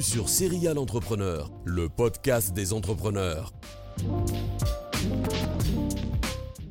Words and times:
Sur 0.00 0.28
Serial 0.28 0.78
Entrepreneur, 0.78 1.50
le 1.64 1.88
podcast 1.88 2.54
des 2.54 2.72
entrepreneurs. 2.72 3.52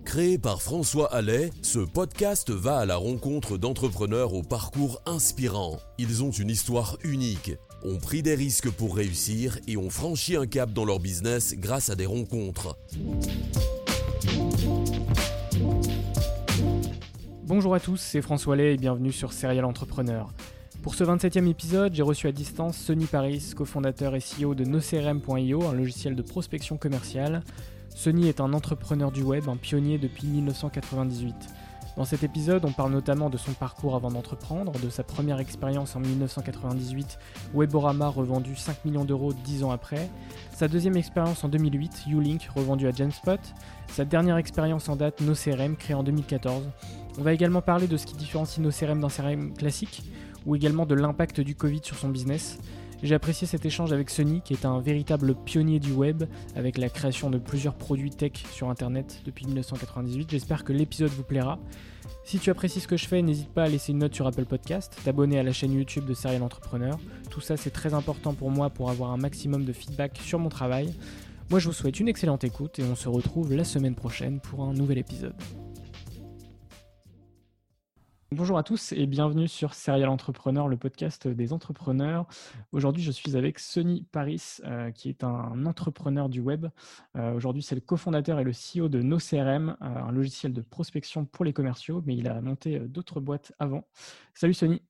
Créé 0.05 0.37
par 0.37 0.61
François 0.61 1.13
Allais, 1.13 1.49
ce 1.61 1.79
podcast 1.79 2.51
va 2.51 2.77
à 2.77 2.85
la 2.85 2.95
rencontre 2.95 3.57
d'entrepreneurs 3.57 4.33
au 4.33 4.43
parcours 4.43 5.01
inspirant. 5.05 5.77
Ils 5.97 6.23
ont 6.23 6.31
une 6.31 6.49
histoire 6.49 6.97
unique, 7.03 7.51
ont 7.83 7.97
pris 7.97 8.23
des 8.23 8.35
risques 8.35 8.71
pour 8.71 8.95
réussir 8.95 9.59
et 9.67 9.75
ont 9.75 9.89
franchi 9.89 10.37
un 10.37 10.47
cap 10.47 10.71
dans 10.71 10.85
leur 10.85 10.99
business 10.99 11.53
grâce 11.57 11.89
à 11.89 11.95
des 11.95 12.05
rencontres. 12.05 12.77
Bonjour 17.43 17.75
à 17.75 17.81
tous, 17.81 17.97
c'est 17.97 18.21
François 18.21 18.53
Allais 18.53 18.75
et 18.75 18.77
bienvenue 18.77 19.11
sur 19.11 19.33
Serial 19.33 19.65
Entrepreneur. 19.65 20.33
Pour 20.87 20.95
ce 20.95 21.03
27e 21.03 21.49
épisode, 21.49 21.93
j'ai 21.93 22.01
reçu 22.01 22.27
à 22.27 22.31
distance 22.31 22.77
Sonny 22.77 23.07
Paris, 23.07 23.51
cofondateur 23.53 24.15
et 24.15 24.19
CEO 24.19 24.55
de 24.55 24.63
NoCRM.io, 24.63 25.65
un 25.65 25.73
logiciel 25.73 26.15
de 26.15 26.21
prospection 26.21 26.77
commerciale. 26.77 27.43
Sonny 27.89 28.29
est 28.29 28.39
un 28.39 28.53
entrepreneur 28.53 29.11
du 29.11 29.21
web, 29.21 29.49
un 29.49 29.57
pionnier 29.57 29.97
depuis 29.97 30.27
1998. 30.27 31.35
Dans 31.97 32.05
cet 32.05 32.23
épisode, 32.23 32.63
on 32.63 32.71
parle 32.71 32.93
notamment 32.93 33.29
de 33.29 33.35
son 33.35 33.51
parcours 33.51 33.95
avant 33.95 34.11
d'entreprendre, 34.11 34.71
de 34.79 34.89
sa 34.89 35.03
première 35.03 35.41
expérience 35.41 35.97
en 35.97 35.99
1998, 35.99 37.19
Weborama 37.53 38.07
revendu 38.07 38.55
5 38.55 38.85
millions 38.85 39.03
d'euros 39.03 39.33
10 39.33 39.65
ans 39.65 39.71
après, 39.71 40.09
sa 40.53 40.69
deuxième 40.69 40.95
expérience 40.95 41.43
en 41.43 41.49
2008, 41.49 42.05
Ulink 42.07 42.47
revendu 42.55 42.87
à 42.87 42.91
Genspot, 42.93 43.41
sa 43.87 44.05
dernière 44.05 44.37
expérience 44.37 44.87
en 44.87 44.95
date, 44.95 45.19
NoCRM, 45.19 45.75
créé 45.75 45.95
en 45.95 46.03
2014. 46.03 46.63
On 47.19 47.23
va 47.23 47.33
également 47.33 47.61
parler 47.61 47.87
de 47.87 47.97
ce 47.97 48.05
qui 48.05 48.15
différencie 48.15 48.59
NoCRM 48.59 49.01
d'un 49.01 49.09
CRM 49.09 49.53
classique, 49.53 50.03
ou 50.47 50.55
également 50.55 50.87
de 50.87 50.95
l'impact 50.95 51.41
du 51.41 51.53
Covid 51.53 51.81
sur 51.83 51.97
son 51.97 52.09
business. 52.09 52.57
J'ai 53.03 53.13
apprécié 53.13 53.45
cet 53.45 53.63
échange 53.63 53.93
avec 53.93 54.09
Sony, 54.09 54.41
qui 54.41 54.53
est 54.53 54.65
un 54.65 54.79
véritable 54.79 55.35
pionnier 55.35 55.79
du 55.79 55.91
web, 55.91 56.23
avec 56.55 56.79
la 56.79 56.89
création 56.89 57.29
de 57.29 57.37
plusieurs 57.37 57.75
produits 57.75 58.09
tech 58.09 58.31
sur 58.51 58.69
Internet 58.69 59.21
depuis 59.25 59.45
1998. 59.45 60.31
J'espère 60.31 60.63
que 60.63 60.73
l'épisode 60.73 61.11
vous 61.11 61.23
plaira. 61.23 61.59
Si 62.23 62.39
tu 62.39 62.49
apprécies 62.49 62.79
ce 62.79 62.87
que 62.87 62.97
je 62.97 63.07
fais, 63.07 63.21
n'hésite 63.21 63.49
pas 63.49 63.65
à 63.65 63.69
laisser 63.69 63.91
une 63.91 63.99
note 63.99 64.15
sur 64.15 64.25
Apple 64.25 64.45
Podcast, 64.45 64.97
t'abonner 65.05 65.37
à 65.37 65.43
la 65.43 65.53
chaîne 65.53 65.73
YouTube 65.73 66.05
de 66.05 66.13
Serial 66.13 66.41
Entrepreneur. 66.41 66.97
Tout 67.29 67.41
ça, 67.41 67.55
c'est 67.55 67.69
très 67.69 67.93
important 67.93 68.33
pour 68.33 68.49
moi 68.49 68.69
pour 68.71 68.89
avoir 68.89 69.11
un 69.11 69.17
maximum 69.17 69.63
de 69.63 69.73
feedback 69.73 70.17
sur 70.23 70.39
mon 70.39 70.49
travail. 70.49 70.93
Moi, 71.49 71.59
je 71.59 71.67
vous 71.67 71.73
souhaite 71.73 71.99
une 71.99 72.07
excellente 72.07 72.43
écoute 72.43 72.79
et 72.79 72.83
on 72.83 72.95
se 72.95 73.07
retrouve 73.07 73.53
la 73.53 73.63
semaine 73.63 73.95
prochaine 73.95 74.39
pour 74.39 74.63
un 74.63 74.73
nouvel 74.73 74.97
épisode. 74.97 75.35
Bonjour 78.33 78.57
à 78.57 78.63
tous 78.63 78.91
et 78.91 79.05
bienvenue 79.05 79.47
sur 79.47 79.73
Serial 79.73 80.09
Entrepreneur, 80.09 80.67
le 80.67 80.75
podcast 80.75 81.29
des 81.29 81.53
entrepreneurs. 81.53 82.25
Aujourd'hui, 82.73 83.01
je 83.01 83.09
suis 83.09 83.37
avec 83.37 83.57
Sonny 83.57 84.05
Paris, 84.11 84.57
euh, 84.65 84.91
qui 84.91 85.07
est 85.07 85.23
un 85.23 85.65
entrepreneur 85.65 86.27
du 86.27 86.41
web. 86.41 86.67
Euh, 87.15 87.33
aujourd'hui, 87.33 87.63
c'est 87.63 87.75
le 87.75 87.79
cofondateur 87.79 88.37
et 88.41 88.43
le 88.43 88.51
CEO 88.51 88.89
de 88.89 89.01
NoCRM, 89.01 89.77
euh, 89.81 89.85
un 89.85 90.11
logiciel 90.11 90.51
de 90.51 90.59
prospection 90.59 91.23
pour 91.23 91.45
les 91.45 91.53
commerciaux, 91.53 92.03
mais 92.05 92.17
il 92.17 92.27
a 92.27 92.41
monté 92.41 92.79
d'autres 92.79 93.21
boîtes 93.21 93.53
avant. 93.59 93.85
Salut 94.33 94.53
Sonny. 94.53 94.81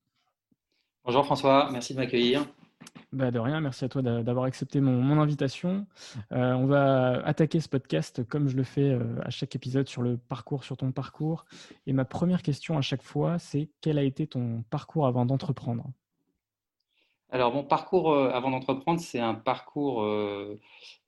Bonjour 1.04 1.24
François, 1.24 1.68
merci 1.70 1.94
de 1.94 2.00
m'accueillir. 2.00 2.44
Bah 3.12 3.30
de 3.30 3.38
rien, 3.38 3.60
merci 3.60 3.84
à 3.84 3.88
toi 3.88 4.02
d'avoir 4.02 4.44
accepté 4.44 4.80
mon, 4.80 5.18
invitation. 5.18 5.86
Euh, 6.32 6.52
on 6.52 6.66
va 6.66 7.22
attaquer 7.24 7.60
ce 7.60 7.68
podcast 7.68 8.22
comme 8.28 8.48
je 8.48 8.56
le 8.56 8.64
fais 8.64 8.90
euh, 8.90 9.18
à 9.22 9.30
chaque 9.30 9.56
épisode 9.56 9.88
sur 9.88 10.02
le 10.02 10.18
parcours, 10.18 10.62
sur 10.62 10.76
ton 10.76 10.92
parcours. 10.92 11.46
Et 11.86 11.92
ma 11.92 12.04
première 12.04 12.42
question 12.42 12.76
à 12.76 12.82
chaque 12.82 13.02
fois, 13.02 13.38
c'est 13.38 13.70
quel 13.80 13.98
a 13.98 14.02
été 14.02 14.26
ton 14.26 14.62
parcours 14.70 15.06
avant 15.06 15.24
d'entreprendre? 15.24 15.84
Alors 17.30 17.52
mon 17.52 17.64
parcours 17.64 18.12
euh, 18.12 18.30
avant 18.30 18.50
d'entreprendre, 18.50 19.00
c'est 19.00 19.20
un 19.20 19.34
parcours 19.34 20.06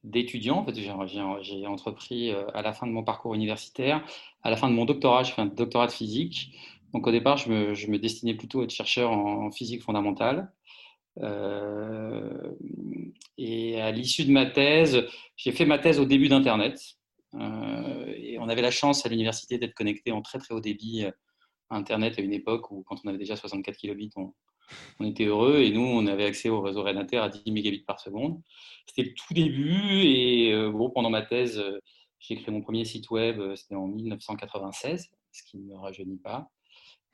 d'étudiant. 0.03 0.59
En 0.59 0.65
fait, 0.65 0.75
j'ai 0.75 1.67
entrepris 1.67 2.33
à 2.55 2.63
la 2.63 2.73
fin 2.73 2.87
de 2.87 2.93
mon 2.93 3.05
parcours 3.05 3.35
universitaire, 3.35 4.03
à 4.43 4.51
la 4.51 4.57
fin 4.57 4.69
de 4.69 4.75
mon 4.75 4.87
doctorat, 4.87 5.23
je 5.23 5.33
fais 5.33 5.43
un 5.43 5.47
doctorat 5.47 5.87
de 5.87 5.93
physique. 5.93 6.55
Donc 6.95 7.07
au 7.07 7.11
départ, 7.11 7.37
je 7.37 7.51
me, 7.51 7.99
destinais 7.99 8.35
plutôt 8.35 8.63
à 8.63 8.65
être 8.65 8.71
chercheur 8.71 9.13
en 9.13 9.51
physique 9.51 9.83
fondamentale. 9.83 10.51
Euh, 11.19 12.53
et 13.39 13.81
à 13.81 13.91
l'issue 13.91 14.25
de 14.25 14.33
ma 14.33 14.47
thèse, 14.47 15.07
j'ai 15.37 15.53
fait 15.53 15.65
ma 15.65 15.79
thèse 15.79 15.99
au 15.99 16.05
début 16.05 16.29
d'Internet. 16.29 16.81
Euh, 17.35 18.37
on 18.39 18.49
avait 18.49 18.63
la 18.63 18.71
chance 18.71 19.05
à 19.07 19.09
l'université 19.09 19.59
d'être 19.59 19.75
connecté 19.75 20.13
en 20.13 20.23
très 20.23 20.39
très 20.39 20.55
haut 20.55 20.61
débit 20.61 21.05
à 21.05 21.77
Internet 21.77 22.19
à 22.19 22.23
une 22.23 22.33
époque 22.33 22.71
où, 22.71 22.83
quand 22.83 22.97
on 23.05 23.09
avait 23.09 23.19
déjà 23.19 23.37
64 23.37 23.77
kilobits, 23.77 24.11
on, 24.17 24.33
était 25.05 25.25
heureux. 25.25 25.61
Et 25.61 25.71
nous, 25.71 25.83
on 25.83 26.07
avait 26.07 26.25
accès 26.25 26.49
au 26.49 26.61
réseau 26.61 26.83
Renater 26.83 27.23
à 27.23 27.29
10 27.29 27.51
mégabits 27.53 27.85
par 27.85 28.01
seconde. 28.01 28.41
C'était 28.87 29.09
le 29.09 29.15
tout 29.15 29.35
début. 29.35 30.03
Et 30.03 30.53
euh, 30.53 30.71
bon, 30.71 30.91
pendant 30.91 31.11
ma 31.11 31.23
thèse, 31.23 31.63
j'ai 32.19 32.37
créé 32.37 32.53
mon 32.53 32.61
premier 32.61 32.85
site 32.85 33.11
web, 33.11 33.41
c'était 33.57 33.75
en 33.75 33.87
1996, 33.87 35.11
ce 35.33 35.43
qui 35.45 35.59
ne 35.59 35.65
me 35.65 35.77
rajeunit 35.77 36.19
pas. 36.19 36.51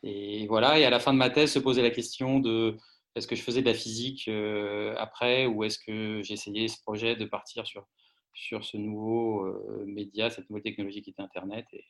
Et 0.03 0.47
voilà, 0.47 0.79
et 0.79 0.85
à 0.85 0.91
la 0.91 1.01
fin 1.01 1.13
de 1.13 1.19
ma 1.19 1.31
thèse, 1.31 1.53
se 1.53 1.59
posait 1.59 1.83
la 1.83 1.91
question 1.91 2.39
de 2.41 2.77
est-ce 3.17 3.27
que 3.27 3.35
je 3.35 3.43
faisais 3.43 3.63
de 3.63 3.67
la 3.67 3.75
physique 3.75 4.29
euh, 4.29 4.95
après 4.99 5.47
ou 5.47 5.65
est-ce 5.65 5.79
que 5.79 6.23
j'ai 6.23 6.35
essayé 6.35 6.69
ce 6.69 6.81
projet 6.83 7.17
de 7.17 7.25
partir 7.25 7.67
sur, 7.67 7.87
sur 8.35 8.63
ce 8.65 8.77
nouveau 8.77 9.47
euh, 9.47 9.85
média, 9.87 10.29
cette 10.29 10.51
nouvelle 10.51 10.63
technologie 10.63 11.01
qui 11.01 11.11
était 11.11 11.23
Internet 11.23 11.67
et 11.73 11.85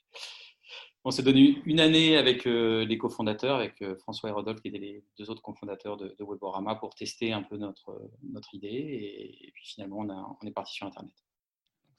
On 1.04 1.10
s'est 1.10 1.24
donné 1.24 1.60
une 1.66 1.80
année 1.80 2.16
avec 2.16 2.46
euh, 2.46 2.84
les 2.84 2.96
cofondateurs, 2.96 3.56
avec 3.56 3.82
François 3.98 4.30
et 4.30 4.32
Rodolphe, 4.32 4.60
qui 4.60 4.68
étaient 4.68 4.78
les 4.78 5.04
deux 5.18 5.28
autres 5.28 5.42
cofondateurs 5.42 5.96
de, 5.96 6.14
Weborama, 6.20 6.76
pour 6.76 6.94
tester 6.94 7.32
un 7.32 7.42
peu 7.42 7.56
notre, 7.56 8.08
notre 8.22 8.54
idée. 8.54 9.40
Et, 9.42 9.50
puis 9.52 9.66
finalement, 9.66 9.98
on, 9.98 10.08
a, 10.10 10.38
on, 10.40 10.46
est 10.46 10.52
parti 10.52 10.74
sur 10.74 10.86
Internet. 10.86 11.12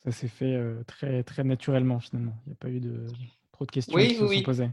Ça 0.06 0.12
s'est 0.12 0.30
fait 0.30 0.58
très, 0.86 1.24
très 1.24 1.44
naturellement, 1.44 2.00
finalement. 2.00 2.36
Il 2.46 2.50
n'y 2.50 2.54
a 2.54 2.56
pas 2.56 2.70
eu 2.70 2.80
de, 2.80 3.08
trop 3.52 3.66
de 3.66 3.72
questions 3.72 3.98
qui 3.98 4.16
se 4.16 4.26
sont 4.26 4.44
posées. 4.44 4.70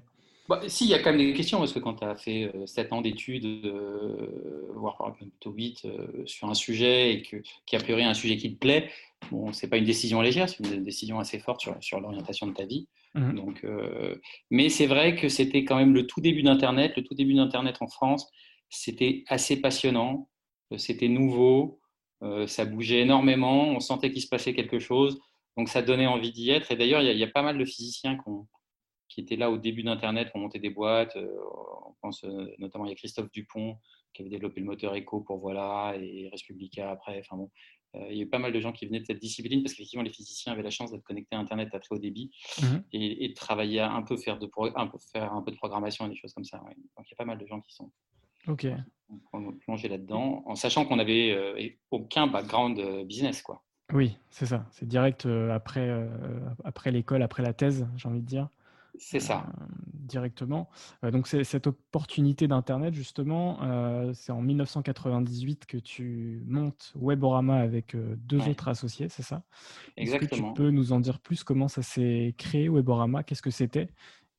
Bah, 0.46 0.60
si, 0.66 0.84
il 0.84 0.90
y 0.90 0.94
a 0.94 0.98
quand 0.98 1.10
même 1.10 1.18
des 1.18 1.32
questions, 1.32 1.58
parce 1.58 1.72
que 1.72 1.78
quand 1.78 1.94
tu 1.94 2.04
as 2.04 2.16
fait 2.16 2.52
7 2.66 2.86
euh, 2.92 2.96
ans 2.96 3.00
d'études, 3.00 3.46
euh, 3.64 4.70
voire 4.74 5.14
plutôt 5.16 5.52
8, 5.52 5.86
euh, 5.86 6.26
sur 6.26 6.48
un 6.50 6.54
sujet, 6.54 7.14
et 7.14 7.22
que, 7.22 7.36
qui 7.64 7.76
a 7.76 7.78
priori 7.78 8.04
un 8.04 8.12
sujet 8.12 8.36
qui 8.36 8.52
te 8.52 8.58
plaît, 8.58 8.90
bon, 9.30 9.54
ce 9.54 9.64
n'est 9.64 9.70
pas 9.70 9.78
une 9.78 9.86
décision 9.86 10.20
légère, 10.20 10.48
c'est 10.50 10.58
une 10.58 10.82
décision 10.82 11.18
assez 11.18 11.38
forte 11.38 11.62
sur, 11.62 11.82
sur 11.82 11.98
l'orientation 11.98 12.46
de 12.46 12.52
ta 12.52 12.66
vie. 12.66 12.88
Mmh. 13.14 13.32
Donc, 13.34 13.64
mais 14.50 14.68
c'est 14.68 14.86
vrai 14.86 15.14
que 15.14 15.28
c'était 15.28 15.64
quand 15.64 15.76
même 15.76 15.94
le 15.94 16.04
tout 16.04 16.20
début 16.20 16.42
d'Internet, 16.42 16.94
le 16.96 17.04
tout 17.04 17.14
début 17.14 17.34
d'Internet 17.34 17.76
en 17.80 17.86
France, 17.86 18.28
c'était 18.68 19.22
assez 19.28 19.60
passionnant, 19.60 20.28
c'était 20.76 21.06
nouveau, 21.06 21.78
ça 22.48 22.64
bougeait 22.64 23.02
énormément, 23.02 23.68
on 23.68 23.78
sentait 23.78 24.10
qu'il 24.10 24.20
se 24.20 24.26
passait 24.26 24.52
quelque 24.52 24.80
chose. 24.80 25.20
Donc 25.56 25.68
ça 25.68 25.82
donnait 25.82 26.08
envie 26.08 26.32
d'y 26.32 26.50
être. 26.50 26.72
Et 26.72 26.76
d'ailleurs, 26.76 27.02
il 27.02 27.16
y, 27.16 27.22
a 27.22 27.28
pas 27.28 27.42
mal 27.42 27.56
de 27.56 27.64
physiciens 27.64 28.16
qui 28.16 28.30
étaient 29.20 29.36
là 29.36 29.50
au 29.50 29.58
début 29.58 29.82
d'Internet, 29.82 30.30
qui 30.30 30.36
ont 30.36 30.40
monté 30.40 30.58
des 30.58 30.70
boîtes. 30.70 31.16
on 31.16 31.94
pense 32.00 32.24
notamment, 32.58 32.86
il 32.86 32.90
y 32.90 32.92
a 32.92 32.96
Christophe 32.96 33.30
Dupont 33.30 33.78
qui 34.12 34.22
avait 34.22 34.30
développé 34.30 34.60
le 34.60 34.66
moteur 34.66 34.94
Echo 34.94 35.20
pour 35.20 35.38
Voilà, 35.38 35.94
et 36.00 36.28
Respublica 36.30 36.90
après. 36.90 37.18
Enfin 37.20 37.36
bon, 37.36 37.50
euh, 37.96 38.06
il 38.10 38.16
y 38.16 38.20
a 38.20 38.22
eu 38.24 38.28
pas 38.28 38.38
mal 38.38 38.52
de 38.52 38.60
gens 38.60 38.72
qui 38.72 38.86
venaient 38.86 39.00
de 39.00 39.04
cette 39.04 39.18
discipline 39.18 39.62
parce 39.62 39.74
qu'effectivement, 39.74 40.02
les 40.02 40.12
physiciens 40.12 40.52
avaient 40.52 40.62
la 40.62 40.70
chance 40.70 40.90
d'être 40.90 41.04
connectés 41.04 41.36
à 41.36 41.38
Internet 41.38 41.68
à 41.74 41.80
très 41.80 41.94
haut 41.94 41.98
débit 41.98 42.30
mhm. 42.62 42.84
et, 42.92 43.28
de 43.28 43.34
travailler 43.34 43.80
un 43.80 44.02
peu, 44.02 44.16
faire 44.16 44.38
de, 44.38 44.48
un 44.76 44.86
peu, 44.86 44.98
faire 45.12 45.32
un 45.32 45.42
peu 45.42 45.50
de 45.50 45.56
programmation 45.56 46.06
et 46.06 46.08
des 46.08 46.16
choses 46.16 46.32
comme 46.32 46.44
ça. 46.44 46.58
Donc, 46.58 47.06
il 47.06 47.10
y 47.10 47.14
a 47.14 47.16
pas 47.16 47.24
mal 47.24 47.38
de 47.38 47.46
gens 47.46 47.60
qui 47.60 47.74
sont 47.74 47.90
Ok. 48.46 48.66
plongés 49.60 49.88
là-dedans 49.88 50.42
en 50.46 50.54
sachant 50.54 50.84
qu'on 50.84 50.96
n'avait 50.96 51.30
euh, 51.32 51.68
aucun 51.90 52.26
background 52.26 52.78
euh, 52.78 53.04
business. 53.04 53.42
Quoi. 53.42 53.62
Oui, 53.92 54.16
c'est 54.30 54.46
ça. 54.46 54.66
C'est 54.70 54.86
direct 54.86 55.26
après, 55.26 55.90
après 56.64 56.90
l'école, 56.90 57.22
après 57.22 57.42
la 57.42 57.52
thèse, 57.52 57.86
j'ai 57.96 58.08
envie 58.08 58.20
de 58.20 58.26
dire. 58.26 58.48
C'est 58.98 59.20
ça. 59.20 59.46
Euh, 59.60 59.64
directement. 59.92 60.68
Euh, 61.02 61.10
donc, 61.10 61.26
c'est 61.26 61.44
cette 61.44 61.66
opportunité 61.66 62.46
d'Internet, 62.46 62.94
justement, 62.94 63.58
euh, 63.62 64.12
c'est 64.14 64.32
en 64.32 64.40
1998 64.40 65.66
que 65.66 65.78
tu 65.78 66.42
montes 66.46 66.92
Weborama 66.94 67.56
avec 67.56 67.96
deux 67.96 68.46
autres 68.48 68.68
associés, 68.68 69.08
c'est 69.08 69.22
ça? 69.22 69.42
Exactement. 69.96 70.30
Est-ce 70.30 70.42
que 70.42 70.48
tu 70.48 70.54
peux 70.54 70.70
nous 70.70 70.92
en 70.92 71.00
dire 71.00 71.20
plus? 71.20 71.42
Comment 71.44 71.68
ça 71.68 71.82
s'est 71.82 72.34
créé, 72.38 72.68
Weborama? 72.68 73.22
Qu'est-ce 73.22 73.42
que 73.42 73.50
c'était? 73.50 73.88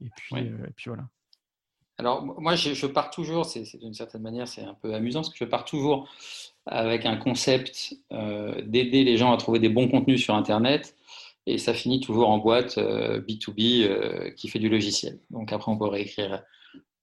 Et 0.01 0.09
puis, 0.15 0.37
et 0.37 0.73
puis 0.75 0.85
voilà. 0.87 1.07
Alors, 1.97 2.25
moi, 2.25 2.55
je, 2.55 2.73
je 2.73 2.87
pars 2.87 3.09
toujours, 3.09 3.45
c'est 3.45 3.63
d'une 3.79 3.93
certaine 3.93 4.21
manière, 4.21 4.47
c'est 4.47 4.63
un 4.63 4.73
peu 4.73 4.93
amusant, 4.93 5.21
parce 5.21 5.29
que 5.29 5.37
je 5.39 5.45
pars 5.45 5.63
toujours 5.63 6.09
avec 6.65 7.05
un 7.05 7.15
concept 7.15 7.95
d'aider 8.11 9.03
les 9.03 9.17
gens 9.17 9.31
à 9.31 9.37
trouver 9.37 9.59
des 9.59 9.69
bons 9.69 9.87
contenus 9.87 10.21
sur 10.21 10.35
Internet 10.35 10.95
et 11.45 11.57
ça 11.57 11.73
finit 11.73 11.99
toujours 11.99 12.29
en 12.29 12.39
boîte 12.39 12.77
B2B 12.77 13.83
euh, 13.83 13.89
euh, 13.89 14.31
qui 14.31 14.47
fait 14.47 14.59
du 14.59 14.69
logiciel. 14.69 15.19
Donc 15.29 15.53
après, 15.53 15.71
on 15.71 15.77
pourrait 15.77 16.01
écrire 16.01 16.43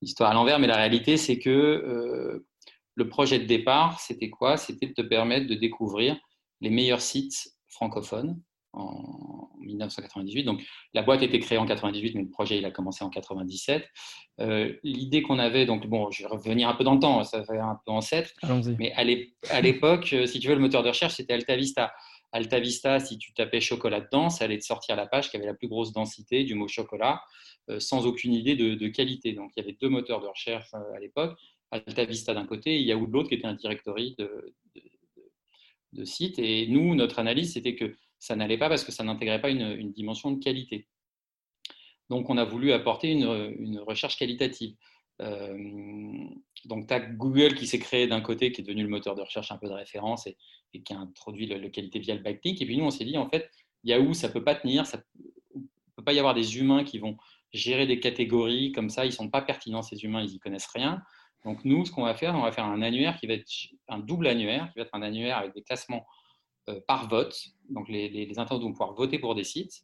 l'histoire 0.00 0.30
à 0.30 0.34
l'envers, 0.34 0.58
mais 0.58 0.66
la 0.66 0.76
réalité, 0.76 1.16
c'est 1.16 1.38
que 1.38 1.50
euh, 1.50 2.46
le 2.94 3.08
projet 3.08 3.38
de 3.38 3.44
départ, 3.44 4.00
c'était 4.00 4.30
quoi? 4.30 4.56
C'était 4.56 4.86
de 4.86 4.94
te 4.94 5.02
permettre 5.02 5.46
de 5.46 5.54
découvrir 5.54 6.16
les 6.60 6.70
meilleurs 6.70 7.00
sites 7.00 7.54
francophones 7.68 8.40
en 8.72 9.50
1998. 9.60 10.44
Donc 10.44 10.62
la 10.92 11.02
boîte 11.02 11.22
a 11.22 11.24
été 11.24 11.38
créée 11.38 11.58
en 11.58 11.66
98, 11.66 12.14
mais 12.14 12.22
le 12.22 12.30
projet 12.30 12.58
il 12.58 12.64
a 12.64 12.70
commencé 12.70 13.04
en 13.04 13.10
97. 13.10 13.86
L'idée 14.82 15.22
qu'on 15.22 15.38
avait, 15.38 15.66
donc 15.66 15.86
bon, 15.86 16.10
je 16.10 16.22
vais 16.22 16.28
revenir 16.28 16.68
un 16.68 16.74
peu 16.74 16.82
dans 16.82 16.94
le 16.94 17.00
temps, 17.00 17.22
ça 17.22 17.44
fait 17.44 17.58
un 17.58 17.78
peu 17.84 17.92
ancêtre, 17.92 18.30
mais 18.78 18.92
à 18.92 19.60
l'époque, 19.60 20.14
si 20.26 20.40
tu 20.40 20.48
veux, 20.48 20.54
le 20.54 20.60
moteur 20.60 20.82
de 20.82 20.88
recherche 20.88 21.14
c'était 21.14 21.34
AltaVista. 21.34 21.92
AltaVista, 22.32 22.98
si 22.98 23.18
tu 23.18 23.32
tapais 23.34 23.60
chocolat 23.60 24.00
dedans, 24.00 24.30
ça 24.30 24.44
allait 24.44 24.58
te 24.58 24.64
sortir 24.64 24.96
la 24.96 25.06
page 25.06 25.30
qui 25.30 25.36
avait 25.36 25.46
la 25.46 25.54
plus 25.54 25.68
grosse 25.68 25.92
densité 25.92 26.44
du 26.44 26.54
mot 26.54 26.66
chocolat, 26.66 27.22
euh, 27.70 27.78
sans 27.78 28.06
aucune 28.06 28.32
idée 28.32 28.56
de, 28.56 28.88
qualité. 28.88 29.32
Donc 29.32 29.52
il 29.54 29.60
y 29.60 29.62
avait 29.62 29.76
deux 29.80 29.88
moteurs 29.88 30.20
de 30.20 30.26
recherche 30.26 30.72
euh, 30.74 30.96
à 30.96 30.98
l'époque, 30.98 31.38
AltaVista 31.70 32.34
d'un 32.34 32.46
côté 32.46 32.76
et 32.76 32.82
Yahoo 32.82 33.06
de 33.06 33.12
l'autre, 33.12 33.28
qui 33.28 33.34
était 33.34 33.46
un 33.46 33.54
directory 33.54 34.14
de, 34.18 34.54
de, 35.92 36.04
sites. 36.04 36.38
Et 36.38 36.66
nous, 36.66 36.94
notre 36.94 37.18
analyse, 37.18 37.52
c'était 37.52 37.74
que 37.74 37.94
ça 38.18 38.34
n'allait 38.34 38.58
pas 38.58 38.68
parce 38.68 38.84
que 38.84 38.92
ça 38.92 39.04
n'intégrait 39.04 39.40
pas 39.40 39.50
une, 39.50 39.92
dimension 39.92 40.30
de 40.30 40.42
qualité. 40.42 40.86
Donc 42.08 42.30
on 42.30 42.38
a 42.38 42.44
voulu 42.44 42.72
apporter 42.72 43.10
une, 43.10 43.78
recherche 43.80 44.16
qualitative. 44.16 44.74
Euh, 45.20 45.56
donc, 46.64 46.86
tu 46.88 46.94
as 46.94 47.00
Google 47.00 47.54
qui 47.54 47.66
s'est 47.66 47.78
créé 47.78 48.06
d'un 48.06 48.20
côté, 48.20 48.52
qui 48.52 48.60
est 48.60 48.64
devenu 48.64 48.82
le 48.82 48.88
moteur 48.88 49.14
de 49.14 49.22
recherche 49.22 49.52
un 49.52 49.58
peu 49.58 49.68
de 49.68 49.72
référence 49.72 50.26
et, 50.26 50.36
qui 50.84 50.92
a 50.92 50.98
introduit 50.98 51.46
la 51.46 51.68
qualité 51.68 51.98
via 51.98 52.14
le 52.14 52.22
backlink. 52.22 52.60
Et 52.60 52.66
puis 52.66 52.76
nous, 52.78 52.84
on 52.84 52.90
s'est 52.90 53.04
dit, 53.04 53.18
en 53.18 53.28
fait, 53.28 53.50
Yahoo, 53.84 54.14
ça 54.14 54.28
ne 54.28 54.32
peut 54.32 54.44
pas 54.44 54.54
tenir, 54.54 54.86
ça 54.86 54.98
ne 55.54 55.60
peut 55.96 56.04
pas 56.04 56.12
y 56.12 56.18
avoir 56.18 56.34
des 56.34 56.58
humains 56.58 56.84
qui 56.84 56.98
vont 56.98 57.16
gérer 57.52 57.86
des 57.86 58.00
catégories 58.00 58.72
comme 58.72 58.88
ça, 58.88 59.04
ils 59.04 59.08
ne 59.08 59.14
sont 59.14 59.28
pas 59.28 59.42
pertinents, 59.42 59.82
ces 59.82 60.02
humains, 60.04 60.22
ils 60.22 60.30
n'y 60.30 60.38
connaissent 60.38 60.70
rien. 60.72 61.02
Donc 61.44 61.64
nous, 61.64 61.84
ce 61.84 61.90
qu'on 61.90 62.04
va 62.04 62.14
faire, 62.14 62.34
on 62.34 62.42
va 62.42 62.52
faire 62.52 62.64
un 62.64 62.82
annuaire 62.82 63.18
qui 63.18 63.26
va 63.26 63.34
être 63.34 63.50
un 63.88 63.98
double 63.98 64.28
annuaire, 64.28 64.70
qui 64.72 64.78
va 64.78 64.84
être 64.84 64.94
un 64.94 65.02
annuaire 65.02 65.38
avec 65.38 65.54
des 65.54 65.62
classements 65.62 66.06
euh, 66.68 66.80
par 66.86 67.08
vote. 67.08 67.36
Donc 67.68 67.88
les, 67.88 68.08
les, 68.08 68.38
internautes 68.38 68.64
vont 68.64 68.70
pouvoir 68.70 68.94
voter 68.94 69.18
pour 69.18 69.34
des 69.34 69.44
sites 69.44 69.82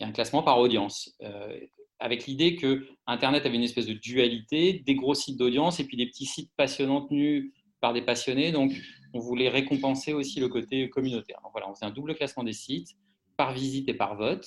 et 0.00 0.04
un 0.04 0.12
classement 0.12 0.42
par 0.42 0.58
audience. 0.58 1.14
Euh, 1.22 1.60
avec 1.98 2.26
l'idée 2.26 2.56
que 2.56 2.86
Internet 3.06 3.46
avait 3.46 3.56
une 3.56 3.62
espèce 3.62 3.86
de 3.86 3.92
dualité, 3.92 4.82
des 4.84 4.94
gros 4.94 5.14
sites 5.14 5.38
d'audience 5.38 5.80
et 5.80 5.84
puis 5.84 5.96
des 5.96 6.06
petits 6.06 6.26
sites 6.26 6.50
passionnants 6.56 7.02
tenus 7.02 7.52
par 7.80 7.92
des 7.92 8.02
passionnés. 8.02 8.52
Donc, 8.52 8.72
on 9.12 9.20
voulait 9.20 9.48
récompenser 9.48 10.12
aussi 10.12 10.40
le 10.40 10.48
côté 10.48 10.88
communautaire. 10.90 11.38
Donc 11.42 11.52
voilà, 11.52 11.70
on 11.70 11.74
faisait 11.74 11.86
un 11.86 11.90
double 11.90 12.14
classement 12.14 12.42
des 12.42 12.52
sites 12.52 12.96
par 13.36 13.52
visite 13.52 13.88
et 13.88 13.94
par 13.94 14.16
vote, 14.16 14.46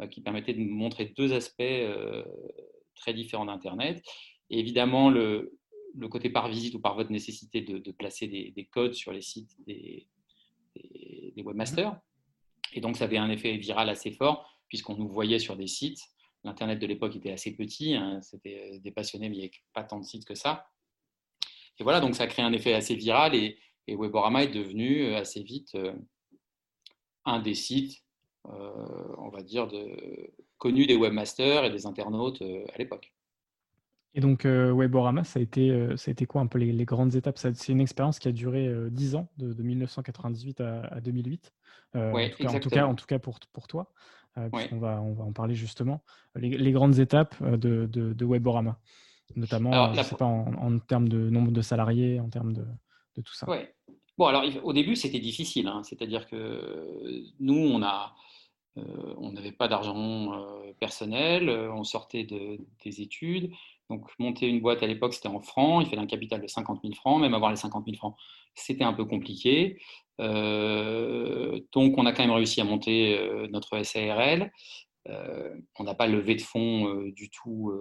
euh, 0.00 0.06
qui 0.06 0.20
permettait 0.20 0.54
de 0.54 0.60
montrer 0.60 1.12
deux 1.16 1.32
aspects 1.32 1.60
euh, 1.60 2.24
très 2.94 3.12
différents 3.12 3.46
d'Internet. 3.46 4.02
Et 4.50 4.58
évidemment, 4.58 5.10
le, 5.10 5.58
le, 5.94 6.08
côté 6.08 6.30
par 6.30 6.48
visite 6.48 6.74
ou 6.74 6.80
par 6.80 6.94
vote 6.94 7.10
nécessitait 7.10 7.62
de, 7.62 7.90
placer 7.92 8.26
des, 8.28 8.68
codes 8.70 8.94
sur 8.94 9.12
les 9.12 9.22
sites 9.22 9.56
des, 9.66 10.06
des 10.74 11.42
webmasters. 11.42 11.96
Et 12.72 12.80
donc, 12.80 12.96
ça 12.96 13.04
avait 13.04 13.18
un 13.18 13.30
effet 13.30 13.56
viral 13.56 13.88
assez 13.88 14.10
fort, 14.10 14.60
puisqu'on 14.68 14.96
nous 14.96 15.08
voyait 15.08 15.38
sur 15.38 15.56
des 15.56 15.66
sites 15.66 16.00
L'Internet 16.44 16.78
de 16.78 16.86
l'époque 16.86 17.16
était 17.16 17.32
assez 17.32 17.56
petit, 17.56 17.94
hein, 17.94 18.20
c'était 18.20 18.70
euh, 18.74 18.78
des 18.78 18.90
passionnés, 18.90 19.30
mais 19.30 19.36
il 19.36 19.38
n'y 19.38 19.44
avait 19.46 19.54
pas 19.72 19.82
tant 19.82 19.98
de 19.98 20.04
sites 20.04 20.26
que 20.26 20.34
ça. 20.34 20.68
Et 21.78 21.82
voilà, 21.82 22.00
donc 22.00 22.14
ça 22.14 22.24
a 22.24 22.26
créé 22.26 22.44
un 22.44 22.52
effet 22.52 22.74
assez 22.74 22.94
viral 22.94 23.34
et, 23.34 23.58
Weborama 23.86 24.44
est 24.44 24.48
devenu 24.48 25.04
euh, 25.04 25.18
assez 25.18 25.42
vite 25.42 25.74
euh, 25.74 25.92
un 27.26 27.38
des 27.40 27.54
sites, 27.54 28.02
on 28.44 29.30
va 29.30 29.42
dire, 29.42 29.66
de, 29.66 30.30
connus 30.58 30.86
des 30.86 30.96
webmasters 30.96 31.64
et 31.64 31.70
des 31.70 31.86
internautes 31.86 32.42
à 32.42 32.76
l'époque. 32.76 33.14
Et 34.14 34.20
donc, 34.20 34.44
Weborama, 34.44 35.24
ça 35.24 35.38
a, 35.38 35.42
été, 35.42 35.70
ça 35.96 36.10
a 36.10 36.12
été 36.12 36.26
quoi 36.26 36.42
un 36.42 36.46
peu 36.46 36.58
les, 36.58 36.84
grandes 36.84 37.14
étapes? 37.14 37.38
C'est 37.38 37.68
une 37.70 37.80
expérience 37.80 38.18
qui 38.18 38.28
a 38.28 38.32
duré 38.32 38.70
10 38.90 39.14
ans, 39.14 39.28
de, 39.38 39.62
1998 39.62 40.60
à, 40.60 41.00
2008. 41.00 41.54
en, 41.94 42.60
tout 42.60 42.68
cas, 42.68 42.86
en, 42.86 42.94
tout 42.94 43.06
cas, 43.06 43.18
pour, 43.18 43.40
pour 43.54 43.66
toi. 43.66 43.90
Euh, 44.36 44.48
on, 44.72 44.78
va, 44.78 45.00
on 45.00 45.12
va 45.12 45.24
en 45.24 45.32
parler 45.32 45.54
justement, 45.54 46.02
les, 46.34 46.72
grandes 46.72 46.98
étapes 46.98 47.36
euh, 47.42 47.56
de, 47.56 47.86
de, 47.86 48.24
Weborama, 48.24 48.80
notamment 49.36 49.72
euh, 49.72 50.02
pas, 50.18 50.24
en, 50.24 50.78
termes 50.80 51.08
de 51.08 51.30
nombre 51.30 51.52
de 51.52 51.62
salariés, 51.62 52.18
en 52.18 52.28
termes 52.28 52.52
de, 52.52 52.64
tout 53.22 53.34
ça. 53.34 53.48
Ouais. 53.48 53.72
Bon, 54.18 54.26
alors 54.26 54.44
au 54.64 54.72
début, 54.72 54.96
c'était 54.96 55.20
difficile, 55.20 55.68
hein. 55.68 55.82
c'est-à-dire 55.84 56.26
que 56.26 57.22
nous, 57.38 57.54
on 57.54 57.82
a. 57.82 58.14
on 58.76 59.32
n'avait 59.32 59.52
pas 59.52 59.68
d'argent 59.68 60.32
personnel, 60.80 61.48
on 61.50 61.84
sortait 61.84 62.24
de, 62.24 62.58
des 62.84 63.00
études. 63.00 63.52
Donc, 63.90 64.08
monter 64.18 64.48
une 64.48 64.60
boîte 64.60 64.82
à 64.82 64.86
l'époque, 64.86 65.12
c'était 65.12 65.28
en 65.28 65.40
francs, 65.40 65.84
il 65.84 65.90
fallait 65.90 66.02
un 66.02 66.06
capital 66.06 66.40
de 66.40 66.46
50 66.46 66.80
000 66.82 66.94
francs, 66.94 67.20
même 67.20 67.34
avoir 67.34 67.50
les 67.50 67.56
50 67.56 67.84
000 67.84 67.96
francs, 67.96 68.16
c'était 68.54 68.84
un 68.84 68.94
peu 68.94 69.04
compliqué. 69.04 69.78
Euh, 70.20 71.60
donc, 71.72 71.98
on 71.98 72.06
a 72.06 72.12
quand 72.12 72.22
même 72.22 72.34
réussi 72.34 72.60
à 72.60 72.64
monter 72.64 73.18
euh, 73.18 73.46
notre 73.48 73.82
SARL. 73.82 74.50
Euh, 75.08 75.54
on 75.78 75.84
n'a 75.84 75.94
pas 75.94 76.06
levé 76.06 76.34
de 76.34 76.40
fonds 76.40 77.02
du 77.14 77.28
tout, 77.28 77.72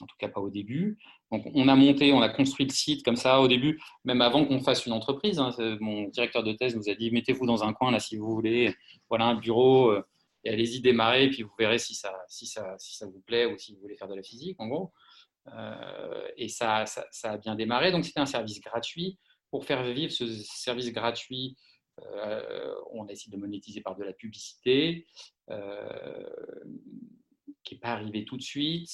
en 0.00 0.06
tout 0.06 0.16
cas 0.18 0.28
pas 0.28 0.40
au 0.40 0.50
début. 0.50 0.98
Donc, 1.32 1.44
on 1.54 1.68
a 1.68 1.74
monté, 1.74 2.12
on 2.12 2.22
a 2.22 2.28
construit 2.28 2.66
le 2.66 2.72
site 2.72 3.04
comme 3.04 3.16
ça 3.16 3.40
au 3.40 3.48
début, 3.48 3.80
même 4.04 4.20
avant 4.20 4.44
qu'on 4.44 4.60
fasse 4.60 4.86
une 4.86 4.92
entreprise. 4.92 5.38
Hein. 5.40 5.50
Mon 5.80 6.08
directeur 6.08 6.44
de 6.44 6.52
thèse 6.52 6.76
nous 6.76 6.88
a 6.88 6.94
dit 6.94 7.10
mettez-vous 7.10 7.46
dans 7.46 7.64
un 7.64 7.72
coin 7.72 7.90
là 7.90 7.98
si 7.98 8.16
vous 8.16 8.32
voulez. 8.32 8.74
Voilà 9.08 9.26
un 9.26 9.34
bureau 9.34 9.92
et 10.44 10.50
allez-y 10.50 10.80
démarrer, 10.80 11.28
puis 11.30 11.42
vous 11.42 11.52
verrez 11.58 11.78
si 11.78 11.94
ça, 11.94 12.14
si, 12.28 12.46
ça, 12.46 12.76
si 12.78 12.96
ça 12.96 13.06
vous 13.06 13.20
plaît 13.26 13.46
ou 13.46 13.58
si 13.58 13.74
vous 13.74 13.80
voulez 13.80 13.96
faire 13.96 14.08
de 14.08 14.14
la 14.14 14.22
physique, 14.22 14.56
en 14.60 14.68
gros. 14.68 14.92
et 16.36 16.48
ça, 16.48 16.86
ça, 16.86 17.04
ça, 17.10 17.32
a 17.32 17.36
bien 17.38 17.56
démarré. 17.56 17.90
Donc, 17.90 18.04
c'était 18.04 18.20
un 18.20 18.26
service 18.26 18.60
gratuit 18.60 19.18
pour 19.50 19.64
faire 19.64 19.82
vivre 19.84 20.12
ce 20.12 20.26
service 20.26 20.92
gratuit, 20.92 21.56
euh, 21.56 21.75
on 22.92 23.06
a 23.06 23.12
essayé 23.12 23.34
de 23.34 23.40
monétiser 23.40 23.80
par 23.80 23.96
de 23.96 24.04
la 24.04 24.12
publicité, 24.12 25.06
euh, 25.50 26.28
qui 27.64 27.74
n'est 27.74 27.80
pas 27.80 27.90
arrivé 27.90 28.24
tout 28.24 28.36
de 28.36 28.42
suite. 28.42 28.90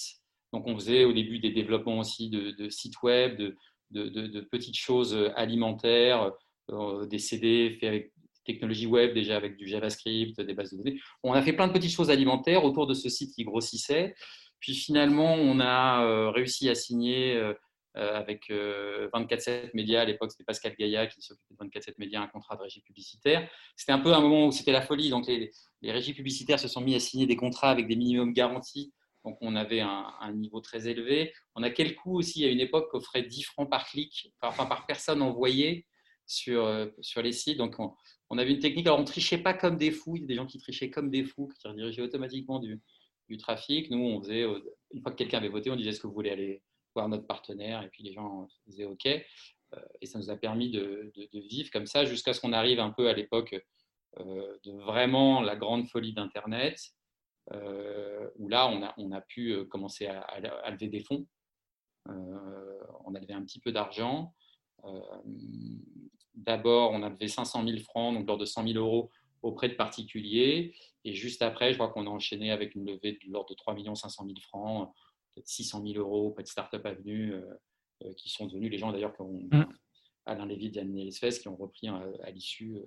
Donc, 0.52 0.66
on 0.66 0.74
faisait 0.76 1.04
au 1.04 1.12
début 1.12 1.38
des 1.38 1.50
développements 1.50 1.98
aussi 1.98 2.30
de, 2.30 2.68
sites 2.68 3.02
web, 3.02 3.36
de, 3.38 3.56
de, 3.90 4.40
petites 4.40 4.76
choses 4.76 5.14
alimentaires, 5.36 6.32
euh, 6.70 7.06
des 7.06 7.18
CD 7.18 7.76
faits 7.80 7.88
avec 7.88 8.12
des 8.14 8.54
technologies 8.54 8.86
web, 8.86 9.14
déjà 9.14 9.36
avec 9.36 9.56
du 9.56 9.66
JavaScript, 9.66 10.40
des 10.40 10.54
bases 10.54 10.72
de 10.72 10.78
données. 10.78 11.00
On 11.22 11.32
a 11.32 11.42
fait 11.42 11.52
plein 11.52 11.68
de 11.68 11.72
petites 11.72 11.92
choses 11.92 12.10
alimentaires 12.10 12.64
autour 12.64 12.86
de 12.86 12.94
ce 12.94 13.08
site 13.08 13.34
qui 13.34 13.44
grossissait. 13.44 14.14
Puis 14.60 14.74
finalement, 14.74 15.34
on 15.34 15.58
a 15.58 16.30
réussi 16.30 16.68
à 16.68 16.74
signer 16.74 17.34
euh, 17.34 17.54
avec 17.94 18.48
24-7 18.48 19.50
euh, 19.50 19.68
Médias. 19.74 20.00
À 20.00 20.04
l'époque, 20.04 20.30
c'était 20.30 20.44
Pascal 20.44 20.74
Gaïa 20.78 21.06
qui 21.06 21.20
s'occupait 21.20 21.54
de 21.54 21.68
24-7 21.68 21.94
Médias, 21.98 22.22
un 22.22 22.26
contrat 22.26 22.56
de 22.56 22.62
régie 22.62 22.80
publicitaire. 22.80 23.48
C'était 23.76 23.92
un 23.92 23.98
peu 23.98 24.12
un 24.12 24.20
moment 24.20 24.46
où 24.46 24.52
c'était 24.52 24.72
la 24.72 24.82
folie. 24.82 25.10
Donc, 25.10 25.26
les, 25.26 25.50
régies 25.82 26.14
publicitaires 26.14 26.58
se 26.58 26.68
sont 26.68 26.80
mis 26.80 26.94
à 26.94 27.00
signer 27.00 27.26
des 27.26 27.36
contrats 27.36 27.70
avec 27.70 27.86
des 27.86 27.96
minimums 27.96 28.32
garantis. 28.32 28.92
Donc, 29.24 29.36
on 29.40 29.54
avait 29.54 29.80
un, 29.80 30.32
niveau 30.32 30.60
très 30.60 30.88
élevé. 30.88 31.32
On 31.54 31.62
a 31.62 31.70
quel 31.70 31.94
coût 31.94 32.18
aussi 32.18 32.44
à 32.44 32.48
une 32.48 32.60
époque 32.60 32.92
offrait 32.92 33.22
10 33.22 33.42
francs 33.42 33.70
par 33.70 33.86
clic, 33.86 34.32
enfin 34.40 34.66
par 34.66 34.86
personne 34.86 35.22
envoyée. 35.22 35.86
sur, 36.26 36.90
sur 37.00 37.20
les 37.20 37.32
sites. 37.32 37.58
Donc, 37.58 37.76
on, 38.30 38.38
avait 38.38 38.52
une 38.52 38.58
technique. 38.58 38.86
Alors, 38.86 39.00
on 39.00 39.04
trichait 39.04 39.38
pas 39.38 39.54
comme 39.54 39.76
des 39.76 39.90
fous. 39.90 40.16
Il 40.16 40.22
y 40.22 40.24
a 40.24 40.28
des 40.28 40.34
gens 40.34 40.46
qui 40.46 40.58
trichaient 40.58 40.90
comme 40.90 41.10
des 41.10 41.24
fous, 41.24 41.48
qui 41.60 41.68
redirigeaient 41.68 42.02
automatiquement 42.02 42.58
du, 42.58 42.80
du 43.28 43.36
trafic. 43.36 43.90
Nous, 43.90 43.98
on 43.98 44.22
faisait, 44.22 44.44
une 44.92 45.02
fois 45.02 45.12
que 45.12 45.18
quelqu'un 45.18 45.38
avait 45.38 45.48
voté, 45.48 45.70
on 45.70 45.76
disait 45.76 45.90
est-ce 45.90 46.00
que 46.00 46.06
vous 46.06 46.14
voulez 46.14 46.30
aller 46.30 46.62
voir 46.94 47.08
notre 47.08 47.26
partenaire 47.26 47.82
Et 47.82 47.88
puis 47.88 48.02
les 48.02 48.12
gens 48.12 48.48
disaient 48.66 48.84
OK. 48.84 49.06
Et 49.06 50.06
ça 50.06 50.18
nous 50.18 50.30
a 50.30 50.36
permis 50.36 50.70
de, 50.70 51.12
vivre 51.32 51.70
comme 51.70 51.86
ça 51.86 52.04
jusqu'à 52.04 52.34
ce 52.34 52.40
qu'on 52.40 52.52
arrive 52.52 52.78
un 52.78 52.90
peu 52.90 53.08
à 53.08 53.14
l'époque 53.14 53.54
de 54.18 54.72
vraiment 54.82 55.40
la 55.40 55.56
grande 55.56 55.88
folie 55.88 56.12
d'Internet, 56.12 56.78
où 57.50 58.48
là, 58.48 58.68
on 58.68 58.82
a, 58.82 58.92
on 58.98 59.12
a 59.12 59.22
pu 59.22 59.64
commencer 59.66 60.06
à, 60.06 60.20
à 60.20 60.70
lever 60.70 60.88
des 60.88 61.00
fonds. 61.00 61.26
on 62.06 63.14
a 63.14 63.20
levé 63.20 63.32
un 63.32 63.42
petit 63.42 63.60
peu 63.60 63.72
d'argent. 63.72 64.34
D'abord, 66.34 66.92
on 66.92 67.02
a 67.02 67.08
levé 67.08 67.28
500 67.28 67.66
000 67.66 67.78
francs, 67.80 68.14
donc 68.14 68.26
lors 68.26 68.38
de 68.38 68.44
100 68.44 68.66
000 68.68 68.78
euros 68.78 69.10
auprès 69.42 69.68
de 69.68 69.74
particuliers. 69.74 70.74
Et 71.04 71.14
juste 71.14 71.42
après, 71.42 71.72
je 71.72 71.78
crois 71.78 71.88
qu'on 71.90 72.06
a 72.06 72.10
enchaîné 72.10 72.50
avec 72.50 72.74
une 72.74 72.86
levée 72.86 73.18
de 73.24 73.30
l'ordre 73.30 73.50
de 73.50 73.54
3 73.54 73.76
500 73.94 74.24
000 74.24 74.36
francs, 74.40 74.92
peut-être 75.34 75.48
600 75.48 75.82
000 75.86 75.98
euros 75.98 76.28
auprès 76.28 76.42
de 76.42 76.48
Startup 76.48 76.84
Avenue, 76.84 77.34
euh, 77.34 77.54
euh, 78.04 78.12
qui 78.14 78.28
sont 78.28 78.46
devenus 78.46 78.70
les 78.70 78.78
gens 78.78 78.92
d'ailleurs 78.92 79.14
qui 79.14 79.22
ont, 79.22 79.48
mm. 79.50 79.66
Alain 80.26 80.46
Lévy, 80.46 80.70
Diane 80.70 80.92
Nesfes, 80.92 81.40
qui 81.40 81.48
ont 81.48 81.56
repris 81.56 81.88
euh, 81.88 82.12
à 82.22 82.30
l'issue 82.30 82.78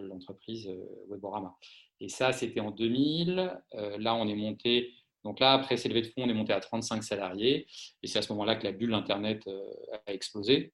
l'entreprise 0.00 0.68
Weborama. 1.08 1.54
Et 2.00 2.08
ça, 2.08 2.32
c'était 2.32 2.58
en 2.58 2.72
2000. 2.72 3.60
là, 3.98 4.14
on 4.14 4.26
est 4.26 4.34
monté. 4.34 4.92
Donc 5.24 5.38
là, 5.38 5.52
après 5.52 5.76
ces 5.76 5.88
levées 5.88 6.02
de 6.02 6.06
fonds, 6.06 6.22
on 6.24 6.28
est 6.28 6.34
monté 6.34 6.52
à 6.52 6.58
35 6.58 7.04
salariés. 7.04 7.68
Et 8.02 8.08
c'est 8.08 8.18
à 8.18 8.22
ce 8.22 8.32
moment-là 8.32 8.56
que 8.56 8.64
la 8.64 8.72
bulle 8.72 8.94
Internet 8.94 9.48
a 10.06 10.12
explosé 10.12 10.72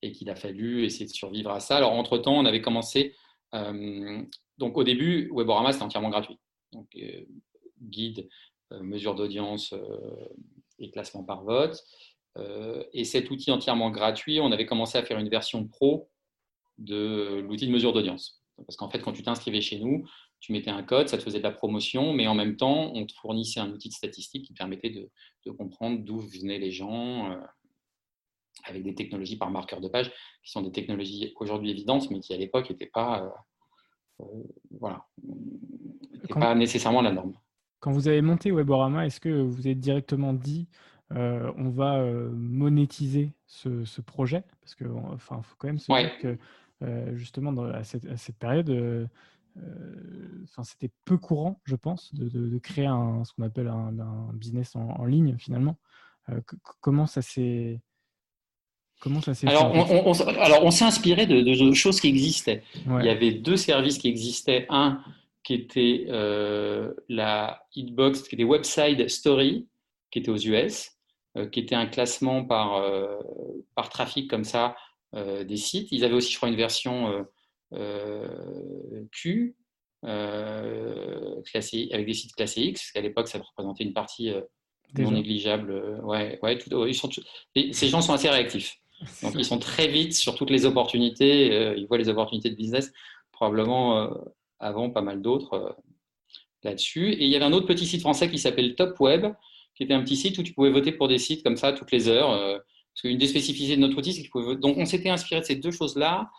et 0.00 0.12
qu'il 0.12 0.30
a 0.30 0.36
fallu 0.36 0.84
essayer 0.84 1.06
de 1.06 1.10
survivre 1.10 1.50
à 1.50 1.60
ça. 1.60 1.76
Alors, 1.76 1.92
entre-temps, 1.92 2.38
on 2.38 2.46
avait 2.46 2.62
commencé 2.62 3.14
euh, 3.54 4.22
donc 4.58 4.76
au 4.76 4.84
début, 4.84 5.30
Weborama, 5.32 5.72
c'était 5.72 5.84
entièrement 5.84 6.10
gratuit. 6.10 6.38
Donc, 6.72 6.88
euh, 6.96 7.24
guide, 7.80 8.28
euh, 8.72 8.82
mesure 8.82 9.14
d'audience 9.14 9.74
et 10.78 10.90
classement 10.90 11.24
par 11.24 11.44
vote. 11.44 11.82
et 12.92 13.04
cet 13.04 13.30
outil 13.30 13.50
entièrement 13.50 13.90
gratuit, 13.90 14.40
on 14.40 14.52
avait 14.52 14.66
commencé 14.66 14.98
à 14.98 15.02
faire 15.02 15.18
une 15.18 15.30
version 15.30 15.66
pro 15.66 16.10
de 16.78 17.40
l'outil 17.40 17.66
de 17.66 17.72
mesure 17.72 17.92
d'audience. 17.92 18.42
Parce 18.66 18.76
qu'en 18.76 18.90
fait, 18.90 19.00
quand 19.00 19.12
tu 19.12 19.22
t'inscrivais 19.22 19.60
chez 19.60 19.78
nous, 19.78 20.06
tu 20.40 20.52
mettais 20.52 20.70
un 20.70 20.82
code, 20.82 21.08
ça 21.08 21.16
te 21.16 21.22
faisait 21.22 21.38
de 21.38 21.42
la 21.42 21.50
promotion, 21.50 22.12
mais 22.12 22.26
en 22.26 22.34
même 22.34 22.56
temps, 22.56 22.92
on 22.94 23.06
te 23.06 23.14
fournissait 23.14 23.60
un 23.60 23.70
outil 23.70 23.88
de 23.88 23.94
statistique 23.94 24.44
qui 24.44 24.52
permettait 24.52 24.90
de, 24.90 25.10
de 25.46 25.50
comprendre 25.50 26.04
d'où 26.04 26.18
venaient 26.18 26.58
les 26.58 26.70
gens, 26.70 27.34
avec 28.64 28.82
des 28.82 28.94
technologies 28.94 29.36
par 29.36 29.50
marqueur 29.50 29.80
de 29.80 29.88
page, 29.88 30.10
qui 30.42 30.50
sont 30.50 30.62
des 30.62 30.72
technologies 30.72 31.32
aujourd'hui 31.36 31.70
évidentes, 31.70 32.10
mais 32.10 32.20
qui 32.20 32.34
à 32.34 32.36
l'époque 32.36 32.70
n'étaient 32.70 32.86
pas, 32.86 33.22
euh, 33.22 34.24
euh, 34.24 34.42
voilà, 34.80 35.06
pas 36.30 36.54
nécessairement 36.54 37.02
la 37.02 37.12
norme. 37.12 37.34
Quand 37.80 37.92
vous 37.92 38.08
avez 38.08 38.22
monté 38.22 38.50
Weborama, 38.50 39.06
est-ce 39.06 39.20
que 39.20 39.28
vous 39.28 39.68
êtes 39.68 39.78
directement 39.78 40.32
dit 40.32 40.68
euh, 41.14 41.52
on 41.56 41.70
va 41.70 42.02
monétiser 42.32 43.32
ce, 43.46 44.00
projet? 44.00 44.42
Parce 44.60 44.74
qu'il 44.74 44.88
enfin, 44.88 45.40
faut 45.42 45.54
quand 45.58 45.68
même 45.68 45.78
se 45.78 45.92
dire 45.92 46.18
que 46.18 46.38
justement 47.14 47.52
à, 47.64 47.84
cette, 47.84 48.38
période, 48.38 49.08
c'était 50.62 50.90
peu 51.04 51.16
courant, 51.16 51.60
je 51.64 51.76
pense, 51.76 52.12
de, 52.14 52.58
créer 52.58 52.86
un, 52.86 53.24
ce 53.24 53.32
qu'on 53.34 53.44
appelle 53.44 53.68
un, 53.68 54.30
business 54.32 54.74
en, 54.74 55.04
ligne 55.04 55.36
finalement. 55.38 55.78
comment 56.80 57.06
ça 57.06 57.22
s'est 57.22 57.80
Comment 59.00 59.20
ça 59.20 59.34
s'est 59.34 59.46
alors, 59.46 59.72
on, 59.74 60.12
alors, 60.40 60.64
on 60.64 60.70
s'est 60.70 60.84
inspiré 60.84 61.26
de, 61.26 61.72
choses 61.74 62.00
qui 62.00 62.08
existaient. 62.08 62.62
Il 62.86 63.04
y 63.04 63.10
avait 63.10 63.32
deux 63.32 63.56
services 63.56 63.98
qui 63.98 64.08
existaient. 64.08 64.66
Un 64.70 65.00
qui 65.46 65.54
était 65.54 66.06
euh, 66.08 66.92
la 67.08 67.62
Hitbox, 67.76 68.22
qui 68.22 68.34
était 68.34 68.42
Website 68.42 69.08
Story, 69.08 69.68
qui 70.10 70.18
était 70.18 70.30
aux 70.30 70.36
US, 70.36 70.90
euh, 71.36 71.46
qui 71.46 71.60
était 71.60 71.76
un 71.76 71.86
classement 71.86 72.44
par, 72.44 72.74
euh, 72.78 73.16
par 73.76 73.88
trafic 73.88 74.28
comme 74.28 74.44
ça 74.44 74.76
des 75.14 75.56
sites. 75.56 75.88
Ils 75.92 76.04
avaient 76.04 76.16
aussi, 76.16 76.30
je 76.30 76.36
crois, 76.36 76.50
une 76.50 76.56
version 76.56 77.26
Q, 79.12 79.56
classé, 80.02 81.88
avec 81.90 82.04
des 82.04 82.12
sites 82.12 82.34
classés 82.34 82.60
X, 82.64 82.82
parce 82.82 82.92
qu'à 82.92 83.00
l'époque, 83.00 83.28
ça 83.28 83.38
représentait 83.38 83.84
une 83.84 83.94
partie 83.94 84.30
non 84.98 85.12
négligeable. 85.12 86.00
Ouais, 86.02 86.38
ouais, 86.42 86.58
ils 86.86 86.94
sont, 86.94 87.08
ces 87.54 87.88
gens 87.88 88.02
sont 88.02 88.12
assez 88.12 88.28
réactifs. 88.28 88.76
Donc, 89.22 89.32
ils 89.36 89.44
sont 89.44 89.58
très 89.58 89.88
vite 89.88 90.12
sur 90.12 90.34
toutes 90.34 90.50
les 90.50 90.66
opportunités. 90.66 91.74
Ils 91.78 91.86
voient 91.86 91.96
les 91.96 92.10
opportunités 92.10 92.50
de 92.50 92.56
business, 92.56 92.92
probablement 93.32 94.10
avant 94.58 94.90
pas 94.90 95.02
mal 95.02 95.22
d'autres 95.22 95.54
euh, 95.54 95.72
là-dessus. 96.62 97.12
Et 97.12 97.24
il 97.24 97.30
y 97.30 97.36
avait 97.36 97.44
un 97.44 97.52
autre 97.52 97.66
petit 97.66 97.86
site 97.86 98.00
français 98.00 98.30
qui 98.30 98.38
s'appelle 98.38 98.74
Top 98.74 98.98
Web, 99.00 99.26
qui 99.74 99.82
était 99.82 99.94
un 99.94 100.02
petit 100.02 100.16
site 100.16 100.38
où 100.38 100.42
tu 100.42 100.52
pouvais 100.52 100.70
voter 100.70 100.92
pour 100.92 101.08
des 101.08 101.18
sites 101.18 101.42
comme 101.42 101.56
ça 101.56 101.72
toutes 101.72 101.92
les 101.92 102.08
heures. 102.08 102.30
parce 102.30 103.02
qu'une 103.02 103.18
des 103.18 103.26
spécificités 103.26 103.76
de 103.76 103.80
notre 103.80 103.98
outil, 103.98 104.12
c'est 104.12 104.22
qu'il 104.22 104.30
pouvait 104.30 104.56
Donc, 104.56 104.78
on 104.78 104.86
s'était 104.86 105.10
inspiré 105.10 105.40
de 105.40 105.44
ces 105.44 105.56
deux 105.56 105.70
choses-là. 105.70 106.30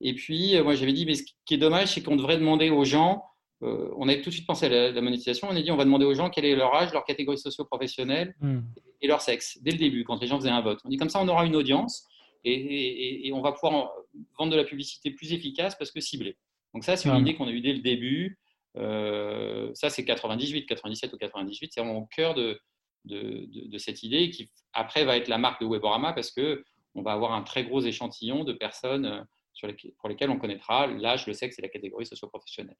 Et 0.00 0.14
puis, 0.14 0.60
moi, 0.60 0.74
j'avais 0.74 0.92
dit, 0.92 1.06
mais 1.06 1.14
ce 1.14 1.22
qui 1.46 1.54
est 1.54 1.58
dommage, 1.58 1.94
c'est 1.94 2.02
qu'on 2.02 2.16
devrait 2.16 2.36
demander 2.36 2.68
aux 2.68 2.84
gens 2.84 3.24
on 3.62 4.08
avait 4.08 4.20
tout 4.20 4.30
de 4.30 4.34
suite 4.34 4.46
pensé 4.46 4.66
à 4.66 4.90
la, 4.90 5.00
monétisation. 5.00 5.48
On 5.50 5.56
a 5.56 5.62
dit 5.62 5.70
on 5.70 5.76
va 5.76 5.84
demander 5.84 6.04
aux 6.04 6.14
gens 6.14 6.30
quel 6.30 6.44
est 6.44 6.56
leur 6.56 6.74
âge, 6.74 6.92
leur 6.92 7.04
catégorie 7.04 7.38
socio-professionnelle 7.38 8.34
hmm. 8.40 8.60
et 9.00 9.06
leur 9.06 9.20
sexe 9.20 9.58
dès 9.62 9.70
le 9.70 9.78
début, 9.78 10.04
quand 10.04 10.20
les 10.20 10.26
gens 10.26 10.38
faisaient 10.38 10.50
un 10.50 10.62
vote. 10.62 10.80
On 10.84 10.88
dit 10.88 10.96
comme 10.96 11.08
ça, 11.08 11.20
on 11.22 11.28
aura 11.28 11.46
une 11.46 11.56
audience 11.56 12.08
et, 12.44 13.30
on 13.32 13.40
va 13.40 13.52
pouvoir 13.52 13.92
vendre 14.38 14.52
de 14.52 14.56
la 14.56 14.64
publicité 14.64 15.10
plus 15.10 15.32
efficace 15.32 15.76
parce 15.76 15.90
que 15.90 16.00
ciblée. 16.00 16.36
Donc 16.74 16.84
ça, 16.84 16.96
c'est 16.96 17.08
une 17.08 17.20
idée 17.20 17.34
qu'on 17.34 17.46
a 17.46 17.50
eue 17.50 17.60
dès 17.60 17.72
le 17.72 17.80
début. 17.80 18.38
Euh, 18.76 19.70
ça, 19.74 19.90
c'est 19.90 20.04
98, 20.04 20.66
97 20.66 21.12
ou 21.12 21.18
98. 21.18 21.72
C'est 21.72 21.80
vraiment 21.80 21.98
au 21.98 22.06
cœur 22.06 22.34
de, 22.34 22.60
de, 23.04 23.78
cette 23.78 24.02
idée 24.02 24.30
qui, 24.30 24.50
après, 24.72 25.04
va 25.04 25.16
être 25.16 25.28
la 25.28 25.38
marque 25.38 25.60
de 25.60 25.66
Weborama 25.66 26.12
parce 26.12 26.30
que 26.30 26.64
on 26.94 27.02
va 27.02 27.12
avoir 27.12 27.32
un 27.32 27.42
très 27.42 27.64
gros 27.64 27.80
échantillon 27.80 28.44
de 28.44 28.52
personnes 28.52 29.06
euh, 29.06 29.72
pour 29.98 30.08
lesquelles 30.08 30.30
on 30.30 30.38
connaîtra 30.38 30.86
l'âge, 30.86 31.26
le 31.26 31.32
sexe 31.32 31.58
et 31.58 31.62
la 31.62 31.68
catégorie 31.68 32.06
socio-professionnelle 32.06 32.76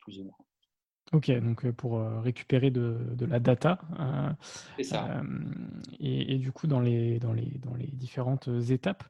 plus 0.00 0.20
ou 0.20 0.24
moins. 0.24 0.36
Ok, 1.12 1.30
donc 1.30 1.64
euh, 1.64 1.72
pour 1.72 2.00
récupérer 2.22 2.70
de, 2.70 3.26
la 3.26 3.40
data. 3.40 3.78
Euh, 4.00 4.30
C'est 4.76 4.84
ça. 4.84 5.22
et, 6.00 6.38
du 6.38 6.50
coup, 6.52 6.66
dans 6.66 6.80
les, 6.80 7.18
dans 7.18 7.32
les, 7.32 7.58
dans 7.58 7.74
les 7.74 7.88
différentes 7.88 8.48
étapes, 8.70 9.04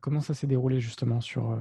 comment 0.00 0.20
ça 0.20 0.34
s'est 0.34 0.46
déroulé 0.46 0.80
justement 0.80 1.20
sur 1.20 1.58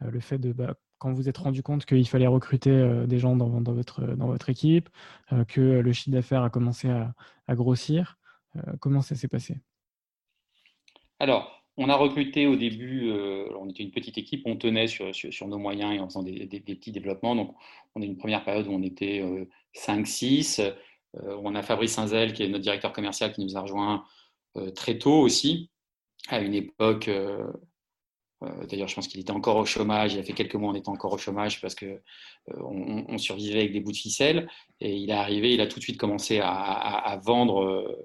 le 0.00 0.20
fait 0.20 0.38
de, 0.38 0.52
bah, 0.52 0.74
quand 1.02 1.12
vous 1.12 1.28
êtes 1.28 1.38
rendu 1.38 1.64
compte 1.64 1.84
qu'il 1.84 2.06
fallait 2.06 2.28
recruter 2.28 3.04
des 3.08 3.18
gens 3.18 3.34
dans, 3.34 3.48
votre, 3.72 4.02
dans 4.14 4.28
votre 4.28 4.48
équipe, 4.48 4.88
que 5.48 5.60
le 5.60 5.92
chiffre 5.92 6.10
d'affaires 6.10 6.44
a 6.44 6.50
commencé 6.50 6.88
à, 6.88 7.54
grossir, 7.56 8.18
comment 8.80 9.02
ça 9.02 9.16
s'est 9.16 9.26
passé? 9.26 9.56
Alors, 11.18 11.62
on 11.76 11.88
a 11.88 11.96
recruté 11.96 12.46
au 12.46 12.56
début, 12.56 13.10
euh, 13.10 13.48
on 13.58 13.68
était 13.68 13.82
une 13.82 13.90
petite 13.90 14.18
équipe, 14.18 14.42
on 14.44 14.56
tenait 14.56 14.88
sur, 14.88 15.12
nos 15.46 15.58
moyens 15.58 15.94
et 15.94 16.00
en 16.00 16.06
faisant 16.06 16.22
des, 16.22 16.46
petits 16.60 16.92
développements. 16.92 17.34
Donc, 17.34 17.54
on 17.94 18.02
a 18.02 18.04
une 18.04 18.18
première 18.18 18.44
période 18.44 18.66
où 18.66 18.72
on 18.72 18.82
était 18.82 19.22
5-6. 19.74 20.60
Euh, 20.60 20.70
euh, 21.22 21.40
on 21.42 21.54
a 21.54 21.62
Fabrice 21.62 21.92
Sinzel, 21.92 22.34
qui 22.34 22.42
est 22.42 22.48
notre 22.48 22.62
directeur 22.62 22.92
commercial, 22.92 23.32
qui 23.32 23.42
nous 23.44 23.56
a 23.56 23.60
rejoint 23.60 24.04
très 24.74 24.98
tôt 24.98 25.18
aussi, 25.20 25.70
à 26.28 26.40
une 26.40 26.52
époque. 26.52 27.08
D'ailleurs, 28.68 28.88
je 28.88 28.94
pense 28.94 29.08
qu'il 29.08 29.20
était 29.20 29.32
encore 29.32 29.56
au 29.56 29.64
chômage. 29.64 30.14
Il 30.14 30.20
a 30.20 30.22
fait 30.22 30.32
quelques 30.32 30.54
mois 30.54 30.70
en 30.70 30.74
étant 30.74 30.92
encore 30.92 31.12
au 31.12 31.18
chômage 31.18 31.60
parce 31.60 31.74
que 31.74 32.00
on, 32.48 33.18
survivait 33.18 33.60
avec 33.60 33.72
des 33.72 33.80
bouts 33.80 33.92
de 33.92 33.96
ficelle. 33.96 34.48
Et 34.80 34.96
il 34.96 35.10
est 35.10 35.14
arrivé, 35.14 35.54
il 35.54 35.60
a 35.60 35.66
tout 35.66 35.78
de 35.78 35.84
suite 35.84 35.98
commencé 35.98 36.40
à, 36.42 37.20
vendre 37.24 37.96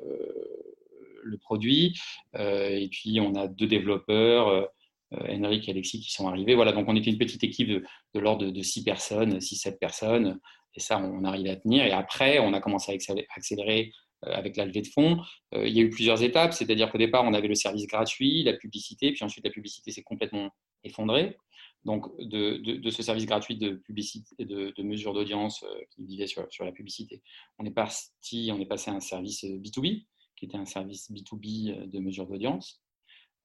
le 1.24 1.38
produit. 1.38 1.98
Euh, 2.36 2.70
et 2.70 2.88
puis, 2.90 3.20
on 3.20 3.36
a 3.36 3.48
deux 3.48 3.68
développeurs. 3.68 4.68
Euh, 5.14 5.20
Henrik 5.30 5.68
et 5.68 5.72
Alexis 5.72 6.02
qui 6.02 6.12
sont 6.12 6.28
arrivés. 6.28 6.56
Voilà, 6.56 6.74
donc 6.74 6.88
on 6.88 6.96
était 6.96 7.10
une 7.10 7.18
petite 7.18 7.44
équipe 7.44 7.70
de, 7.70 8.20
l'ordre 8.20 8.46
de, 8.46 8.62
6 8.62 8.84
personnes, 8.84 9.38
6-7 9.38 9.78
personnes, 9.78 10.40
et 10.76 10.80
ça, 10.80 11.00
on 11.00 11.24
arrivait 11.24 11.52
à 11.52 11.56
tenir. 11.56 11.86
Et 11.86 11.92
après, 11.92 12.40
on 12.40 12.54
a 12.54 12.60
commencé 12.60 12.92
à 12.92 13.14
accélérer 13.36 13.92
euh, 13.92 14.07
avec 14.24 14.58
la 14.58 14.66
levée 14.66 14.82
de 14.82 14.88
fonds. 14.88 15.20
il 15.54 15.70
y 15.70 15.80
a 15.80 15.84
eu 15.84 15.90
plusieurs 15.90 16.24
étapes, 16.24 16.54
c'est-à-dire 16.54 16.92
qu'au 16.92 16.98
départ, 16.98 17.24
on 17.24 17.34
avait 17.34 17.48
le 17.48 17.56
service 17.56 17.86
gratuit, 17.88 18.44
la 18.44 18.54
publicité, 18.54 19.12
puis 19.12 19.24
ensuite 19.24 19.46
la 19.46 19.52
publicité 19.52 19.92
s'est 19.92 20.04
complètement 20.04 20.50
effondrée. 20.84 21.38
Donc, 21.86 22.06
de, 22.20 22.90
ce 22.90 23.04
service 23.04 23.26
gratuit 23.26 23.58
de 23.58 23.76
publicité, 23.76 24.36
de, 24.44 24.74
de 24.76 24.84
mesure 24.84 25.14
d'audience 25.14 25.64
qui 25.92 26.06
vivait 26.06 26.28
sur, 26.28 26.48
la 26.60 26.72
publicité, 26.72 27.22
on 27.60 27.66
est 27.66 27.72
parti, 27.72 28.50
on 28.52 28.60
est 28.60 28.66
passé 28.66 28.92
à 28.92 28.96
un 28.96 29.00
service 29.00 29.44
B2B 29.44 30.06
qui 30.38 30.46
était 30.46 30.58
un 30.58 30.66
service 30.66 31.12
B2B 31.12 31.72
euh, 31.72 31.86
de 31.88 32.00
mesure 32.00 32.28
d'audience. 32.28 32.82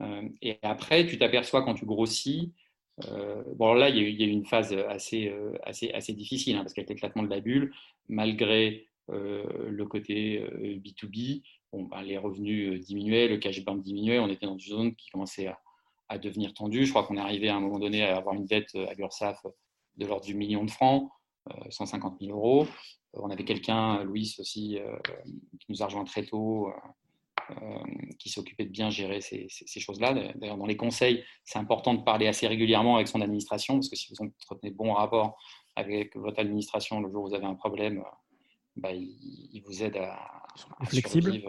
Euh, 0.02 0.28
et 0.40 0.58
après, 0.62 1.06
tu 1.06 1.18
t'aperçois 1.18 1.62
quand 1.64 1.74
tu 1.74 1.86
grossis, 1.86 2.52
euh, 3.06 3.42
bon 3.56 3.74
là, 3.74 3.88
il 3.88 3.96
y, 3.96 4.22
a 4.22 4.26
eu, 4.26 4.30
une 4.30 4.44
phase 4.44 4.72
assez, 4.72 5.34
assez, 5.64 5.90
assez 5.92 6.12
difficile, 6.12 6.56
hein, 6.56 6.60
parce 6.60 6.74
qu'avec 6.74 6.90
l'éclatement 6.90 7.22
de 7.22 7.30
la 7.30 7.40
bulle, 7.40 7.72
malgré 8.08 8.88
le 9.08 9.84
côté 9.84 10.40
B2B, 10.40 11.42
bon, 11.72 11.84
ben, 11.84 12.02
les 12.02 12.18
revenus 12.18 12.84
diminuaient, 12.84 13.28
le 13.28 13.38
cash 13.38 13.64
burn 13.64 13.80
diminuait, 13.80 14.18
on 14.18 14.28
était 14.28 14.46
dans 14.46 14.58
une 14.58 14.60
zone 14.60 14.94
qui 14.94 15.10
commençait 15.10 15.48
à, 16.08 16.18
devenir 16.18 16.52
tendu. 16.52 16.84
Je 16.84 16.90
crois 16.90 17.04
qu'on 17.04 17.16
est 17.16 17.20
arrivé 17.20 17.48
à 17.48 17.56
un 17.56 17.60
moment 17.60 17.78
donné 17.78 18.02
à 18.02 18.18
avoir 18.18 18.34
une 18.34 18.44
dette 18.44 18.74
à 18.74 18.92
l'URSSAF 18.92 19.46
de 19.96 20.06
l'ordre 20.06 20.26
du 20.26 20.34
million 20.34 20.62
de 20.62 20.70
francs, 20.70 21.10
150 21.70 22.18
000 22.20 22.36
euros. 22.36 22.66
On 23.14 23.30
avait 23.30 23.44
quelqu'un, 23.44 24.04
Louis 24.04 24.36
aussi, 24.38 24.78
qui 25.58 25.66
nous 25.70 25.82
a 25.82 25.86
rejoint 25.86 26.04
très 26.04 26.26
tôt, 26.26 26.70
qui 28.18 28.28
s'occupait 28.28 28.64
de 28.64 28.70
bien 28.70 28.90
gérer 28.90 29.20
ces, 29.20 29.48
choses-là. 29.80 30.14
D'ailleurs, 30.34 30.56
dans 30.56 30.66
les 30.66 30.76
conseils, 30.76 31.24
c'est 31.44 31.58
important 31.58 31.94
de 31.94 32.02
parler 32.02 32.26
assez 32.26 32.46
régulièrement 32.46 32.96
avec 32.96 33.08
son 33.08 33.20
administration, 33.20 33.74
parce 33.74 33.88
que 33.88 33.96
si 33.96 34.12
vous 34.12 34.24
entretenez 34.24 34.70
de 34.70 34.76
bons 34.76 34.92
rapports 34.92 35.36
avec 35.76 36.16
votre 36.16 36.40
administration 36.40 37.00
le 37.00 37.10
jour 37.10 37.24
où 37.24 37.28
vous 37.28 37.34
avez 37.34 37.46
un 37.46 37.54
problème, 37.54 38.04
bah, 38.76 38.92
il, 38.92 39.62
vous 39.64 39.82
aide 39.82 39.96
à, 39.96 40.14
à 40.78 40.86
flexible. 40.86 41.42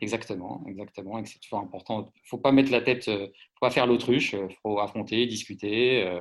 Exactement, 0.00 0.62
exactement. 0.66 1.18
Et 1.18 1.24
c'est 1.24 1.38
toujours 1.38 1.60
important. 1.60 2.12
Il 2.14 2.22
ne 2.22 2.28
faut 2.28 2.38
pas 2.38 2.52
mettre 2.52 2.70
la 2.70 2.80
tête, 2.80 3.06
il 3.06 3.14
ne 3.14 3.26
faut 3.26 3.60
pas 3.60 3.70
faire 3.70 3.86
l'autruche. 3.86 4.32
Il 4.34 4.54
faut 4.62 4.78
affronter, 4.78 5.26
discuter, 5.26 6.02
euh, 6.02 6.20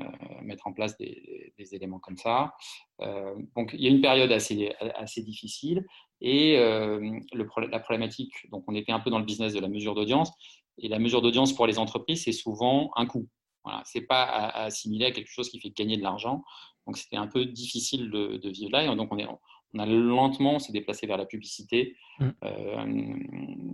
euh, 0.00 0.04
mettre 0.42 0.66
en 0.66 0.72
place 0.72 0.96
des, 0.98 1.52
éléments 1.72 2.00
comme 2.00 2.16
ça. 2.16 2.54
Euh, 3.00 3.34
donc, 3.56 3.70
il 3.74 3.82
y 3.82 3.86
a 3.86 3.90
une 3.90 4.00
période 4.00 4.32
assez, 4.32 4.72
assez 4.96 5.22
difficile. 5.22 5.86
Et 6.20 6.56
le, 6.58 7.68
la 7.70 7.80
problématique, 7.80 8.32
donc 8.50 8.64
on 8.66 8.74
était 8.74 8.92
un 8.92 9.00
peu 9.00 9.10
dans 9.10 9.18
le 9.18 9.24
business 9.24 9.54
de 9.54 9.60
la 9.60 9.68
mesure 9.68 9.94
d'audience. 9.94 10.32
Et 10.78 10.88
la 10.88 10.98
mesure 10.98 11.22
d'audience 11.22 11.52
pour 11.54 11.66
les 11.66 11.78
entreprises, 11.78 12.24
c'est 12.24 12.32
souvent 12.32 12.90
un 12.96 13.06
coût. 13.06 13.28
Voilà, 13.64 13.82
ce 13.84 13.98
n'est 13.98 14.06
pas 14.06 14.24
à, 14.24 14.64
assimiler 14.64 15.06
à 15.06 15.10
quelque 15.12 15.30
chose 15.30 15.50
qui 15.50 15.60
fait 15.60 15.70
gagner 15.70 15.96
de 15.96 16.02
l'argent. 16.02 16.42
Donc, 16.86 16.96
c'était 16.96 17.16
un 17.16 17.26
peu 17.26 17.44
difficile 17.44 18.10
de, 18.10 18.38
de, 18.38 18.50
vivre 18.50 18.72
là. 18.72 18.84
Et 18.84 18.96
donc, 18.96 19.12
on 19.12 19.18
est, 19.18 19.26
on 19.74 19.78
a 19.78 19.86
lentement 19.86 20.58
s'est 20.58 20.72
déplacé 20.72 21.06
vers 21.06 21.16
la 21.16 21.26
publicité. 21.26 21.96
Mm. 22.18 22.28
Euh, 22.44 23.72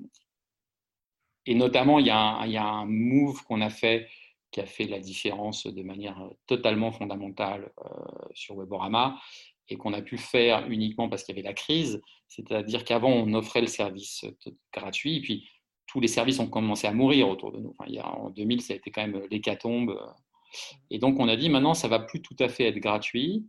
et 1.47 1.55
notamment, 1.55 1.99
il 1.99 2.07
y, 2.07 2.11
a 2.11 2.41
un, 2.41 2.87
move 2.87 3.45
qu'on 3.45 3.61
a 3.61 3.71
fait 3.71 4.09
qui 4.51 4.61
a 4.61 4.67
fait 4.67 4.87
la 4.87 5.01
différence 5.01 5.67
de 5.67 5.83
manière 5.83 6.19
totalement 6.47 6.91
fondamentale 6.91 7.73
euh, 7.85 7.89
sur 8.33 8.57
Weborama 8.57 9.21
et 9.69 9.77
qu'on 9.77 9.93
a 9.93 10.03
pu 10.03 10.19
faire 10.19 10.69
uniquement 10.71 11.09
parce 11.09 11.25
qu'il 11.25 11.37
y 11.37 11.39
avait 11.39 11.49
la 11.49 11.55
crise. 11.55 12.01
C'est-à-dire 12.29 12.85
qu'avant, 12.85 13.11
on 13.11 13.35
offrait 13.35 13.61
le 13.61 13.67
service 13.67 14.25
gratuit, 14.73 15.17
et 15.17 15.21
puis 15.21 15.49
tous 15.87 16.01
les 16.01 16.09
services 16.09 16.41
ont 16.41 16.49
commencé 16.49 16.87
à 16.87 16.93
mourir 16.93 17.29
autour 17.29 17.53
de 17.53 17.59
nous. 17.59 17.75
il 17.87 17.95
y 17.95 17.99
a, 17.99 18.09
en 18.09 18.31
2000, 18.31 18.61
ça 18.61 18.75
a 18.75 18.77
été 18.77 18.91
quand 18.91 19.07
même 19.07 19.23
l'hécatombe. 19.31 19.99
Et 20.91 20.99
donc, 20.99 21.19
on 21.19 21.29
a 21.29 21.37
dit 21.37 21.49
maintenant, 21.49 21.75
ça 21.75 21.89
va 21.89 22.01
plus 22.01 22.23
tout 22.23 22.37
à 22.41 22.49
fait 22.49 22.65
être 22.65 22.79
gratuit. 22.79 23.47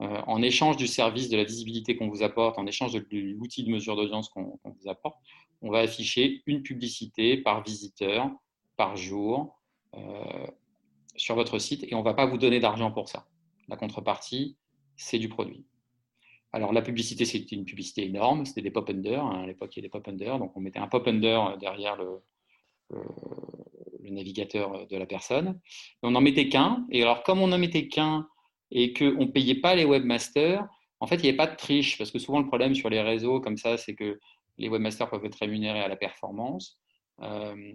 Euh, 0.00 0.20
en 0.28 0.42
échange 0.42 0.76
du 0.76 0.86
service, 0.86 1.28
de 1.28 1.36
la 1.36 1.42
visibilité 1.42 1.96
qu'on 1.96 2.08
vous 2.08 2.22
apporte, 2.22 2.56
en 2.58 2.66
échange 2.66 2.92
de, 2.92 3.04
l'outil 3.10 3.64
de 3.64 3.70
mesure 3.70 3.96
d'audience 3.96 4.28
qu'on 4.28 4.60
vous 4.64 4.88
apporte, 4.88 5.18
on 5.60 5.70
va 5.70 5.80
afficher 5.80 6.42
une 6.46 6.62
publicité 6.62 7.36
par 7.36 7.64
visiteur, 7.64 8.30
par 8.76 8.96
jour, 8.96 9.58
euh, 9.96 10.46
sur 11.16 11.34
votre 11.34 11.58
site 11.58 11.84
et 11.88 11.94
on 11.94 11.98
ne 12.00 12.04
va 12.04 12.14
pas 12.14 12.26
vous 12.26 12.38
donner 12.38 12.60
d'argent 12.60 12.92
pour 12.92 13.08
ça. 13.08 13.26
La 13.66 13.76
contrepartie, 13.76 14.56
c'est 14.96 15.18
du 15.18 15.28
produit. 15.28 15.66
Alors 16.52 16.72
la 16.72 16.80
publicité, 16.80 17.24
c'était 17.24 17.56
une 17.56 17.64
publicité 17.64 18.06
énorme, 18.06 18.46
c'était 18.46 18.62
des 18.62 18.70
pop-under, 18.70 19.20
hein, 19.20 19.42
à 19.42 19.46
l'époque 19.46 19.74
il 19.74 19.78
y 19.78 19.80
avait 19.80 19.88
des 19.88 19.90
pop-under, 19.90 20.38
donc 20.38 20.56
on 20.56 20.60
mettait 20.60 20.78
un 20.78 20.86
pop-under 20.86 21.58
derrière 21.58 21.96
le, 21.96 22.22
le, 22.90 24.10
navigateur 24.10 24.86
de 24.86 24.96
la 24.96 25.04
personne. 25.04 25.60
on 26.02 26.12
n'en 26.12 26.22
mettait 26.22 26.48
qu'un, 26.48 26.86
et 26.90 27.02
alors 27.02 27.22
comme 27.24 27.40
on 27.40 27.48
n'en 27.48 27.58
mettait 27.58 27.88
qu'un 27.88 28.26
et 28.70 28.92
qu'on 28.92 29.24
ne 29.24 29.26
payait 29.26 29.60
pas 29.60 29.74
les 29.74 29.84
webmasters, 29.84 30.64
en 31.00 31.06
fait, 31.06 31.16
il 31.16 31.22
n'y 31.22 31.28
avait 31.28 31.36
pas 31.36 31.46
de 31.46 31.56
triche, 31.56 31.96
parce 31.96 32.10
que 32.10 32.18
souvent 32.18 32.40
le 32.40 32.46
problème 32.46 32.74
sur 32.74 32.90
les 32.90 33.00
réseaux 33.00 33.40
comme 33.40 33.56
ça, 33.56 33.76
c'est 33.76 33.94
que 33.94 34.18
les 34.58 34.68
webmasters 34.68 35.08
peuvent 35.08 35.24
être 35.24 35.38
rémunérés 35.38 35.80
à 35.80 35.88
la 35.88 35.96
performance. 35.96 36.78
Euh, 37.22 37.72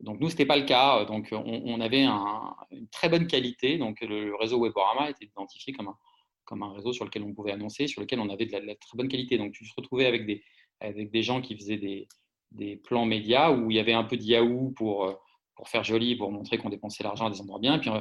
donc 0.00 0.18
nous, 0.20 0.28
ce 0.28 0.34
n'était 0.34 0.46
pas 0.46 0.56
le 0.56 0.64
cas. 0.64 1.04
Donc 1.04 1.28
on, 1.32 1.80
avait 1.80 2.04
une 2.04 2.88
très 2.90 3.08
bonne 3.08 3.26
qualité. 3.26 3.78
Donc 3.78 4.00
le, 4.00 4.34
réseau 4.34 4.60
Weborama 4.60 5.10
était 5.10 5.26
identifié 5.26 5.72
comme 5.72 5.88
un, 5.88 5.96
comme 6.44 6.62
un 6.62 6.72
réseau 6.72 6.92
sur 6.92 7.04
lequel 7.04 7.22
on 7.22 7.34
pouvait 7.34 7.52
annoncer, 7.52 7.86
sur 7.86 8.00
lequel 8.00 8.18
on 8.18 8.28
avait 8.28 8.46
de 8.46 8.52
la, 8.52 8.74
très 8.74 8.96
bonne 8.96 9.08
qualité. 9.08 9.38
Donc 9.38 9.52
tu 9.52 9.68
te 9.68 9.74
retrouvais 9.76 10.06
avec 10.06 10.26
des, 10.26 10.42
avec 10.80 11.10
des 11.10 11.22
gens 11.22 11.40
qui 11.40 11.54
faisaient 11.54 11.76
des, 11.76 12.08
des 12.50 12.76
plans 12.76 13.04
médias 13.04 13.52
où 13.52 13.70
il 13.70 13.76
y 13.76 13.80
avait 13.80 13.92
un 13.92 14.04
peu 14.04 14.16
de 14.16 14.22
Yahoo 14.22 14.72
pour 14.74 15.16
pour 15.60 15.68
faire 15.68 15.84
joli, 15.84 16.16
pour 16.16 16.32
montrer 16.32 16.56
qu'on 16.56 16.70
dépensait 16.70 17.04
l'argent 17.04 17.26
à 17.26 17.30
des 17.30 17.38
endroits 17.38 17.58
bien, 17.58 17.78
puis 17.78 17.90
euh, 17.90 18.00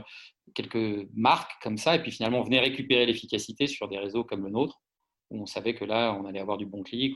quelques 0.62 1.10
marques 1.14 1.62
comme 1.62 1.78
ça, 1.78 1.96
et 1.96 2.02
puis 2.02 2.12
finalement 2.12 2.40
on 2.40 2.44
venait 2.44 2.60
récupérer 2.60 3.06
l'efficacité 3.06 3.68
sur 3.68 3.88
des 3.88 3.98
réseaux 3.98 4.24
comme 4.24 4.44
le 4.44 4.50
nôtre, 4.50 4.82
où 5.30 5.42
on 5.42 5.46
savait 5.46 5.74
que 5.74 5.86
là 5.86 6.18
on 6.20 6.26
allait 6.26 6.40
avoir 6.40 6.58
du 6.58 6.66
bon 6.66 6.84
clic, 6.84 7.16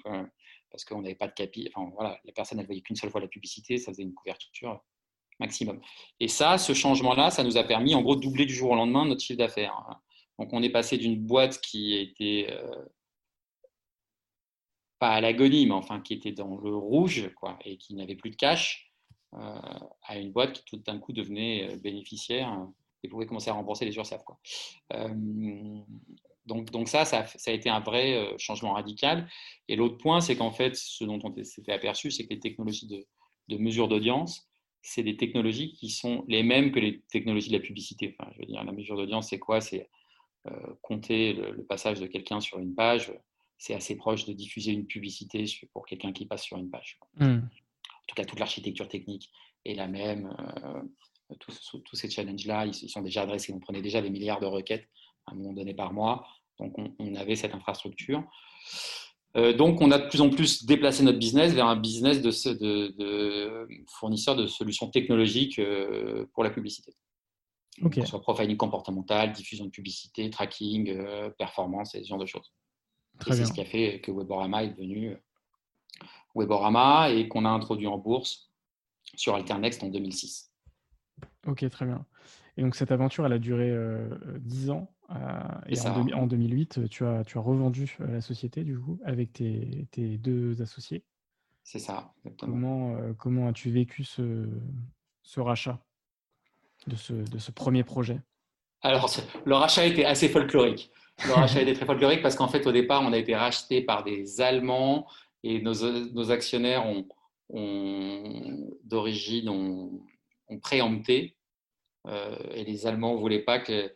parce 0.71 0.85
qu'on 0.85 1.01
n'avait 1.01 1.15
pas 1.15 1.27
de 1.27 1.33
capi, 1.33 1.69
enfin 1.73 1.89
voilà, 1.93 2.19
la 2.23 2.31
personne 2.31 2.59
ne 2.59 2.65
voyait 2.65 2.81
qu'une 2.81 2.95
seule 2.95 3.09
fois 3.09 3.21
la 3.21 3.27
publicité, 3.27 3.77
ça 3.77 3.91
faisait 3.91 4.03
une 4.03 4.13
couverture 4.13 4.81
maximum. 5.39 5.81
Et 6.19 6.27
ça, 6.27 6.57
ce 6.57 6.73
changement-là, 6.73 7.31
ça 7.31 7.43
nous 7.43 7.57
a 7.57 7.63
permis 7.63 7.95
en 7.95 8.01
gros 8.01 8.15
de 8.15 8.21
doubler 8.21 8.45
du 8.45 8.53
jour 8.53 8.71
au 8.71 8.75
lendemain 8.75 9.05
notre 9.05 9.21
chiffre 9.21 9.39
d'affaires. 9.39 9.75
Donc 10.39 10.53
on 10.53 10.63
est 10.63 10.69
passé 10.69 10.97
d'une 10.97 11.19
boîte 11.19 11.59
qui 11.59 11.95
était 11.95 12.47
euh, 12.49 12.85
pas 14.99 15.11
à 15.11 15.21
l'agonie, 15.21 15.65
mais 15.65 15.73
enfin 15.73 15.99
qui 15.99 16.13
était 16.13 16.31
dans 16.31 16.55
le 16.57 16.75
rouge, 16.75 17.29
quoi, 17.35 17.59
et 17.65 17.77
qui 17.77 17.93
n'avait 17.93 18.15
plus 18.15 18.29
de 18.29 18.35
cash, 18.35 18.93
euh, 19.33 19.79
à 20.03 20.17
une 20.17 20.31
boîte 20.31 20.53
qui 20.53 20.63
tout 20.65 20.77
d'un 20.77 20.99
coup 20.99 21.11
devenait 21.11 21.71
euh, 21.71 21.77
bénéficiaire 21.77 22.53
euh, 22.53 22.65
et 23.03 23.07
pouvait 23.07 23.25
commencer 23.25 23.49
à 23.49 23.53
rembourser 23.53 23.85
les 23.85 23.95
URSAF. 23.95 24.23
Quoi. 24.23 24.39
donc, 26.45 26.71
donc 26.71 26.87
ça, 26.87 27.05
ça, 27.05 27.25
a 27.45 27.51
été 27.51 27.69
un 27.69 27.79
vrai 27.79 28.35
changement 28.37 28.73
radical. 28.73 29.29
Et 29.67 29.75
l'autre 29.75 29.97
point, 29.97 30.21
c'est 30.21 30.35
qu'en 30.35 30.51
fait, 30.51 30.75
ce 30.75 31.03
dont 31.03 31.19
on 31.23 31.43
s'était 31.43 31.73
aperçu, 31.73 32.11
c'est 32.11 32.25
que 32.25 32.33
les 32.33 32.39
technologies 32.39 32.87
de, 32.87 33.05
de 33.49 33.57
mesure 33.57 33.87
d'audience, 33.87 34.49
c'est 34.81 35.03
des 35.03 35.17
technologies 35.17 35.73
qui 35.73 35.89
sont 35.89 36.25
les 36.27 36.43
mêmes 36.43 36.71
que 36.71 36.79
les 36.79 37.01
technologies 37.01 37.49
de 37.49 37.57
la 37.57 37.63
publicité. 37.63 38.15
Enfin, 38.17 38.29
je 38.33 38.39
veux 38.39 38.45
dire, 38.45 38.63
la 38.63 38.71
mesure 38.71 38.97
d'audience, 38.97 39.29
c'est 39.29 39.39
quoi? 39.39 39.61
C'est 39.61 39.89
compter 40.81 41.31
le, 41.33 41.63
passage 41.63 42.01
de 42.01 42.07
quelqu'un 42.07 42.41
sur 42.41 42.59
une 42.59 42.75
page. 42.75 43.13
C'est 43.57 43.73
assez 43.73 43.95
proche 43.95 44.25
de 44.25 44.33
diffuser 44.33 44.73
une 44.73 44.85
publicité 44.85 45.45
pour 45.71 45.85
quelqu'un 45.85 46.11
qui 46.11 46.25
passe 46.25 46.43
sur 46.43 46.57
une 46.57 46.69
page. 46.69 46.99
Mmh 47.17 47.39
en 48.03 48.05
tout 48.07 48.15
cas 48.15 48.25
toute 48.25 48.39
l'architecture 48.39 48.87
technique 48.87 49.31
est 49.65 49.75
la 49.75 49.87
même. 49.87 50.35
Euh, 50.63 50.81
tous, 51.39 51.95
ces 51.95 52.09
challenges-là, 52.09 52.65
ils, 52.65 52.89
sont 52.89 53.01
déjà 53.01 53.23
adressés. 53.23 53.53
On 53.53 53.59
prenait 53.59 53.81
déjà 53.81 54.01
des 54.01 54.09
milliards 54.09 54.39
de 54.39 54.45
requêtes 54.45 54.87
à 55.25 55.31
un 55.31 55.35
moment 55.35 55.53
donné 55.53 55.73
par 55.73 55.93
mois. 55.93 56.27
Donc, 56.59 56.75
on, 56.99 57.15
avait 57.15 57.35
cette 57.35 57.53
infrastructure. 57.53 58.23
Euh, 59.35 59.53
donc, 59.53 59.81
on 59.81 59.91
a 59.91 59.97
de 59.97 60.07
plus 60.07 60.21
en 60.21 60.29
plus 60.29 60.65
déplacé 60.65 61.03
notre 61.03 61.17
business 61.17 61.53
vers 61.53 61.65
un 61.65 61.75
business 61.75 62.21
de, 62.21 62.29
de, 62.97 63.67
fournisseur 63.99 64.35
de 64.35 64.45
solutions 64.45 64.89
technologiques 64.89 65.59
euh, 65.59 66.25
pour 66.33 66.43
la 66.43 66.51
publicité. 66.51 66.93
Okay. 67.81 68.05
soit 68.05 68.21
profiling 68.21 68.55
comportemental, 68.55 69.31
diffusion 69.31 69.65
de 69.65 69.71
publicité, 69.71 70.29
tracking, 70.29 70.95
performance 71.39 71.95
et 71.95 72.03
ce 72.03 72.07
genre 72.07 72.19
de 72.19 72.27
choses. 72.27 72.53
c'est 73.25 73.45
ce 73.45 73.51
qui 73.51 73.61
a 73.61 73.65
fait 73.65 73.99
que 73.99 74.11
Weborama 74.11 74.63
est 74.63 74.67
devenu 74.67 75.17
Weborama 76.35 77.09
et 77.09 77.27
qu'on 77.27 77.45
a 77.45 77.49
introduit 77.49 77.87
en 77.87 77.97
bourse 77.97 78.51
sur 79.15 79.35
Alternext 79.35 79.83
en 79.83 79.87
2006. 79.87 80.52
Ok, 81.47 81.67
très 81.69 81.85
bien. 81.85 82.05
Et 82.57 82.61
donc 82.61 82.75
cette 82.75 82.91
aventure, 82.91 83.25
elle 83.25 83.33
a 83.33 83.39
duré 83.39 83.69
euh, 83.69 84.07
10 84.39 84.69
ans. 84.69 84.89
Euh, 85.11 85.15
et 85.67 85.79
en, 86.13 86.27
2008, 86.27 86.89
tu 86.89 87.05
as, 87.05 87.23
tu 87.23 87.37
as 87.37 87.41
revendu 87.41 87.97
la 87.99 88.21
société, 88.21 88.63
du 88.63 88.79
coup, 88.79 88.99
avec 89.03 89.33
tes, 89.33 89.87
tes 89.91 90.17
deux 90.17 90.61
associés. 90.61 91.03
C'est 91.63 91.79
ça, 91.79 92.13
Comment, 92.39 92.95
euh, 92.95 93.13
comment 93.13 93.47
as-tu 93.47 93.69
vécu 93.71 94.03
ce, 94.03 94.49
ce 95.21 95.39
rachat 95.39 95.79
de 96.87 96.95
ce, 96.95 97.13
de 97.13 97.37
ce 97.37 97.51
premier 97.51 97.83
projet? 97.83 98.19
Alors, 98.81 99.09
le 99.45 99.55
rachat 99.55 99.85
était 99.85 100.03
assez 100.03 100.27
folklorique. 100.27 100.91
Le 101.25 101.33
rachat 101.33 101.61
était 101.61 101.73
très 101.73 101.85
folklorique 101.85 102.21
parce 102.21 102.35
qu'en 102.35 102.49
fait, 102.49 102.67
au 102.67 102.71
départ, 102.71 103.01
on 103.01 103.13
a 103.13 103.17
été 103.17 103.35
racheté 103.35 103.81
par 103.81 104.03
des 104.03 104.41
Allemands 104.41 105.07
et 105.43 105.61
nos, 105.61 106.31
actionnaires 106.31 106.85
ont, 106.85 107.07
d'origine 108.83 109.47
ont, 109.47 110.01
préempté 110.61 111.35
euh, 112.07 112.37
et 112.53 112.63
les 112.63 112.85
Allemands 112.87 113.13
ne 113.15 113.19
voulaient 113.19 113.43
pas 113.43 113.59
que, 113.59 113.91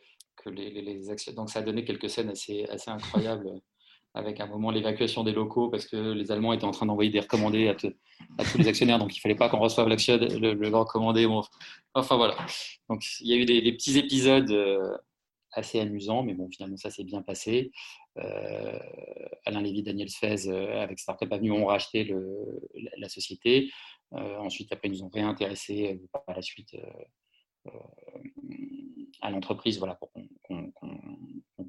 les, 0.46 0.70
les. 0.70 1.34
Donc 1.34 1.50
ça 1.50 1.60
a 1.60 1.62
donné 1.62 1.84
quelques 1.84 2.10
scènes 2.10 2.30
assez, 2.30 2.66
assez 2.66 2.90
incroyables 2.90 3.62
avec 4.18 4.40
un 4.40 4.48
moment 4.48 4.72
l'évacuation 4.72 5.24
des 5.24 5.32
locaux 5.32 5.70
parce 5.70 5.86
que 5.86 6.14
les 6.14 6.32
Allemands 6.32 6.54
étaient 6.54 6.66
en 6.66 6.72
train 6.72 6.86
d'envoyer 6.86 7.12
des 7.12 7.20
recommandés 7.20 7.68
à, 7.68 7.76
tous 7.76 8.58
les 8.58 8.68
actionnaires, 8.68 9.00
donc 9.00 9.16
il 9.16 9.20
ne 9.20 9.22
fallait 9.22 9.36
pas 9.36 9.50
qu'on 9.50 9.60
reçoive 9.60 9.88
l'action, 9.88 10.18
le, 10.18 10.70
recommandé. 10.70 11.28
enfin 11.94 12.18
voilà. 12.18 12.36
Donc 12.90 13.04
il 13.22 13.28
y 13.28 13.34
a 13.34 13.38
eu 13.38 13.46
des, 13.46 13.72
petits 13.74 13.98
épisodes 13.98 14.50
euh, 14.52 14.98
assez 15.52 15.80
amusants, 15.80 16.24
mais 16.24 16.34
bon, 16.34 16.50
finalement 16.50 16.78
ça 16.78 16.90
s'est 16.90 17.04
bien 17.04 17.22
passé. 17.22 17.72
Euh, 18.18 18.80
Alain 19.46 19.62
Lévy, 19.62 19.84
Daniel 19.84 20.10
Sfez, 20.10 20.48
euh, 20.48 20.82
avec 20.82 21.00
Startup 21.00 21.32
Avenue, 21.32 21.52
ont 21.52 21.66
racheté 21.66 22.12
la, 22.98 23.10
société. 23.10 23.72
Euh, 24.14 24.38
ensuite, 24.38 24.72
après, 24.72 24.90
ils 24.90 24.94
nous 24.94 25.04
ont 25.04 25.10
réintéressé 25.10 26.02
par 26.12 26.24
la 26.28 26.42
suite 26.42 26.76
à 29.22 29.30
l'entreprise 29.30 29.78
voilà, 29.78 29.96
pour 29.96 30.10
qu'on 30.44 30.72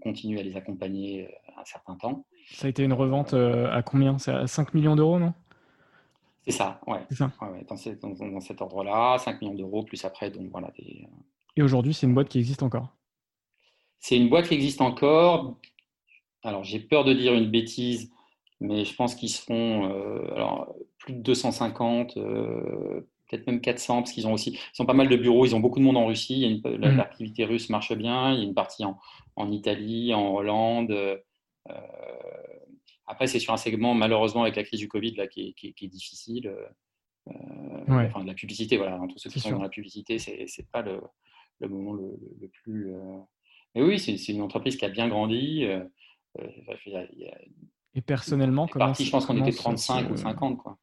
continue 0.00 0.38
à 0.38 0.42
les 0.42 0.56
accompagner 0.56 1.28
un 1.56 1.64
certain 1.64 1.96
temps. 1.96 2.24
Ça 2.52 2.66
a 2.66 2.70
été 2.70 2.84
une 2.84 2.92
revente 2.92 3.34
à 3.34 3.82
combien? 3.82 4.18
C'est 4.18 4.30
à 4.30 4.46
5 4.46 4.74
millions 4.74 4.94
d'euros, 4.94 5.18
non? 5.18 5.34
C'est 6.44 6.52
ça, 6.52 6.80
ouais. 6.86 7.00
ça. 7.10 7.30
dans, 8.00 8.40
cet 8.40 8.62
ordre-là, 8.62 9.18
5 9.18 9.42
millions 9.42 9.54
d'euros, 9.54 9.82
plus 9.82 10.02
après, 10.04 10.30
donc 10.30 10.50
voilà. 10.50 10.72
Et 11.56 11.62
aujourd'hui, 11.62 11.92
c'est 11.92 12.06
une 12.06 12.14
boîte 12.14 12.28
qui 12.28 12.38
existe 12.38 12.62
encore? 12.62 12.94
C'est 13.98 14.16
une 14.16 14.28
boîte 14.28 14.48
qui 14.48 14.54
existe 14.54 14.80
encore. 14.80 15.58
Alors, 16.42 16.64
j'ai 16.64 16.80
peur 16.80 17.04
de 17.04 17.12
dire 17.12 17.34
une 17.34 17.50
bêtise, 17.50 18.10
mais 18.60 18.84
je 18.84 18.94
pense 18.94 19.14
qu'ils 19.14 19.30
seront 19.30 19.88
euh, 19.90 20.34
alors, 20.34 20.74
plus 20.98 21.14
de 21.14 21.20
250, 21.20 22.16
euh, 22.16 23.00
peut-être 23.28 23.46
même 23.46 23.60
400, 23.60 24.02
parce 24.02 24.12
qu'ils 24.12 24.26
ont 24.26 24.32
aussi, 24.32 24.58
ils 24.74 24.82
ont 24.82 24.86
pas 24.86 24.94
mal 24.94 25.08
de 25.08 25.16
bureaux, 25.16 25.46
ils 25.46 25.54
ont 25.54 25.60
beaucoup 25.60 25.78
de 25.78 25.84
monde 25.84 25.96
en 25.96 26.06
Russie. 26.06 26.60
Mmh. 26.64 26.76
L'activité 26.96 27.44
russe 27.44 27.70
marche 27.70 27.92
bien. 27.92 28.32
Il 28.32 28.38
y 28.38 28.40
a 28.40 28.44
une 28.44 28.54
partie 28.54 28.84
en, 28.84 28.98
en 29.36 29.50
Italie, 29.52 30.12
en 30.12 30.34
Hollande. 30.34 30.90
Euh, 30.90 31.20
après, 33.06 33.26
c'est 33.26 33.38
sur 33.38 33.52
un 33.52 33.58
segment, 33.58 33.94
malheureusement, 33.94 34.42
avec 34.42 34.56
la 34.56 34.64
crise 34.64 34.80
du 34.80 34.88
Covid, 34.88 35.14
là, 35.14 35.28
qui, 35.28 35.54
est, 35.62 35.86
difficile. 35.86 36.52
Enfin, 37.86 38.22
de 38.22 38.26
la 38.26 38.34
publicité, 38.34 38.76
voilà. 38.76 39.00
Tous 39.08 39.18
ceux 39.18 39.30
qui 39.30 39.40
sont 39.40 39.50
dans 39.50 39.62
la 39.62 39.68
publicité, 39.68 40.18
c'est 40.18 40.70
pas 40.70 40.82
le, 40.82 41.00
le 41.60 41.68
moment 41.68 41.92
le, 41.92 42.48
plus. 42.62 42.92
Mais 43.74 43.82
oui, 43.82 43.98
c'est 43.98 44.32
une 44.32 44.42
entreprise 44.42 44.76
qui 44.76 44.84
a 44.84 44.88
bien 44.88 45.08
grandi. 45.08 45.64
Et 47.94 48.02
personnellement, 48.02 48.66
comment 48.66 48.94
Je 48.94 49.10
pense 49.10 49.26
qu'on 49.26 49.36
était 49.42 49.56
35 49.56 50.10
ou 50.10 50.16
50. 50.16 50.58
Quoi. 50.58 50.78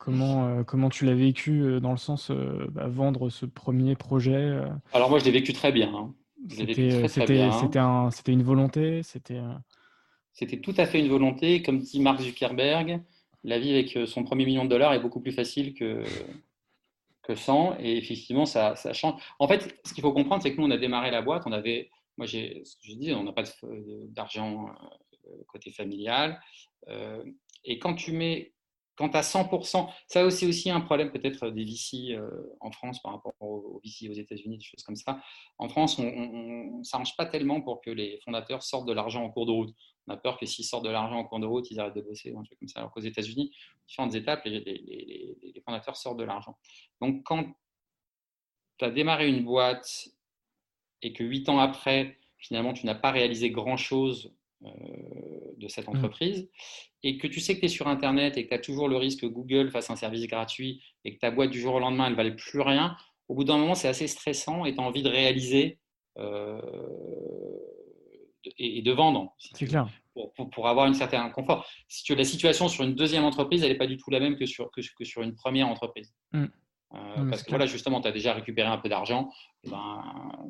Comment, 0.00 0.46
euh, 0.46 0.64
comment 0.64 0.88
tu 0.88 1.04
l'as 1.04 1.14
vécu 1.14 1.60
euh, 1.60 1.78
dans 1.78 1.90
le 1.90 1.98
sens 1.98 2.30
euh, 2.30 2.66
bah, 2.70 2.88
vendre 2.88 3.28
ce 3.28 3.44
premier 3.44 3.96
projet 3.96 4.58
Alors 4.94 5.10
moi, 5.10 5.18
je 5.18 5.26
l'ai 5.26 5.30
vécu 5.30 5.52
très 5.52 5.72
bien. 5.72 5.94
Hein. 5.94 6.14
C'était 6.48 8.32
une 8.32 8.42
volonté 8.42 9.02
C'était 9.02 9.40
C'était 10.32 10.58
tout 10.58 10.72
à 10.78 10.86
fait 10.86 11.00
une 11.00 11.10
volonté. 11.10 11.60
Comme 11.60 11.80
dit 11.80 12.00
Mark 12.00 12.18
Zuckerberg, 12.22 13.02
la 13.44 13.58
vie 13.58 13.74
avec 13.74 14.08
son 14.08 14.24
premier 14.24 14.46
million 14.46 14.64
de 14.64 14.70
dollars 14.70 14.94
est 14.94 15.00
beaucoup 15.00 15.20
plus 15.20 15.32
facile 15.32 15.74
que, 15.74 16.02
que 17.22 17.34
sans. 17.34 17.76
Et 17.78 17.98
effectivement, 17.98 18.46
ça, 18.46 18.76
ça 18.76 18.94
change. 18.94 19.20
En 19.38 19.48
fait, 19.48 19.78
ce 19.84 19.92
qu'il 19.92 20.00
faut 20.00 20.14
comprendre, 20.14 20.42
c'est 20.42 20.54
que 20.54 20.58
nous, 20.58 20.66
on 20.66 20.70
a 20.70 20.78
démarré 20.78 21.10
la 21.10 21.20
boîte. 21.20 21.42
On 21.44 21.52
avait, 21.52 21.90
moi, 22.16 22.26
j'ai, 22.26 22.62
ce 22.64 22.76
que 22.76 22.82
je 22.84 22.94
dis, 22.94 23.12
on 23.12 23.24
n'a 23.24 23.32
pas 23.32 23.44
d'argent 24.08 24.70
côté 25.48 25.70
familial. 25.70 26.40
et 27.64 27.78
quand 27.78 27.94
tu 27.94 28.12
mets 28.12 28.54
quand 29.00 29.14
à 29.14 29.22
100%, 29.22 29.90
ça 30.08 30.30
c'est 30.30 30.46
aussi 30.46 30.68
un 30.68 30.82
problème 30.82 31.10
peut-être 31.10 31.48
des 31.48 31.64
VC 31.64 32.12
euh, 32.12 32.28
en 32.60 32.70
France 32.70 33.00
par 33.00 33.12
rapport 33.12 33.32
aux, 33.40 33.80
VC 33.82 34.10
aux 34.10 34.12
États-Unis, 34.12 34.58
des 34.58 34.64
choses 34.64 34.82
comme 34.82 34.94
ça. 34.94 35.22
En 35.56 35.70
France, 35.70 35.98
on 35.98 36.02
ne 36.04 36.82
s'arrange 36.82 37.16
pas 37.16 37.24
tellement 37.24 37.62
pour 37.62 37.80
que 37.80 37.88
les 37.88 38.20
fondateurs 38.22 38.62
sortent 38.62 38.86
de 38.86 38.92
l'argent 38.92 39.24
en 39.24 39.30
cours 39.30 39.46
de 39.46 39.52
route. 39.52 39.74
On 40.06 40.12
a 40.12 40.18
peur 40.18 40.36
que 40.38 40.44
s'ils 40.44 40.66
sortent 40.66 40.84
de 40.84 40.90
l'argent 40.90 41.16
en 41.16 41.24
cours 41.24 41.40
de 41.40 41.46
route, 41.46 41.70
ils 41.70 41.80
arrêtent 41.80 41.96
de 41.96 42.02
bosser 42.02 42.30
ou 42.30 42.40
un 42.40 42.42
comme 42.58 42.68
ça. 42.68 42.80
Alors 42.80 42.92
qu'aux 42.92 43.00
États-Unis, 43.00 43.50
différentes 43.88 44.14
étapes, 44.14 44.44
les, 44.44 44.60
les, 44.60 45.62
fondateurs 45.64 45.96
sortent 45.96 46.18
de 46.18 46.24
l'argent. 46.24 46.58
Donc 47.00 47.22
quand 47.24 47.46
tu 48.76 48.84
as 48.84 48.90
démarré 48.90 49.30
une 49.30 49.44
boîte 49.44 50.08
et 51.00 51.14
que 51.14 51.24
huit 51.24 51.48
ans 51.48 51.58
après, 51.58 52.18
finalement, 52.36 52.74
tu 52.74 52.84
n'as 52.84 52.94
pas 52.94 53.12
réalisé 53.12 53.50
grand-chose 53.50 54.26
euh, 54.26 54.39
de 54.62 55.68
cette 55.68 55.86
mmh. 55.86 55.96
entreprise 55.96 56.50
et 57.02 57.16
que 57.16 57.26
tu 57.26 57.40
sais 57.40 57.54
que 57.54 57.60
tu 57.60 57.66
es 57.66 57.68
sur 57.68 57.88
Internet 57.88 58.36
et 58.36 58.44
que 58.44 58.48
tu 58.50 58.54
as 58.54 58.58
toujours 58.58 58.88
le 58.88 58.96
risque 58.96 59.20
que 59.20 59.26
Google 59.26 59.70
fasse 59.70 59.90
un 59.90 59.96
service 59.96 60.26
gratuit 60.26 60.82
et 61.04 61.14
que 61.14 61.18
ta 61.18 61.30
boîte 61.30 61.50
du 61.50 61.60
jour 61.60 61.74
au 61.74 61.80
lendemain, 61.80 62.06
elle 62.06 62.12
ne 62.12 62.16
valait 62.16 62.36
plus 62.36 62.60
rien, 62.60 62.96
au 63.28 63.34
bout 63.34 63.44
d'un 63.44 63.56
moment, 63.56 63.74
c'est 63.74 63.88
assez 63.88 64.06
stressant 64.06 64.64
et 64.64 64.74
tu 64.74 64.80
as 64.80 64.82
envie 64.82 65.02
de 65.02 65.08
réaliser 65.08 65.78
euh, 66.18 66.60
et, 68.58 68.82
de 68.82 68.92
vendre. 68.92 69.34
c'est 69.38 69.66
clair. 69.66 69.88
Pour, 70.52 70.68
avoir 70.68 70.86
une 70.86 70.94
certaine 70.94 71.30
confort. 71.30 71.66
Si 71.88 72.02
tu 72.02 72.14
la 72.14 72.24
situation 72.24 72.68
sur 72.68 72.84
une 72.84 72.94
deuxième 72.94 73.24
entreprise, 73.24 73.62
elle 73.62 73.70
n'est 73.70 73.78
pas 73.78 73.86
du 73.86 73.96
tout 73.96 74.10
la 74.10 74.20
même 74.20 74.36
que 74.36 74.44
sur, 74.44 74.70
que, 74.72 74.80
que 74.80 75.04
sur 75.04 75.22
une 75.22 75.34
première 75.34 75.68
entreprise. 75.68 76.12
Mmh. 76.32 76.46
Euh, 76.92 77.24
parce 77.28 77.44
que 77.44 77.50
voilà, 77.50 77.66
justement, 77.66 78.00
tu 78.00 78.08
as 78.08 78.12
déjà 78.12 78.32
récupéré 78.32 78.68
un 78.68 78.78
peu 78.78 78.88
d'argent. 78.88 79.30
Et, 79.64 79.70
ben, 79.70 80.02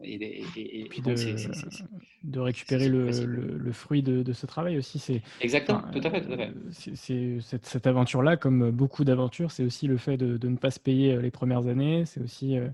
et, 0.03 0.87
puis 0.89 1.03
de, 1.03 2.39
récupérer 2.39 2.89
le, 2.89 3.11
le, 3.11 3.73
fruit 3.73 4.03
de, 4.03 4.23
de, 4.23 4.33
ce 4.33 4.47
travail 4.47 4.79
aussi. 4.79 4.99
C'est, 4.99 5.21
Exactement, 5.41 5.83
tout 5.93 6.01
à 6.03 6.11
fait. 6.11 6.23
Tout 6.23 6.33
à 6.33 6.37
fait. 6.37 6.53
C'est, 6.71 7.41
cette, 7.41 7.67
cette, 7.67 7.87
aventure-là, 7.87 8.37
comme 8.37 8.71
beaucoup 8.71 9.05
d'aventures, 9.05 9.51
c'est 9.51 9.65
aussi 9.65 9.87
le 9.87 9.99
fait 9.99 10.17
de, 10.17 10.39
de, 10.39 10.49
ne 10.49 10.57
pas 10.57 10.71
se 10.71 10.81
payer 10.81 11.15
euh, 11.15 11.21
les 11.21 11.31
premières 11.31 11.67
années. 11.67 12.05
C'est 12.07 12.23
aussi. 12.23 12.57
Euh, 12.57 12.69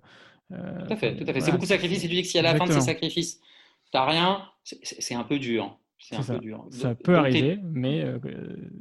tout 0.51 0.93
à 0.93 0.97
fait, 0.97 1.17
tout 1.17 1.25
à 1.27 1.33
fait. 1.33 1.41
c'est 1.41 1.51
beaucoup 1.51 1.65
de 1.65 1.69
sacrifices. 1.69 2.05
Et 2.05 2.09
tu 2.09 2.15
dis 2.15 2.23
que 2.23 2.29
si 2.29 2.39
à 2.39 2.43
la 2.43 2.55
fin 2.55 2.67
de 2.67 2.73
ces 2.73 2.83
sacrifices, 2.83 3.41
tu 3.91 3.97
n'as 3.97 4.05
rien, 4.05 4.43
c'est, 4.63 5.15
un 5.15 5.25
peu 5.25 5.41
dur. 5.41 5.77
C'est 5.99 6.17
un 6.17 6.23
ça. 6.23 6.35
peu 6.35 6.41
dur. 6.41 6.67
Ça 6.71 6.95
peut 6.95 7.17
arriver, 7.17 7.59
mais. 7.65 8.05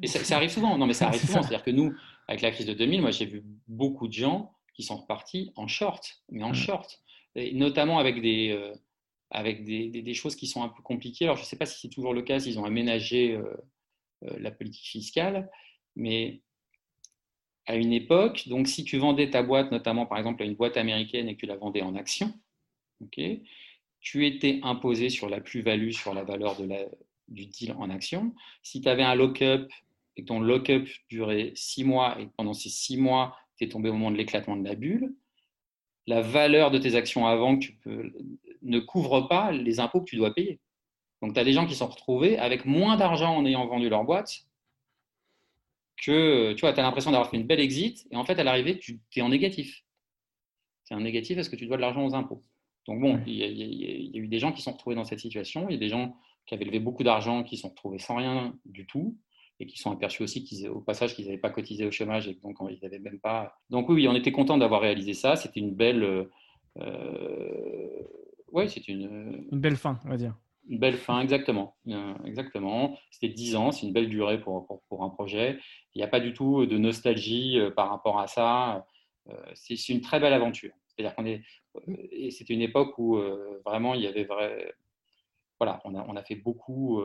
et 0.04 0.08
ça, 0.08 0.24
ça, 0.24 0.36
arrive 0.36 0.52
souvent. 0.52 0.78
Non, 0.78 0.86
mais 0.86 0.94
ça 0.94 1.08
arrive 1.08 1.22
souvent. 1.26 1.42
C'est-à-dire 1.42 1.64
que 1.64 1.72
nous, 1.72 1.96
avec 2.28 2.42
la 2.42 2.52
crise 2.52 2.68
de 2.68 2.74
2000, 2.74 3.02
moi, 3.02 3.10
j'ai 3.10 3.26
vu 3.26 3.44
beaucoup 3.68 4.08
de 4.08 4.14
gens 4.14 4.52
qui 4.76 4.84
sont 4.84 4.98
repartis 4.98 5.52
en 5.56 5.68
short, 5.68 6.22
mais 6.30 6.44
en 6.44 6.52
mmh. 6.52 6.56
short, 6.56 7.02
et 7.36 7.54
notamment 7.54 7.98
avec 7.98 8.22
des, 8.22 8.52
euh, 8.52 8.76
avec 9.32 9.64
des, 9.64 9.90
des, 9.90 10.14
choses 10.14 10.36
qui 10.36 10.48
sont 10.48 10.64
un 10.64 10.70
peu 10.70 10.82
compliquées. 10.84 11.26
Alors, 11.26 11.38
je 11.38 11.42
ne 11.42 11.46
sais 11.46 11.58
pas 11.58 11.66
si 11.66 11.80
c'est 11.80 11.94
toujours 11.94 12.14
le 12.14 12.22
cas, 12.22 12.40
s'ils 12.40 12.60
ont 12.60 12.66
aménagé 12.66 13.34
euh, 13.34 13.44
euh, 14.24 14.38
la 14.40 14.52
politique 14.52 14.86
fiscale, 14.86 15.50
mais 15.96 16.42
à 17.66 17.76
une 17.76 17.94
époque, 17.94 18.48
donc 18.48 18.68
si 18.68 18.84
tu 18.84 18.98
vendais 18.98 19.30
ta 19.30 19.42
boîte, 19.42 19.72
notamment 19.72 20.06
par 20.06 20.20
exemple 20.20 20.44
à 20.44 20.46
une 20.46 20.56
boîte 20.56 20.78
américaine 20.78 21.28
et 21.28 21.36
que 21.36 21.40
tu 21.40 21.46
la 21.46 21.56
vendais 21.56 21.82
en 21.82 21.96
actions, 21.96 22.34
ok, 23.02 23.20
tu 24.02 24.28
étais 24.28 24.60
imposé 24.62 25.10
sur 25.10 25.30
la 25.30 25.42
plus-value, 25.42 25.92
sur 25.92 26.14
la 26.14 26.24
valeur 26.24 26.56
de 26.58 26.66
la, 26.66 26.86
du 27.28 27.48
deal 27.48 27.74
en 27.74 27.90
actions. 27.90 28.36
Si 28.62 28.82
tu 28.82 28.88
avais 28.88 29.04
un 29.04 29.16
lock-up 29.16 29.72
et 30.16 30.22
que 30.22 30.28
ton 30.28 30.40
lock-up 30.40 30.88
durait 31.10 31.54
six 31.56 31.84
mois 31.84 32.20
et 32.20 32.26
que 32.28 32.32
pendant 32.38 32.54
ces 32.54 32.70
six 32.70 32.98
mois, 32.98 33.36
tu 33.58 33.66
es 33.66 33.70
tombé 33.70 33.90
au 33.90 33.94
moment 33.94 34.12
de 34.12 34.18
l'éclatement 34.18 34.56
de 34.56 34.64
la 34.64 34.76
bulle, 34.76 35.14
la 36.08 36.22
valeur 36.22 36.72
de 36.72 36.78
tes 36.78 36.96
actions 36.96 37.26
avant 37.26 37.58
que 37.58 37.66
tu 37.66 37.74
peux, 37.74 38.14
ne 38.62 38.80
couvre 38.80 39.22
pas 39.22 39.52
les 39.52 39.80
impôts 39.80 40.02
que 40.02 40.10
tu 40.10 40.18
dois 40.18 40.34
payer. 40.34 40.60
Donc, 41.22 41.34
tu 41.34 41.40
as 41.40 41.44
des 41.44 41.54
gens 41.54 41.66
qui 41.66 41.76
sont 41.76 41.88
retrouvés 41.88 42.38
avec 42.38 42.66
moins 42.66 42.98
d'argent 42.98 43.36
en 43.36 43.46
ayant 43.46 43.66
vendu 43.66 43.90
leur 43.90 44.04
boîte 44.04 44.46
que 45.98 46.54
tu 46.54 46.62
vois, 46.62 46.72
as 46.72 46.82
l'impression 46.82 47.12
d'avoir 47.12 47.30
fait 47.30 47.38
une 47.38 47.48
belle 47.48 47.62
exit 47.62 48.06
et 48.12 48.16
en 48.16 48.26
fait, 48.26 48.38
à 48.38 48.44
l'arrivée, 48.44 48.78
tu 48.78 49.00
es 49.16 49.22
en 49.22 49.30
négatif. 49.30 49.84
Tu 50.86 50.94
es 50.94 50.96
en 50.96 51.00
négatif 51.00 51.36
parce 51.36 51.50
que 51.50 51.56
tu 51.56 51.66
dois 51.66 51.78
de 51.78 51.82
l'argent 51.82 52.06
aux 52.06 52.14
impôts. 52.14 52.44
Donc, 52.86 53.00
bon, 53.00 53.20
il 53.26 53.34
y, 53.34 53.38
y, 53.38 54.18
a 54.18 54.22
eu 54.22 54.28
des 54.28 54.40
gens 54.40 54.52
qui 54.52 54.62
sont 54.62 54.74
retrouvés 54.74 54.96
dans 54.96 55.06
cette 55.06 55.20
situation. 55.20 55.68
Il 55.70 55.74
y 55.74 55.76
a 55.76 55.80
des 55.80 55.90
gens 55.90 56.16
qui 56.46 56.54
avaient 56.54 56.66
levé 56.66 56.80
beaucoup 56.80 57.04
d'argent 57.04 57.44
qui 57.44 57.58
sont 57.58 57.70
retrouvés 57.70 57.98
sans 57.98 58.16
rien 58.16 58.56
du 58.66 58.86
tout 58.86 59.18
et 59.60 59.66
qui 59.66 59.78
sont 59.78 59.92
aperçus 59.92 60.24
aussi 60.24 60.44
qu'ils, 60.44 60.70
au 60.70 60.82
passage 60.82 61.16
qu'ils 61.16 61.26
n'avaient 61.26 61.38
pas 61.38 61.50
cotisé 61.50 61.86
au 61.86 61.92
chômage 61.92 62.28
et 62.28 62.38
donc 62.44 62.58
ils 62.70 62.80
n'avaient 62.82 63.00
même 63.00 63.20
pas. 63.20 63.58
Donc 63.70 63.90
oui, 63.90 64.08
on 64.08 64.16
était 64.16 64.32
content 64.32 64.58
d'avoir 64.58 64.82
réalisé 64.82 65.14
ça. 65.14 65.36
C'était 65.36 65.60
une 65.60 65.74
belle. 65.74 66.04
Euh, 66.04 66.26
euh 66.80 68.04
oui, 68.52 68.70
c'est 68.70 68.88
une. 68.88 69.48
Une 69.52 69.60
belle 69.60 69.78
fin, 69.78 70.00
on 70.06 70.10
va 70.10 70.18
dire. 70.18 70.36
Une 70.68 70.80
belle 70.80 70.98
fin, 70.98 71.22
exactement. 71.22 71.76
Euh, 71.88 72.14
exactement. 72.26 72.98
C'était 73.12 73.30
10 73.30 73.56
ans, 73.56 73.72
c'est 73.72 73.86
une 73.86 73.94
belle 73.94 74.10
durée 74.10 74.40
pour, 74.40 74.66
pour, 74.66 74.82
pour 74.90 75.04
un 75.04 75.10
projet. 75.10 75.60
Il 75.94 76.00
n'y 76.00 76.04
a 76.04 76.08
pas 76.08 76.20
du 76.20 76.34
tout 76.34 76.66
de 76.66 76.78
nostalgie 76.78 77.60
euh, 77.60 77.70
par 77.70 77.90
rapport 77.90 78.20
à 78.20 78.28
ça. 78.28 78.86
C'est, 79.56 79.76
c'est 79.76 79.92
une 79.92 80.02
très 80.02 80.20
belle 80.20 80.34
aventure. 80.34 80.72
C'est-à-dire 80.88 81.16
qu'on 81.16 81.26
est. 81.26 81.42
Et 82.12 82.30
c'était 82.30 82.54
une 82.54 82.62
époque 82.62 82.96
où 83.00 83.20
vraiment 83.66 83.96
il 83.96 84.02
y 84.02 84.08
avait 84.08 84.24
vrai. 84.24 84.76
Voilà, 85.60 85.82
on 85.84 85.96
a, 85.96 86.06
on 86.08 86.16
a 86.16 86.24
fait 86.24 86.36
beaucoup. 86.36 87.02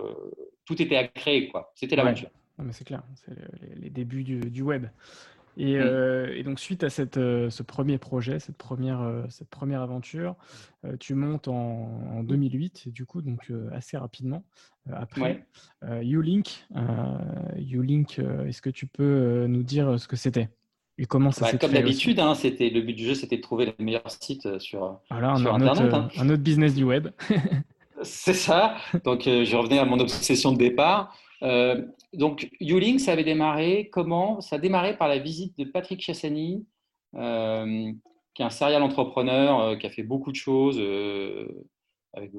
tout 0.67 0.83
était 0.83 0.97
à 0.97 1.09
créer, 1.09 1.49
quoi. 1.49 1.73
C'était 1.75 1.97
l'aventure 1.97 2.29
mais 2.63 2.73
c'est 2.73 2.85
clair, 2.85 3.03
c'est 3.15 3.35
les, 3.81 3.91
débuts 3.91 4.25
du, 4.25 4.63
web. 4.63 4.87
Euh, 5.59 6.33
et, 6.35 6.43
donc, 6.43 6.61
suite 6.61 6.85
à 6.85 6.91
cette, 6.91 7.17
euh, 7.17 7.51
ce 7.51 7.63
premier 7.63 7.99
projet, 7.99 8.39
cette 8.39 8.57
première, 8.57 9.03
euh, 9.03 9.23
cette 9.29 9.49
première 9.49 9.83
aventure, 9.83 10.37
tu 10.99 11.15
montes 11.15 11.49
en, 11.49 12.23
2008, 12.23 12.89
du 12.89 13.05
coup, 13.05 13.21
donc 13.21 13.53
assez 13.73 13.97
rapidement 13.97 14.45
après. 14.93 15.45
Ulink, 16.03 16.67
Ulink 17.59 18.19
est-ce 18.47 18.63
que 18.63 18.71
tu 18.71 18.87
peux 18.87 19.47
nous 19.47 19.63
dire 19.63 20.01
ce 20.01 20.09
que 20.09 20.17
c'était 20.17 20.49
et 20.97 21.07
comment 21.07 21.31
ça 21.31 21.51
bah, 21.51 21.59
Comme 21.59 21.73
d'habitude, 21.73 22.21
hein, 22.21 22.35
c'était 22.35 22.69
le 22.69 22.83
but 22.83 22.95
du 22.95 23.05
jeu, 23.05 23.15
c'était 23.15 23.37
de 23.37 23.43
trouver 23.43 23.67
les 23.67 23.85
meilleurs 23.85 24.11
sites 24.11 24.59
sur, 24.59 25.01
voilà, 25.11 25.37
sur 25.37 25.55
Internet. 25.55 25.95
Hein. 25.95 26.09
Un 26.17 26.29
autre 26.31 26.43
business 26.43 26.75
du 26.75 26.85
web. 26.85 27.09
c'est 28.03 28.35
ça. 28.35 28.77
Donc, 29.05 29.23
je 29.25 29.57
revenais 29.57 29.79
à 29.79 29.85
mon 29.85 29.99
obsession 29.99 30.53
de 30.53 30.59
départ. 30.59 31.15
Euh, 31.43 31.87
donc, 32.13 32.51
Ulink, 32.61 33.01
ça 33.01 33.13
avait 33.13 33.25
démarré 33.25 33.89
comment 33.91 34.41
Ça 34.41 34.57
a 34.57 34.59
démarré 34.59 34.97
par 34.97 35.09
la 35.09 35.19
visite 35.19 35.57
de 35.59 35.65
Patrick 35.65 36.01
Chassani, 36.01 36.67
euh, 37.15 37.93
qui 38.35 38.43
est 38.43 38.45
un 38.45 38.51
serial 38.51 38.83
entrepreneur 38.83 39.61
euh, 39.61 39.77
qui 39.77 39.87
a 39.87 39.91
fait 39.91 40.03
beaucoup 40.03 40.31
de 40.31 40.37
choses 40.37 40.79
avec 42.13 42.33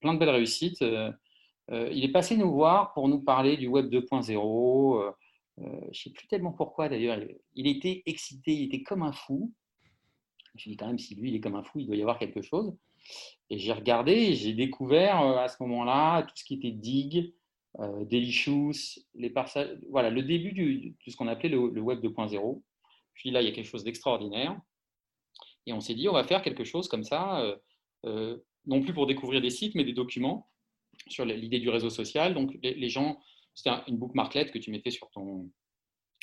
plein 0.00 0.14
de 0.14 0.18
belles 0.18 0.30
réussites. 0.30 0.82
il 0.82 2.04
est 2.04 2.12
passé 2.12 2.36
nous 2.36 2.50
voir 2.52 2.92
pour 2.94 3.08
nous 3.08 3.20
parler 3.20 3.56
du 3.56 3.68
Web 3.68 3.92
2.0. 3.92 5.14
je 5.58 5.62
ne 5.62 5.92
sais 5.92 6.10
plus 6.10 6.26
tellement 6.26 6.52
pourquoi 6.52 6.88
d'ailleurs. 6.88 7.18
Il 7.54 7.66
était 7.68 8.02
excité, 8.06 8.52
il 8.52 8.64
était 8.64 8.82
comme 8.82 9.02
un 9.02 9.12
fou. 9.12 9.52
Je 10.46 10.50
me 10.54 10.58
suis 10.58 10.70
dit 10.72 10.76
quand 10.76 10.88
même, 10.88 10.98
si 10.98 11.14
lui 11.14 11.30
il 11.30 11.36
est 11.36 11.40
comme 11.40 11.54
un 11.54 11.62
fou, 11.62 11.78
il 11.78 11.86
doit 11.86 11.94
y 11.94 12.02
avoir 12.02 12.18
quelque 12.18 12.42
chose. 12.42 12.74
Et 13.50 13.58
j'ai 13.58 13.72
regardé 13.72 14.34
j'ai 14.34 14.52
découvert 14.52 15.20
à 15.20 15.48
ce 15.48 15.62
moment-là 15.62 16.22
tout 16.22 16.34
ce 16.34 16.44
qui 16.44 16.54
était 16.54 16.72
dig, 16.72 17.34
euh, 17.78 18.04
Delicious, 18.04 19.00
les 19.14 19.32
voilà, 19.88 20.10
le 20.10 20.22
début 20.22 20.52
de 20.52 21.10
ce 21.10 21.16
qu'on 21.16 21.28
appelait 21.28 21.48
le, 21.48 21.80
Web 21.80 22.00
2.0. 22.04 22.62
Puis 23.14 23.30
là, 23.30 23.42
il 23.42 23.48
y 23.48 23.50
a 23.50 23.54
quelque 23.54 23.68
chose 23.68 23.84
d'extraordinaire. 23.84 24.60
Et 25.66 25.72
on 25.72 25.80
s'est 25.80 25.94
dit, 25.94 26.08
on 26.08 26.12
va 26.12 26.24
faire 26.24 26.42
quelque 26.42 26.64
chose 26.64 26.88
comme 26.88 27.04
ça, 27.04 27.40
euh, 27.42 27.56
euh, 28.06 28.38
non 28.66 28.82
plus 28.82 28.92
pour 28.92 29.06
découvrir 29.06 29.40
des 29.40 29.50
sites, 29.50 29.74
mais 29.74 29.84
des 29.84 29.92
documents 29.92 30.48
sur 31.06 31.24
l'idée 31.24 31.60
du 31.60 31.68
réseau 31.68 31.90
social. 31.90 32.34
Donc, 32.34 32.58
les, 32.62 32.88
gens, 32.88 33.20
c'était 33.54 33.70
une 33.86 33.98
bookmarklet 33.98 34.50
que 34.50 34.58
tu 34.58 34.70
mettais 34.70 34.90
sur 34.90 35.08
ton 35.10 35.50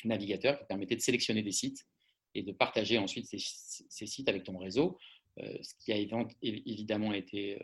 navigateur 0.04 0.58
qui 0.58 0.66
permettait 0.66 0.96
de 0.96 1.00
sélectionner 1.00 1.42
des 1.42 1.52
sites 1.52 1.86
et 2.34 2.42
de 2.42 2.52
partager 2.52 2.98
ensuite 2.98 3.26
ces, 3.26 4.06
sites 4.06 4.28
avec 4.28 4.44
ton 4.44 4.58
réseau, 4.58 4.98
ce 5.38 5.74
qui 5.80 5.92
a 5.92 5.96
évidemment 6.42 7.12
été 7.12 7.58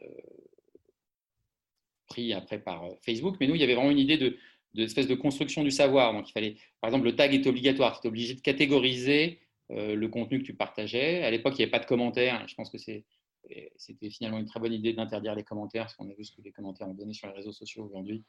pris 2.07 2.33
après 2.33 2.59
par 2.59 2.85
euh, 2.85 2.95
Facebook. 3.05 3.37
Mais 3.41 3.47
nous, 3.47 3.55
il 3.55 3.61
y 3.61 3.65
avait 3.65 3.75
vraiment 3.75 3.91
une 3.91 3.99
idée 3.99 4.19
de, 4.19 4.37
de 4.75 4.85
de 4.85 5.15
construction 5.15 5.63
du 5.63 5.71
savoir. 5.71 6.13
Donc, 6.13 6.29
il 6.29 6.33
fallait, 6.33 6.57
par 6.81 6.89
exemple, 6.89 7.07
le 7.07 7.17
tag 7.17 7.35
est 7.35 7.47
obligatoire. 7.47 8.01
Tu 8.01 8.07
es 8.07 8.09
obligé 8.09 8.35
de 8.35 8.41
catégoriser 8.41 9.41
euh, 9.71 9.95
le 9.95 10.09
contenu 10.09 10.41
que 10.41 10.45
tu 10.45 10.55
partageais. 10.55 11.23
À 11.23 11.31
l'époque, 11.31 11.55
il 11.55 11.59
n'y 11.59 11.63
avait 11.65 11.71
pas 11.71 11.79
de 11.79 11.87
commentaires. 11.87 12.47
Je 12.49 12.55
pense 12.55 12.71
que 12.71 12.79
c'était 12.79 14.11
finalement 14.11 14.39
une 14.39 14.47
très 14.47 14.61
bonne 14.61 14.73
idée 14.73 14.93
d'interdire 14.93 15.35
les 15.35 15.45
commentaires, 15.45 15.85
parce 15.85 15.95
qu'on 15.95 16.11
a 16.11 16.15
vu 16.15 16.25
ce 16.25 16.33
que 16.33 16.43
les 16.43 16.53
commentaires 16.53 16.89
ont 16.89 16.95
donné 16.95 17.13
sur 17.13 17.29
les 17.29 17.35
réseaux 17.35 17.53
sociaux 17.53 17.85
aujourd'hui. 17.85 18.25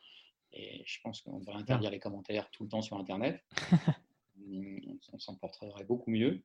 Et 0.53 0.83
je 0.85 0.99
pense 1.03 1.21
qu'on 1.21 1.39
devrait 1.39 1.57
interdire 1.57 1.91
les 1.91 1.99
commentaires 1.99 2.49
tout 2.51 2.63
le 2.63 2.69
temps 2.69 2.81
sur 2.81 2.97
Internet. 2.97 3.43
on 5.11 5.19
s'en 5.19 5.35
porterait 5.35 5.83
beaucoup 5.83 6.11
mieux. 6.11 6.41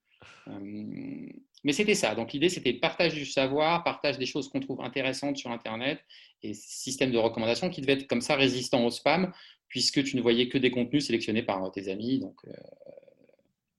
Euh, 0.48 1.28
mais 1.64 1.72
c'était 1.72 1.94
ça. 1.94 2.14
Donc 2.14 2.32
l'idée, 2.32 2.48
c'était 2.48 2.72
partage 2.72 3.14
du 3.14 3.26
savoir, 3.26 3.84
partage 3.84 4.18
des 4.18 4.26
choses 4.26 4.48
qu'on 4.48 4.60
trouve 4.60 4.80
intéressantes 4.82 5.36
sur 5.36 5.50
Internet 5.50 6.00
et 6.42 6.54
système 6.54 7.10
de 7.10 7.18
recommandation 7.18 7.70
qui 7.70 7.80
devait 7.80 7.94
être 7.94 8.06
comme 8.06 8.20
ça 8.20 8.36
résistant 8.36 8.84
au 8.84 8.90
spam, 8.90 9.32
puisque 9.68 10.02
tu 10.04 10.16
ne 10.16 10.22
voyais 10.22 10.48
que 10.48 10.58
des 10.58 10.70
contenus 10.70 11.06
sélectionnés 11.06 11.42
par 11.42 11.70
tes 11.72 11.88
amis 11.88 12.18
donc, 12.18 12.36
euh, 12.46 12.52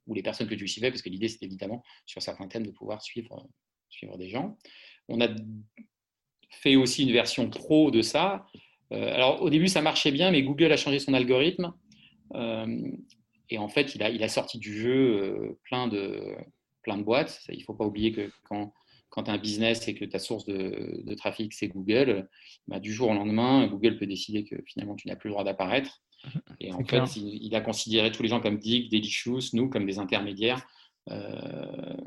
ou 0.08 0.14
les 0.14 0.24
personnes 0.24 0.48
que 0.48 0.56
tu 0.56 0.68
suivais, 0.68 0.90
parce 0.90 1.02
que 1.02 1.10
l'idée, 1.10 1.28
c'était 1.28 1.46
évidemment 1.46 1.84
sur 2.06 2.22
certains 2.22 2.48
thèmes 2.48 2.66
de 2.66 2.72
pouvoir 2.72 3.02
suivre, 3.02 3.48
suivre 3.90 4.18
des 4.18 4.30
gens. 4.30 4.58
On 5.08 5.22
a 5.22 5.28
fait 6.50 6.76
aussi 6.76 7.04
une 7.04 7.12
version 7.12 7.50
pro 7.50 7.92
de 7.92 8.02
ça. 8.02 8.46
Euh, 8.92 9.14
alors 9.14 9.42
au 9.42 9.50
début, 9.50 9.68
ça 9.68 9.82
marchait 9.82 10.12
bien, 10.12 10.32
mais 10.32 10.44
Google 10.44 10.72
a 10.72 10.78
changé 10.78 11.00
son 11.00 11.14
algorithme. 11.14 11.74
Et 13.52 13.58
en 13.58 13.68
fait, 13.68 13.94
il 13.96 14.02
a, 14.02 14.10
il 14.10 14.24
a 14.24 14.30
sorti 14.30 14.58
du 14.58 14.80
jeu 14.80 15.22
euh, 15.22 15.60
plein, 15.66 15.88
de, 15.88 16.36
plein 16.82 16.98
de 16.98 17.04
boîtes. 17.04 17.42
Il 17.50 17.60
ne 17.60 17.64
faut 17.64 17.74
pas 17.74 17.86
oublier 17.86 18.14
que 18.14 18.32
quand, 18.44 18.74
quand 19.10 19.24
tu 19.24 19.30
as 19.30 19.34
un 19.34 19.38
business 19.38 19.88
et 19.90 19.94
que 19.94 20.06
ta 20.06 20.20
source 20.20 20.46
de, 20.46 21.02
de 21.04 21.14
trafic, 21.14 21.54
c'est 21.54 21.68
Google, 21.68 22.30
bah, 22.68 22.80
du 22.80 22.94
jour 22.94 23.10
au 23.10 23.14
lendemain, 23.14 23.68
Google 23.68 23.98
peut 23.98 24.08
décider 24.08 24.46
que 24.46 24.56
finalement, 24.66 24.96
tu 24.96 25.10
n'as 25.10 25.18
plus 25.18 25.28
le 25.28 25.34
droit 25.34 25.44
d'apparaître. 25.44 26.02
Et 26.60 26.72
en 26.72 26.84
fait, 26.86 27.18
il, 27.18 27.54
a 27.56 27.62
considéré 27.62 28.12
tous 28.12 28.24
les 28.24 28.30
gens 28.30 28.40
comme 28.40 28.58
Dick, 28.58 28.90
Delicious, 28.90 29.54
nous, 29.54 29.70
comme 29.70 29.86
des 29.86 30.00
intermédiaires 30.00 30.66
euh, 31.10 31.98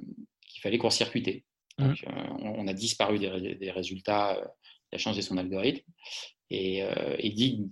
qu'il 0.47 0.63
fallait 0.63 0.79
court-circuiter. 0.79 1.45
Mmh. 1.79 1.85
Euh, 1.85 1.95
on, 2.41 2.69
a 2.69 2.73
disparu 2.73 3.19
des, 3.19 3.57
des 3.57 3.71
résultats. 3.71 4.39
il 4.93 4.95
a 4.95 4.99
changé 4.99 5.21
son 5.21 5.37
algorithme. 5.37 5.85
Et, 6.49 6.85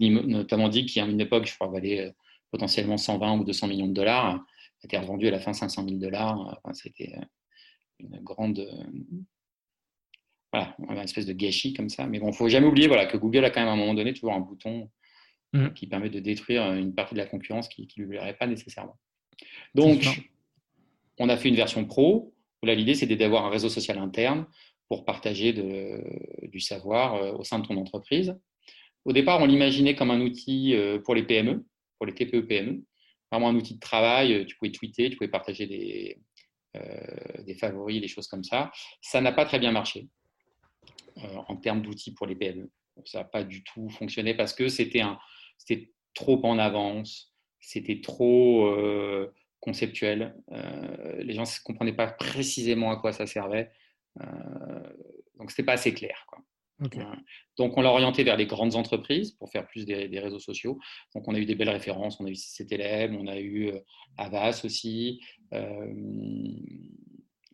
notamment 0.01 0.69
Dick, 0.69 0.89
qui 0.89 1.01
à 1.01 1.07
une 1.07 1.21
époque, 1.21 1.47
je 1.47 1.55
crois, 1.55 1.69
valait 1.69 2.13
potentiellement 2.53 2.99
120 2.99 3.39
ou 3.39 3.45
200 3.45 3.67
millions 3.67 3.89
de 3.89 3.95
dollars, 3.95 4.45
a 4.83 4.87
été 4.87 4.99
revendu 4.99 5.27
à 5.29 5.31
la 5.31 5.41
fin 5.41 5.53
500 5.53 5.85
000 5.85 5.97
dollars. 5.97 6.61
C'était 6.73 7.15
euh, 7.17 7.25
une 7.99 8.21
grande. 8.21 8.61
Euh, 8.61 8.85
voilà, 10.53 10.77
une 10.91 10.99
espèce 10.99 11.25
de 11.25 11.33
gâchis 11.33 11.73
comme 11.73 11.89
ça. 11.89 12.07
Mais 12.07 12.19
bon, 12.19 12.27
il 12.27 12.31
ne 12.31 12.35
faut 12.35 12.49
jamais 12.49 12.67
oublier 12.67 12.87
voilà, 12.87 13.07
que 13.07 13.17
Google 13.17 13.45
a 13.47 13.51
quand 13.51 13.61
même 13.61 13.71
à 13.71 13.73
un 13.73 13.77
moment 13.77 13.95
donné 13.95 14.13
toujours 14.13 14.35
un 14.35 14.41
bouton 14.41 14.91
mm. 15.55 15.71
qui 15.71 15.87
permet 15.87 16.11
de 16.11 16.21
détruire 16.21 16.75
une 16.75 16.95
partie 16.95 17.15
de 17.15 17.21
la 17.21 17.27
concurrence 17.27 17.69
qui 17.69 17.89
ne 17.97 18.03
lui 18.03 18.11
plairait 18.11 18.37
pas 18.37 18.47
nécessairement. 18.47 18.99
Donc, 19.75 20.05
on 21.19 21.31
a 21.31 21.39
fait 21.39 21.49
une 21.49 21.57
version 21.57 21.87
pro. 21.87 22.35
Là, 22.63 22.75
l'idée, 22.75 22.95
c'est 22.95 23.07
d'avoir 23.07 23.47
un 23.47 23.49
réseau 23.49 23.71
social 23.71 23.97
interne 23.97 24.45
pour 24.89 25.07
partager 25.07 25.55
de, 25.55 26.05
du 26.49 26.61
savoir 26.61 27.15
euh, 27.15 27.33
au 27.33 27.45
sein 27.45 27.59
de 27.59 27.67
ton 27.67 27.79
entreprise. 27.79 28.39
Au 29.07 29.15
départ, 29.15 29.41
on 29.41 29.47
l'imaginait 29.47 29.95
comme 29.95 30.11
un 30.11 30.21
outil 30.21 30.77
pour 31.05 31.17
les 31.17 31.25
PME, 31.25 31.65
pour 32.03 32.07
les 32.09 32.15
TPE-PME. 32.15 32.83
Vraiment 33.31 33.51
un 33.51 33.55
outil 33.55 33.77
de 33.77 33.79
travail, 33.79 34.35
euh, 34.35 34.45
tu 34.45 34.57
pouvais 34.57 34.73
tweeter, 34.73 35.09
tu 35.09 35.17
pouvais 35.17 35.31
partager 35.31 35.69
des, 35.69 36.19
euh, 36.77 37.43
des 37.45 37.55
favoris, 37.55 38.01
des 38.01 38.09
choses 38.09 38.27
comme 38.27 38.43
ça. 38.43 38.73
Ça 39.01 39.21
n'a 39.21 39.31
pas 39.31 39.45
très 39.45 39.61
bien 39.61 39.71
marché 39.71 40.09
euh, 41.19 41.37
en 41.47 41.57
termes 41.57 41.81
d'outils 41.81 42.13
pour 42.13 42.27
les 42.27 42.35
PME. 42.35 42.69
Ça 43.05 43.19
n'a 43.19 43.25
pas 43.25 43.45
du 43.45 43.63
tout 43.63 43.89
fonctionné 43.89 44.35
parce 44.35 44.53
que 44.53 44.67
c'était 44.67 45.05
trop 46.13 46.45
en 46.45 46.59
avance, 46.59 47.33
c'était 47.61 48.01
trop 48.01 48.77
conceptuel. 49.61 50.35
les 51.21 51.33
gens 51.35 51.45
ne 51.45 51.63
comprenaient 51.65 51.95
pas 51.95 52.09
précisément 52.09 52.91
à 52.91 52.97
quoi 52.97 53.13
ça 53.13 53.27
servait. 53.27 53.71
donc, 55.39 55.51
ce 55.51 55.55
n'était 55.55 55.63
pas 55.63 55.75
assez 55.75 55.95
clair. 55.95 56.25
Quoi. 56.27 56.41
Donc, 57.57 57.77
on 57.77 57.83
l'a 57.83 57.91
orienté 57.91 58.25
vers 58.25 58.37
les 58.37 58.47
grandes 58.47 58.75
entreprises 58.75 59.33
pour 59.33 59.51
faire 59.51 59.67
plus 59.67 59.85
des, 59.85 60.19
réseaux 60.19 60.39
sociaux. 60.39 60.79
Donc, 61.15 61.29
on 61.29 61.35
a 61.35 61.39
eu 61.39 61.45
des 61.45 61.55
belles 61.55 61.71
références. 61.71 62.19
On 62.21 62.27
a 62.27 62.31
eu 62.31 62.37
CTLM, 62.37 63.17
on 63.17 63.27
a 63.27 63.39
eu 63.39 63.69
euh, 63.69 63.81
Avas 64.17 64.63
aussi, 64.65 65.21
euh, 65.53 65.93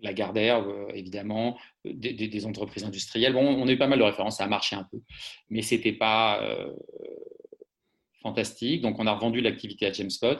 Lagardère, 0.01 0.69
euh, 0.69 0.89
évidemment, 0.95 1.59
des, 1.85 2.47
entreprises 2.47 2.85
industrielles. 2.85 3.35
On 3.37 3.67
a 3.67 3.73
eu 3.73 3.79
pas 3.79 3.89
mal 3.89 3.99
de 3.99 4.05
références. 4.05 4.39
Ça 4.39 4.45
a 4.45 4.49
marché 4.49 4.77
un 4.77 4.85
peu, 4.85 5.01
mais 5.51 5.63
ce 5.63 5.75
n'était 5.75 5.93
pas 5.93 6.43
fantastique. 8.23 8.83
Donc, 8.83 8.99
on 8.99 9.07
a 9.07 9.13
revendu 9.13 9.41
l'activité 9.41 9.87
à 9.87 9.93
Jamespot 9.93 10.39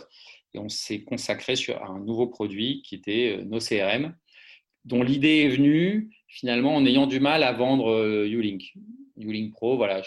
et 0.55 0.59
on 0.59 0.69
s'est 0.69 1.03
consacré 1.03 1.57
sur 1.57 1.83
un 1.83 1.99
nouveau 1.99 2.27
produit 2.27 2.83
qui 2.83 2.95
était 2.95 3.41
nos 3.45 3.59
CRM, 3.59 4.15
dont 4.85 5.03
l'idée 5.03 5.43
est 5.43 5.49
venue 5.49 6.11
finalement 6.29 6.77
en 6.77 6.87
ayant 6.87 7.07
du 7.07 7.21
mal 7.21 7.43
à 7.43 7.53
vendre 7.53 7.91
euh, 7.91 8.29
Ulink. 8.29 8.75
Ulink 9.17 9.53
Pro, 9.53 9.77
voilà, 9.77 10.03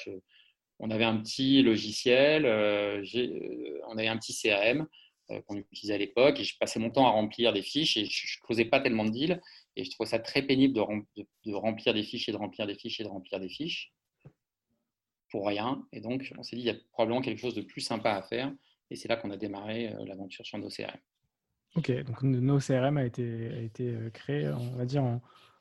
on 0.79 0.89
avait 0.89 1.03
un 1.03 1.17
petit 1.17 1.61
logiciel, 1.63 2.45
euh, 2.45 3.03
euh, 3.15 3.81
on 3.87 3.97
avait 3.97 4.07
un 4.07 4.17
petit 4.17 4.33
CRM 4.33 4.87
qu'on 5.47 5.55
utilisait 5.55 5.93
à 5.93 5.97
l'époque 5.97 6.41
et 6.41 6.43
je 6.43 6.57
passais 6.57 6.77
mon 6.77 6.89
temps 6.89 7.07
à 7.07 7.11
remplir 7.11 7.53
des 7.53 7.61
fiches 7.61 7.95
et 7.95 8.03
je 8.03 8.37
ne 8.41 8.47
faisais 8.47 8.65
pas 8.65 8.81
tellement 8.81 9.05
de 9.05 9.11
deals 9.11 9.41
et 9.77 9.85
je 9.85 9.89
trouvais 9.89 10.09
ça 10.09 10.19
très 10.19 10.41
pénible 10.41 10.73
de, 10.73 11.53
remplir 11.53 11.93
des 11.93 12.03
fiches 12.03 12.27
et 12.27 12.33
de 12.33 12.37
remplir 12.37 12.67
des 12.67 12.75
fiches 12.75 12.99
et 12.99 13.03
de 13.03 13.07
remplir 13.07 13.39
des 13.39 13.47
fiches 13.47 13.93
pour 15.29 15.47
rien. 15.47 15.87
Et 15.93 16.01
donc, 16.01 16.33
on 16.37 16.43
s'est 16.43 16.57
dit, 16.57 16.63
il 16.63 16.65
y 16.65 16.69
a 16.69 16.75
probablement 16.91 17.21
quelque 17.21 17.39
chose 17.39 17.55
de 17.55 17.61
plus 17.61 17.79
sympa 17.79 18.11
à 18.11 18.23
faire 18.23 18.53
et 18.89 18.97
c'est 18.97 19.07
là 19.07 19.15
qu'on 19.15 19.31
a 19.31 19.37
démarré 19.37 19.93
l'aventure 20.05 20.45
sur 20.45 20.59
CRM. 20.59 20.99
Ok, 21.75 21.91
donc 22.03 22.21
nos 22.23 22.59
CRM 22.59 22.97
a 22.97 23.05
été, 23.05 23.49
a 23.57 23.61
été 23.61 23.95
créé, 24.13 24.49
on 24.49 24.77
va 24.77 24.85
dire, 24.85 25.03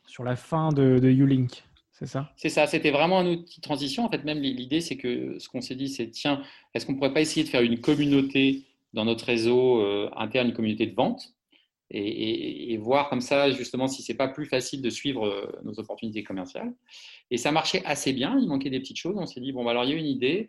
sur 0.07 0.25
la 0.25 0.37
fin 0.37 0.71
de, 0.71 0.99
de 0.99 1.09
Ulink. 1.09 1.63
C'est 2.01 2.07
ça? 2.07 2.33
C'est 2.37 2.49
ça, 2.49 2.67
c'était 2.67 2.91
vraiment 2.91 3.19
un 3.19 3.27
outil 3.27 3.61
de 3.61 3.63
transition. 3.63 4.07
En 4.07 4.11
fait, 4.11 4.25
même 4.25 4.41
l'idée, 4.41 4.81
c'est 4.81 4.97
que 4.97 5.39
ce 5.39 5.51
qu'on 5.51 5.61
s'est 5.61 5.75
dit, 5.75 5.91
c'est 5.91 6.09
tiens, 6.09 6.43
est-ce 6.73 6.87
qu'on 6.87 6.93
ne 6.93 6.97
pourrait 6.97 7.13
pas 7.13 7.21
essayer 7.21 7.45
de 7.45 7.51
faire 7.51 7.61
une 7.61 7.79
communauté 7.79 8.63
dans 8.95 9.05
notre 9.05 9.27
réseau 9.27 9.83
euh, 9.83 10.09
interne, 10.17 10.49
une 10.49 10.55
communauté 10.55 10.87
de 10.87 10.95
vente 10.95 11.35
et, 11.93 12.77
voir 12.79 13.11
comme 13.11 13.21
ça, 13.21 13.51
justement, 13.51 13.87
si 13.89 14.03
c'est 14.03 14.15
pas 14.15 14.29
plus 14.29 14.47
facile 14.47 14.81
de 14.81 14.89
suivre 14.89 15.27
euh, 15.27 15.61
nos 15.63 15.79
opportunités 15.79 16.23
commerciales? 16.23 16.73
Et 17.31 17.37
ça 17.37 17.53
marchait 17.53 17.85
assez 17.85 18.15
bien, 18.15 18.39
il 18.41 18.49
manquait 18.49 18.71
des 18.71 18.81
petites 18.81 18.97
choses. 18.97 19.17
On 19.19 19.27
s'est 19.27 19.41
dit, 19.41 19.53
bon, 19.53 19.65
bah, 19.65 19.73
alors 19.73 19.85
il 19.85 19.91
y 19.91 19.93
a 19.93 19.97
une 19.97 20.07
idée. 20.07 20.49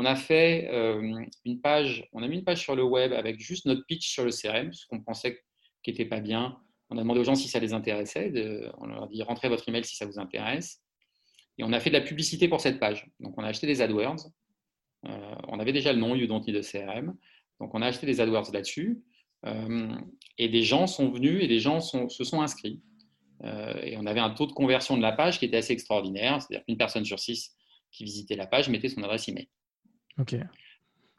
On 0.00 0.06
a 0.06 0.16
fait 0.16 0.66
euh, 0.72 1.26
une 1.44 1.60
page, 1.60 2.08
mis 2.14 2.26
une 2.26 2.42
page 2.42 2.62
sur 2.62 2.74
le 2.74 2.82
web 2.82 3.12
avec 3.12 3.38
juste 3.38 3.66
notre 3.66 3.84
pitch 3.84 4.08
sur 4.08 4.24
le 4.24 4.30
CRM, 4.30 4.72
ce 4.72 4.86
qu'on 4.86 5.02
pensait 5.02 5.42
qui 5.82 5.90
n'était 5.90 6.06
pas 6.06 6.20
bien 6.20 6.58
on 6.88 6.96
a 6.96 7.02
demandé 7.02 7.20
aux 7.20 7.24
gens 7.24 7.34
si 7.34 7.48
ça 7.48 7.58
les 7.58 7.74
intéressait. 7.74 8.32
on 8.78 8.86
leur 8.86 9.02
a 9.02 9.06
dit 9.08 9.22
rentrez 9.22 9.50
votre 9.50 9.68
email 9.68 9.84
si 9.84 9.96
ça 9.96 10.06
vous 10.06 10.18
intéresse. 10.18 10.82
Et 11.58 11.64
on 11.64 11.72
a 11.74 11.80
fait 11.80 11.90
de 11.90 11.94
la 11.94 12.00
publicité 12.00 12.48
pour 12.48 12.62
cette 12.62 12.80
page. 12.80 13.06
Donc 13.20 13.34
on 13.36 13.44
a 13.44 13.48
acheté 13.48 13.66
des 13.66 13.82
AdWords. 13.82 14.30
Euh, 15.06 15.34
on 15.48 15.60
avait 15.60 15.74
déjà 15.74 15.92
le 15.92 15.98
nom 15.98 16.14
You 16.14 16.26
Don't 16.26 16.42
Need 16.46 16.56
a 16.56 16.62
CRM. 16.62 17.14
Donc 17.60 17.74
on 17.74 17.82
a 17.82 17.86
acheté 17.86 18.06
des 18.06 18.22
AdWords 18.22 18.50
là-dessus. 18.54 19.02
Euh, 19.44 19.94
et 20.38 20.48
des 20.48 20.62
gens 20.62 20.86
sont 20.86 21.10
venus 21.10 21.44
et 21.44 21.46
des 21.46 21.60
gens 21.60 21.80
se 21.80 22.24
sont 22.24 22.40
inscrits. 22.40 22.80
Et 23.44 23.96
on 23.98 24.06
avait 24.06 24.20
un 24.20 24.30
taux 24.30 24.46
de 24.46 24.52
conversion 24.52 24.96
de 24.96 25.02
la 25.02 25.12
page 25.12 25.38
qui 25.38 25.44
était 25.44 25.58
assez 25.58 25.74
extraordinaire. 25.74 26.40
C'est-à-dire 26.40 26.64
qu'une 26.64 26.78
personne 26.78 27.04
sur 27.04 27.18
six 27.18 27.54
qui 27.92 28.04
visitait 28.04 28.36
la 28.36 28.46
page 28.46 28.70
mettait 28.70 28.88
son 28.88 29.02
adresse 29.02 29.28
email. 29.28 29.48
OK. 30.20 30.36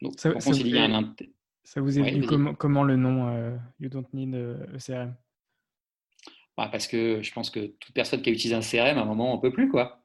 Donc, 0.02 0.14
ça, 0.18 0.40
ça, 0.40 0.52
vous, 0.52 0.76
un... 0.76 1.16
ça 1.64 1.82
vous 1.82 2.00
est 2.00 2.12
venu 2.12 2.26
comment, 2.26 2.56
comment, 2.56 2.84
le 2.84 2.96
nom 2.96 3.60
You 3.80 3.90
Don't 3.90 4.06
Need 4.14 4.36
a 4.36 4.78
CRM 4.78 5.16
bah, 6.58 6.70
parce 6.72 6.88
que 6.88 7.22
je 7.22 7.34
pense 7.34 7.50
que 7.50 7.60
toute 7.80 7.94
personne 7.94 8.22
qui 8.22 8.30
a 8.30 8.34
utilisé 8.34 8.56
un 8.56 8.62
CRM, 8.62 8.98
à 8.98 9.02
un 9.02 9.06
moment, 9.06 9.34
on 9.34 9.38
ne 9.38 9.42
peut 9.42 9.52
plus. 9.52 9.70
Quoi. 9.70 10.00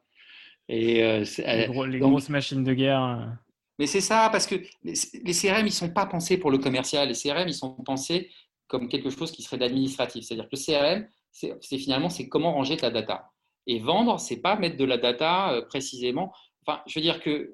Et, 0.69 1.03
euh, 1.03 1.23
les, 1.87 1.99
grosses 1.99 2.29
machines 2.29 2.63
de 2.63 2.73
guerre. 2.73 3.03
Euh. 3.03 3.25
Mais 3.79 3.85
c'est 3.85 4.01
ça, 4.01 4.29
parce 4.31 4.47
que 4.47 4.55
les, 4.83 4.93
CRM, 5.33 5.61
ils 5.61 5.65
ne 5.65 5.69
sont 5.69 5.91
pas 5.91 6.05
pensés 6.05 6.37
pour 6.37 6.51
le 6.51 6.57
commercial. 6.57 7.07
Les 7.07 7.13
CRM, 7.13 7.47
ils 7.47 7.53
sont 7.53 7.73
pensés 7.73 8.31
comme 8.67 8.89
quelque 8.89 9.09
chose 9.09 9.31
qui 9.31 9.43
serait 9.43 9.57
d'administratif. 9.57 10.25
C'est-à-dire 10.25 10.49
que 10.49 10.55
le 10.55 10.57
CRM, 10.57 11.07
c'est 11.31 11.77
finalement, 11.77 12.09
c'est 12.09 12.27
comment 12.27 12.53
ranger 12.53 12.77
ta 12.77 12.89
data. 12.89 13.31
Et 13.67 13.79
vendre, 13.79 14.19
c'est 14.19 14.37
pas 14.41 14.55
mettre 14.55 14.77
de 14.77 14.85
la 14.85 14.97
data 14.97 15.53
euh, 15.53 15.61
précisément. 15.61 16.33
Enfin, 16.65 16.81
je 16.87 16.97
veux 16.97 17.03
dire 17.03 17.21
que 17.21 17.53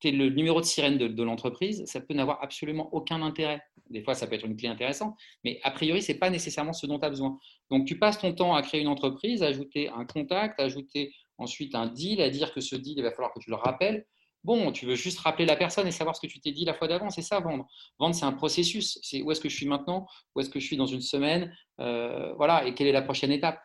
tu 0.00 0.10
le 0.10 0.30
numéro 0.30 0.60
de 0.60 0.66
sirène 0.66 0.98
de, 0.98 1.22
l'entreprise, 1.22 1.84
ça 1.86 2.00
peut 2.00 2.14
n'avoir 2.14 2.42
absolument 2.42 2.88
aucun 2.92 3.22
intérêt. 3.22 3.62
Des 3.90 4.02
fois, 4.02 4.14
ça 4.14 4.26
peut 4.26 4.34
être 4.34 4.46
une 4.46 4.56
clé 4.56 4.68
intéressante, 4.68 5.14
mais 5.44 5.60
a 5.62 5.70
priori, 5.70 6.00
ce 6.02 6.12
n'est 6.12 6.18
pas 6.18 6.30
nécessairement 6.30 6.72
ce 6.72 6.86
dont 6.86 6.98
tu 6.98 7.04
as 7.04 7.10
besoin. 7.10 7.38
Donc, 7.70 7.86
tu 7.86 7.98
passes 7.98 8.18
ton 8.18 8.32
temps 8.32 8.54
à 8.54 8.62
créer 8.62 8.80
une 8.80 8.88
entreprise, 8.88 9.42
à 9.42 9.46
ajouter 9.46 9.88
un 9.88 10.04
contact, 10.06 10.58
à 10.58 10.64
ajouter 10.64 11.12
ensuite 11.38 11.74
un 11.74 11.86
deal, 11.86 12.20
à 12.20 12.30
dire 12.30 12.52
que 12.52 12.60
ce 12.60 12.76
deal, 12.76 12.98
il 12.98 13.02
va 13.02 13.10
falloir 13.10 13.32
que 13.32 13.40
tu 13.40 13.50
le 13.50 13.56
rappelles. 13.56 14.06
Bon, 14.42 14.72
tu 14.72 14.86
veux 14.86 14.94
juste 14.94 15.18
rappeler 15.18 15.44
la 15.44 15.56
personne 15.56 15.86
et 15.86 15.90
savoir 15.90 16.16
ce 16.16 16.20
que 16.22 16.26
tu 16.26 16.40
t'es 16.40 16.52
dit 16.52 16.64
la 16.64 16.72
fois 16.72 16.88
d'avant, 16.88 17.10
c'est 17.10 17.20
ça 17.20 17.40
vendre. 17.40 17.66
Vendre, 17.98 18.14
c'est 18.14 18.24
un 18.24 18.32
processus. 18.32 18.98
C'est 19.02 19.20
où 19.20 19.30
est-ce 19.30 19.40
que 19.40 19.50
je 19.50 19.56
suis 19.56 19.66
maintenant, 19.66 20.06
où 20.34 20.40
est-ce 20.40 20.48
que 20.48 20.58
je 20.58 20.64
suis 20.64 20.78
dans 20.78 20.86
une 20.86 21.02
semaine, 21.02 21.54
euh, 21.80 22.32
voilà, 22.34 22.66
et 22.66 22.74
quelle 22.74 22.86
est 22.86 22.92
la 22.92 23.02
prochaine 23.02 23.32
étape? 23.32 23.60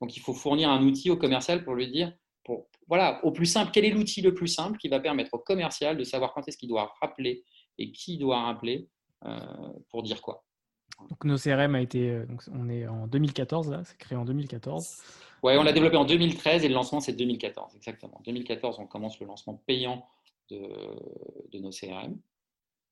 Donc, 0.00 0.16
il 0.16 0.20
faut 0.20 0.34
fournir 0.34 0.70
un 0.70 0.82
outil 0.84 1.10
au 1.10 1.16
commercial 1.16 1.64
pour 1.64 1.74
lui 1.74 1.90
dire, 1.90 2.12
pour, 2.44 2.68
voilà, 2.88 3.24
au 3.24 3.32
plus 3.32 3.46
simple, 3.46 3.70
quel 3.72 3.84
est 3.84 3.90
l'outil 3.90 4.22
le 4.22 4.34
plus 4.34 4.48
simple 4.48 4.78
qui 4.78 4.88
va 4.88 5.00
permettre 5.00 5.34
au 5.34 5.38
commercial 5.38 5.96
de 5.96 6.04
savoir 6.04 6.32
quand 6.32 6.46
est-ce 6.48 6.56
qu'il 6.56 6.68
doit 6.68 6.94
rappeler 7.00 7.44
et 7.78 7.92
qui 7.92 8.18
doit 8.18 8.42
rappeler 8.42 8.88
euh, 9.24 9.38
pour 9.90 10.02
dire 10.02 10.22
quoi. 10.22 10.44
Donc, 11.08 11.24
nos 11.24 11.36
CRM 11.36 11.74
a 11.74 11.80
été, 11.80 12.10
euh, 12.10 12.26
donc 12.26 12.42
on 12.52 12.68
est 12.68 12.86
en 12.86 13.06
2014 13.06 13.70
là, 13.70 13.82
c'est 13.84 13.96
créé 13.96 14.18
en 14.18 14.24
2014. 14.24 15.02
Ouais, 15.42 15.56
on 15.56 15.62
l'a 15.62 15.72
développé 15.72 15.96
en 15.96 16.04
2013 16.04 16.64
et 16.64 16.68
le 16.68 16.74
lancement 16.74 17.00
c'est 17.00 17.14
2014, 17.14 17.74
exactement. 17.76 18.18
En 18.18 18.22
2014, 18.22 18.78
on 18.78 18.86
commence 18.86 19.18
le 19.20 19.26
lancement 19.26 19.62
payant 19.66 20.06
de, 20.50 20.60
de 21.52 21.58
nos 21.58 21.70
CRM. 21.70 22.18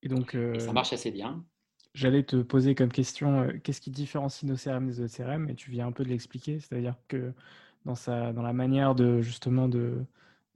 Et 0.02 0.08
donc, 0.08 0.34
et 0.34 0.58
ça 0.58 0.70
euh, 0.70 0.72
marche 0.72 0.92
assez 0.92 1.10
bien. 1.10 1.44
J'allais 1.94 2.22
te 2.22 2.36
poser 2.36 2.74
comme 2.74 2.92
question, 2.92 3.48
qu'est-ce 3.64 3.80
qui 3.80 3.90
différencie 3.90 4.48
nos 4.48 4.56
CRM 4.56 4.86
des 4.86 5.00
autres 5.00 5.16
CRM 5.16 5.48
Et 5.50 5.54
tu 5.54 5.70
viens 5.70 5.88
un 5.88 5.92
peu 5.92 6.04
de 6.04 6.08
l'expliquer, 6.08 6.60
c'est-à-dire 6.60 6.94
que 7.08 7.32
dans, 7.84 7.94
sa, 7.94 8.32
dans 8.32 8.42
la 8.42 8.52
manière 8.52 8.94
de 8.94 9.20
justement 9.20 9.68
de, 9.68 10.04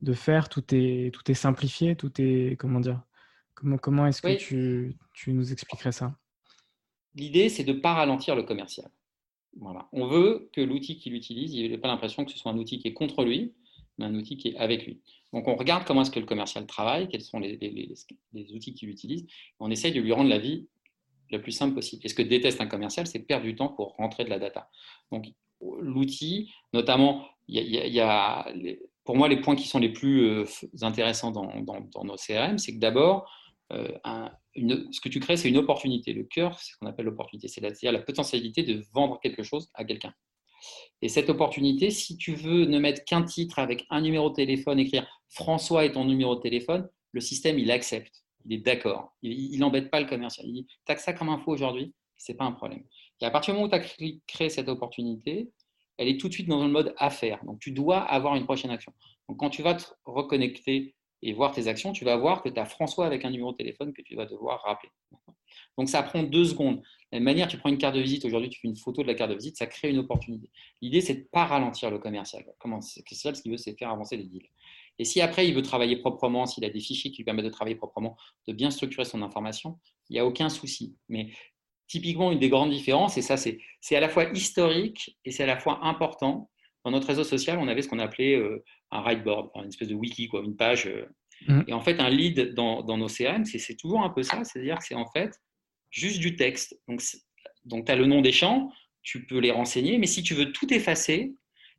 de 0.00 0.12
faire, 0.12 0.48
tout 0.48 0.64
est, 0.74 1.12
tout 1.14 1.30
est 1.30 1.34
simplifié, 1.34 1.96
tout 1.96 2.12
est, 2.20 2.56
comment 2.58 2.80
dire, 2.80 3.00
comment, 3.54 3.78
comment 3.78 4.06
est-ce 4.06 4.22
que 4.22 4.36
tu, 4.36 4.96
tu, 5.14 5.32
nous 5.32 5.52
expliquerais 5.52 5.92
ça? 5.92 6.16
L'idée, 7.14 7.48
c'est 7.48 7.64
de 7.64 7.72
ne 7.72 7.80
pas 7.80 7.94
ralentir 7.94 8.34
le 8.34 8.42
commercial. 8.42 8.90
Voilà. 9.58 9.88
On 9.92 10.06
veut 10.06 10.48
que 10.52 10.60
l'outil 10.60 10.96
qu'il 10.98 11.14
utilise, 11.14 11.54
il 11.54 11.70
n'ait 11.70 11.78
pas 11.78 11.88
l'impression 11.88 12.24
que 12.24 12.30
ce 12.30 12.38
soit 12.38 12.52
un 12.52 12.56
outil 12.56 12.78
qui 12.78 12.88
est 12.88 12.94
contre 12.94 13.24
lui, 13.24 13.54
mais 13.98 14.06
un 14.06 14.14
outil 14.14 14.36
qui 14.38 14.48
est 14.48 14.56
avec 14.56 14.86
lui. 14.86 15.02
Donc 15.32 15.46
on 15.46 15.56
regarde 15.56 15.84
comment 15.84 16.02
est-ce 16.02 16.10
que 16.10 16.20
le 16.20 16.26
commercial 16.26 16.66
travaille, 16.66 17.08
quels 17.08 17.22
sont 17.22 17.38
les, 17.38 17.56
les, 17.56 17.94
les 18.32 18.52
outils 18.52 18.74
qu'il 18.74 18.88
utilise, 18.88 19.22
et 19.22 19.28
on 19.60 19.70
essaye 19.70 19.92
de 19.92 20.00
lui 20.00 20.12
rendre 20.12 20.30
la 20.30 20.38
vie 20.38 20.68
la 21.30 21.38
plus 21.38 21.52
simple 21.52 21.74
possible. 21.74 22.02
Et 22.04 22.08
ce 22.08 22.14
que 22.14 22.22
déteste 22.22 22.60
un 22.60 22.66
commercial, 22.66 23.06
c'est 23.06 23.20
perdre 23.20 23.44
du 23.44 23.54
temps 23.54 23.68
pour 23.68 23.94
rentrer 23.96 24.24
de 24.24 24.30
la 24.30 24.38
data. 24.38 24.70
Donc 25.10 25.26
l'outil, 25.80 26.52
notamment, 26.72 27.26
il 27.48 27.58
y, 27.58 28.00
a, 28.00 28.52
pour 29.04 29.16
moi 29.16 29.28
les 29.28 29.40
points 29.40 29.56
qui 29.56 29.66
sont 29.66 29.78
les 29.78 29.92
plus 29.92 30.24
euh, 30.24 30.44
intéressants 30.82 31.30
dans, 31.30 32.04
nos 32.04 32.16
CRM, 32.16 32.58
c'est 32.58 32.74
que 32.74 32.78
d'abord, 32.78 33.30
euh, 33.72 33.88
ce 34.54 35.00
que 35.00 35.08
tu 35.08 35.20
crées, 35.20 35.36
c'est 35.36 35.48
une 35.48 35.58
opportunité. 35.58 36.12
Le 36.12 36.24
cœur, 36.24 36.58
c'est 36.58 36.72
ce 36.72 36.76
qu'on 36.78 36.86
appelle 36.86 37.06
l'opportunité, 37.06 37.48
c'est-à-dire 37.48 37.92
la 37.92 38.00
potentialité 38.00 38.62
de 38.62 38.82
vendre 38.92 39.18
quelque 39.20 39.42
chose 39.42 39.70
à 39.74 39.84
quelqu'un. 39.84 40.14
Et 41.00 41.08
cette 41.08 41.30
opportunité, 41.30 41.90
si 41.90 42.16
tu 42.16 42.34
veux 42.34 42.64
ne 42.66 42.78
mettre 42.78 43.04
qu'un 43.04 43.22
titre 43.22 43.58
avec 43.58 43.86
un 43.90 44.00
numéro 44.00 44.30
de 44.30 44.34
téléphone, 44.34 44.78
écrire 44.78 45.06
François 45.28 45.84
est 45.84 45.92
ton 45.92 46.04
numéro 46.04 46.36
de 46.36 46.40
téléphone, 46.40 46.88
le 47.12 47.20
système, 47.20 47.58
il 47.58 47.70
accepte, 47.70 48.24
il 48.44 48.54
est 48.54 48.60
d'accord, 48.60 49.14
il 49.22 49.58
n'embête 49.58 49.90
pas 49.90 50.00
le 50.00 50.06
commercial. 50.06 50.46
Il 50.46 50.66
as 50.86 50.96
ça 50.98 51.12
comme 51.12 51.28
info 51.28 51.50
aujourd'hui, 51.50 51.92
ce 52.16 52.30
n'est 52.30 52.38
pas 52.38 52.44
un 52.44 52.52
problème. 52.52 52.84
Et 53.22 53.24
à 53.24 53.30
partir 53.30 53.54
du 53.54 53.60
moment 53.60 53.66
où 53.66 53.70
tu 53.70 53.76
as 53.76 54.18
créé 54.26 54.48
cette 54.48 54.68
opportunité, 54.68 55.50
elle 55.96 56.08
est 56.08 56.18
tout 56.18 56.28
de 56.28 56.32
suite 56.32 56.48
dans 56.48 56.64
le 56.64 56.70
mode 56.70 56.94
affaire. 56.98 57.44
Donc, 57.44 57.60
tu 57.60 57.70
dois 57.70 58.00
avoir 58.00 58.34
une 58.34 58.44
prochaine 58.44 58.70
action. 58.70 58.92
Donc, 59.28 59.38
quand 59.38 59.50
tu 59.50 59.62
vas 59.62 59.74
te 59.74 59.84
reconnecter 60.04 60.94
et 61.22 61.32
voir 61.32 61.52
tes 61.52 61.68
actions, 61.68 61.92
tu 61.92 62.04
vas 62.04 62.16
voir 62.16 62.42
que 62.42 62.48
tu 62.48 62.58
as 62.58 62.64
François 62.64 63.06
avec 63.06 63.24
un 63.24 63.30
numéro 63.30 63.52
de 63.52 63.56
téléphone 63.56 63.92
que 63.92 64.02
tu 64.02 64.16
vas 64.16 64.26
devoir 64.26 64.62
rappeler. 64.62 64.90
Donc, 65.78 65.88
ça 65.88 66.02
prend 66.02 66.22
deux 66.24 66.46
secondes. 66.46 66.78
De 66.78 66.82
la 67.12 67.18
même 67.18 67.24
manière, 67.24 67.46
tu 67.46 67.58
prends 67.58 67.68
une 67.68 67.78
carte 67.78 67.94
de 67.94 68.00
visite, 68.00 68.24
aujourd'hui, 68.24 68.50
tu 68.50 68.58
fais 68.58 68.68
une 68.68 68.76
photo 68.76 69.02
de 69.02 69.06
la 69.06 69.14
carte 69.14 69.30
de 69.30 69.36
visite, 69.36 69.56
ça 69.56 69.66
crée 69.66 69.90
une 69.90 69.98
opportunité. 69.98 70.50
L'idée, 70.80 71.00
c'est 71.00 71.14
de 71.14 71.20
ne 71.20 71.24
pas 71.24 71.44
ralentir 71.44 71.90
le 71.90 71.98
commercial. 71.98 72.44
Comment 72.58 72.80
c'est 72.80 73.02
ce 73.06 73.42
qu'il 73.42 73.52
veut, 73.52 73.58
c'est 73.58 73.78
faire 73.78 73.90
avancer 73.90 74.16
les 74.16 74.24
deals. 74.24 74.48
Et 74.98 75.04
si 75.04 75.20
après, 75.20 75.46
il 75.46 75.54
veut 75.54 75.62
travailler 75.62 75.96
proprement, 75.96 76.46
s'il 76.46 76.64
a 76.64 76.70
des 76.70 76.80
fichiers 76.80 77.10
qui 77.10 77.18
lui 77.18 77.24
permettent 77.24 77.44
de 77.44 77.50
travailler 77.50 77.76
proprement, 77.76 78.16
de 78.48 78.52
bien 78.52 78.70
structurer 78.70 79.04
son 79.04 79.22
information, 79.22 79.78
il 80.10 80.14
n'y 80.14 80.18
a 80.18 80.26
aucun 80.26 80.48
souci. 80.48 80.96
Mais 81.08 81.32
typiquement, 81.86 82.32
une 82.32 82.38
des 82.38 82.48
grandes 82.48 82.70
différences, 82.70 83.16
et 83.18 83.22
ça, 83.22 83.36
c'est 83.36 83.96
à 83.96 84.00
la 84.00 84.08
fois 84.08 84.30
historique 84.32 85.18
et 85.24 85.30
c'est 85.30 85.42
à 85.42 85.46
la 85.46 85.58
fois 85.58 85.84
important. 85.84 86.50
Dans 86.84 86.90
notre 86.90 87.06
réseau 87.06 87.24
social, 87.24 87.58
on 87.58 87.68
avait 87.68 87.82
ce 87.82 87.88
qu'on 87.88 88.00
appelait 88.00 88.34
euh, 88.34 88.64
un 88.90 89.02
writeboard, 89.02 89.50
une 89.54 89.68
espèce 89.68 89.88
de 89.88 89.94
wiki, 89.94 90.28
quoi, 90.28 90.42
une 90.42 90.56
page. 90.56 90.86
Euh. 90.86 91.06
Mmh. 91.46 91.62
Et 91.68 91.72
en 91.72 91.80
fait, 91.80 92.00
un 92.00 92.10
lead 92.10 92.54
dans, 92.54 92.84
nos 92.96 93.06
CRM, 93.06 93.44
c'est 93.44 93.76
toujours 93.76 94.02
un 94.02 94.10
peu 94.10 94.22
ça, 94.22 94.42
c'est-à-dire 94.44 94.78
que 94.78 94.84
c'est 94.84 94.94
en 94.94 95.06
fait 95.06 95.32
juste 95.90 96.18
du 96.18 96.36
texte. 96.36 96.76
Donc, 96.88 97.02
donc 97.64 97.86
tu 97.86 97.92
as 97.92 97.96
le 97.96 98.06
nom 98.06 98.20
des 98.20 98.32
champs, 98.32 98.72
tu 99.02 99.26
peux 99.26 99.38
les 99.38 99.50
renseigner, 99.50 99.98
mais 99.98 100.06
si 100.06 100.22
tu 100.22 100.34
veux 100.34 100.52
tout 100.52 100.72
effacer 100.72 101.34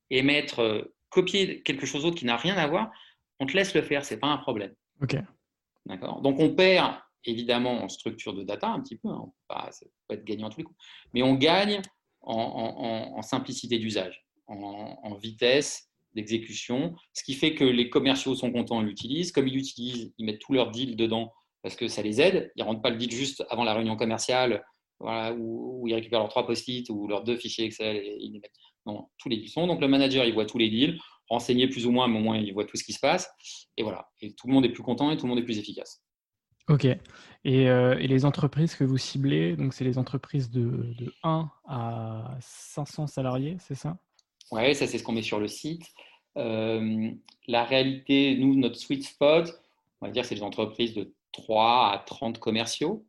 et 0.10 0.22
mettre, 0.22 0.60
euh, 0.60 0.94
copier 1.13 1.62
quelque 1.62 1.86
chose 1.86 2.04
d'autre 2.04 2.18
qui 2.18 2.26
n'a 2.26 2.38
rien 2.38 2.58
à 2.58 2.68
voir, 2.68 2.92
on 3.39 3.46
te 3.46 3.54
laisse 3.54 3.74
le 3.74 3.82
faire, 3.82 4.04
c'est 4.04 4.20
pas 4.20 4.28
un 4.28 4.38
problème. 4.38 4.74
Ok. 5.02 5.16
D'accord? 5.86 6.22
Donc 6.22 6.39
on 6.39 6.56
perd 6.56 6.96
évidemment 7.26 7.84
en 7.84 7.90
structure 7.90 8.34
de 8.34 8.44
data 8.44 8.68
un 8.70 8.82
petit 8.82 8.98
peu, 8.98 9.10
hein. 9.10 9.32
ça 9.72 9.86
peut 10.08 10.16
être 10.16 10.24
gagnant 10.24 10.50
tous 10.50 10.60
les 10.60 10.64
coups, 10.64 10.80
mais 11.14 11.24
on 11.24 11.36
gagne 11.36 11.82
en, 12.24 13.22
simplicité 13.22 13.80
d'usage, 13.80 14.26
en, 14.48 15.16
vitesse 15.16 15.90
d'exécution, 16.14 16.96
ce 17.14 17.24
qui 17.24 17.34
fait 17.34 17.56
que 17.56 17.64
les 17.64 17.90
commerciaux 17.90 18.36
sont 18.36 18.52
contents 18.52 18.82
et 18.82 18.86
l'utilisent. 18.86 19.32
Comme 19.32 19.48
ils 19.48 19.56
l'utilisent, 19.56 20.14
ils 20.18 20.26
mettent 20.26 20.40
tous 20.40 20.54
leurs 20.54 20.72
deals 20.72 20.96
dedans 20.96 21.34
parce 21.64 21.76
que 21.76 21.88
ça 21.88 22.02
les 22.02 22.22
aide. 22.22 22.52
Ils 22.56 22.62
ne 22.62 22.68
rentrent 22.68 22.82
pas 22.82 22.92
le 22.92 22.98
deal 22.98 23.12
juste 23.12 23.44
avant 23.50 23.64
la 23.64 23.74
réunion 23.74 23.96
commerciale 23.96 24.64
où, 25.00 25.86
ils 25.88 25.96
récupèrent 25.96 26.20
leurs 26.20 26.30
trois 26.30 26.46
post-it 26.46 26.88
ou 26.90 27.08
leurs 27.08 27.24
deux 27.24 27.36
fichiers 27.38 27.66
Excel 27.66 27.98
et 27.98 28.18
ils 28.20 28.34
les 28.34 28.40
mettent. 28.40 28.52
Non, 28.86 29.10
tous 29.18 29.30
les 29.30 29.38
deals 29.38 29.50
sont. 29.50 29.66
Donc 29.66 29.82
le 29.82 29.88
manager, 29.88 30.26
il 30.26 30.34
voit 30.34 30.46
tous 30.46 30.58
les 30.58 30.70
deals, 30.70 31.00
renseigné 31.30 31.68
plus 31.68 31.86
ou 31.86 31.92
moins, 31.92 32.08
mais 32.08 32.20
au 32.20 32.22
moins 32.22 32.38
il 32.38 32.54
voit 32.54 32.66
tout 32.66 32.78
ce 32.78 32.84
qui 32.84 32.94
se 32.94 33.00
passe. 33.00 33.30
Et 33.78 33.84
voilà. 33.84 34.08
Et 34.22 34.34
tout 34.34 34.48
le 34.48 34.54
monde 34.54 34.66
est 34.66 34.72
plus 34.72 34.84
content 34.84 35.10
et 35.10 35.18
tout 35.18 35.26
le 35.26 35.30
monde 35.30 35.40
est 35.40 35.46
plus 35.46 35.58
efficace. 35.58 36.03
Ok. 36.69 36.86
Euh, 36.86 37.97
et, 37.97 38.08
les 38.08 38.26
entreprises 38.26 38.76
que 38.76 38.84
vous 38.84 38.97
ciblez, 38.97 39.56
donc 39.58 39.73
c'est 39.73 39.84
les 39.84 39.97
entreprises 39.97 40.49
de, 40.49 40.95
1 41.23 41.49
à 41.67 42.38
500 42.39 43.08
salariés, 43.08 43.58
c'est 43.60 43.76
ça? 43.76 43.97
Oui, 44.52 44.73
ça 44.76 44.88
c'est 44.88 44.97
ce 44.97 45.04
qu'on 45.04 45.12
met 45.12 45.21
sur 45.21 45.39
le 45.39 45.47
site. 45.47 45.84
Euh, 46.38 47.12
la 47.47 47.65
réalité, 47.65 48.38
nous, 48.38 48.56
notre 48.56 48.78
sweet 48.78 49.04
spot, 49.04 49.49
on 50.02 50.06
va 50.06 50.12
dire, 50.12 50.26
c'est 50.26 50.36
les 50.36 50.43
entreprises 50.43 50.93
de 50.93 51.13
3 51.34 51.91
à 51.91 52.04
30 52.06 52.39
commerciaux. 52.39 53.06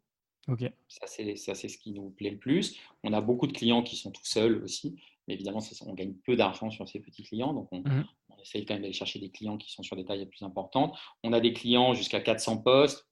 Ok. 0.49 0.71
Ça, 0.89 1.07
c'est 1.07 1.37
ce 1.37 1.79
qui 1.79 1.93
nous 1.93 2.11
plaît 2.11 2.31
le 2.31 2.39
plus. 2.39 2.77
On 3.03 3.13
a 3.13 3.21
beaucoup 3.21 3.47
de 3.47 3.53
clients 3.53 3.83
qui 3.83 3.97
sont 3.97 4.11
tout 4.11 4.25
seuls 4.25 4.63
aussi, 4.65 4.97
mais 5.27 5.35
évidemment, 5.35 5.61
on 5.87 5.95
gagne 5.95 6.13
peu 6.27 6.37
d'argent 6.37 6.71
sur 6.71 6.89
ces 6.89 7.01
petits 7.01 7.23
clients, 7.23 7.55
donc 7.55 7.69
on, 7.73 7.81
mmh. 7.81 8.05
on 8.31 8.43
essaye 8.43 8.67
quand 8.67 8.75
même 8.75 8.83
d'aller 8.83 8.93
chercher 8.93 9.21
des 9.21 9.31
clients 9.31 9.57
qui 9.57 9.71
sont 9.73 9.83
sur 9.83 9.97
des 9.97 10.05
tailles 10.05 10.27
plus 10.27 10.43
importantes. 10.43 10.99
On 11.23 11.33
a 11.33 11.41
des 11.41 11.53
clients 11.53 11.95
jusqu'à 11.95 12.21
400 12.21 12.59
postes. 12.59 13.07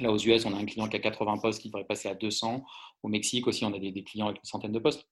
Là, 0.00 0.12
aux 0.12 0.18
US, 0.18 0.44
on 0.44 0.52
a 0.52 0.56
un 0.56 0.66
client 0.66 0.88
qui 0.88 0.96
a 0.96 0.98
80 0.98 1.38
postes 1.38 1.60
qui 1.60 1.68
devrait 1.68 1.84
passer 1.84 2.08
à 2.08 2.14
200. 2.14 2.64
Au 3.02 3.08
Mexique 3.08 3.46
aussi, 3.46 3.64
on 3.64 3.72
a 3.72 3.78
des, 3.78 4.04
clients 4.04 4.26
avec 4.26 4.38
une 4.38 4.44
centaine 4.44 4.72
de 4.72 4.78
postes. 4.78 5.08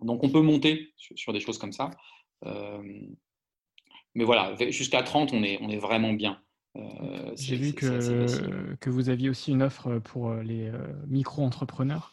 Donc, 0.00 0.24
on 0.24 0.30
peut 0.30 0.40
monter 0.40 0.94
sur, 0.96 1.32
des 1.32 1.40
choses 1.40 1.58
comme 1.58 1.72
ça. 1.72 1.90
Euh, 2.46 2.82
mais 4.14 4.24
voilà, 4.24 4.54
jusqu'à 4.70 5.02
30, 5.02 5.32
on 5.32 5.42
est, 5.42 5.58
on 5.60 5.68
est 5.68 5.78
vraiment 5.78 6.12
bien. 6.12 6.40
Euh, 6.76 7.32
J'ai 7.36 7.56
vu 7.56 7.72
que, 7.72 8.74
que 8.76 8.90
vous 8.90 9.08
aviez 9.08 9.28
aussi 9.28 9.52
une 9.52 9.62
offre 9.62 9.98
pour 9.98 10.30
euh, 10.30 10.42
les 10.42 10.72
micro-entrepreneurs. 11.06 12.12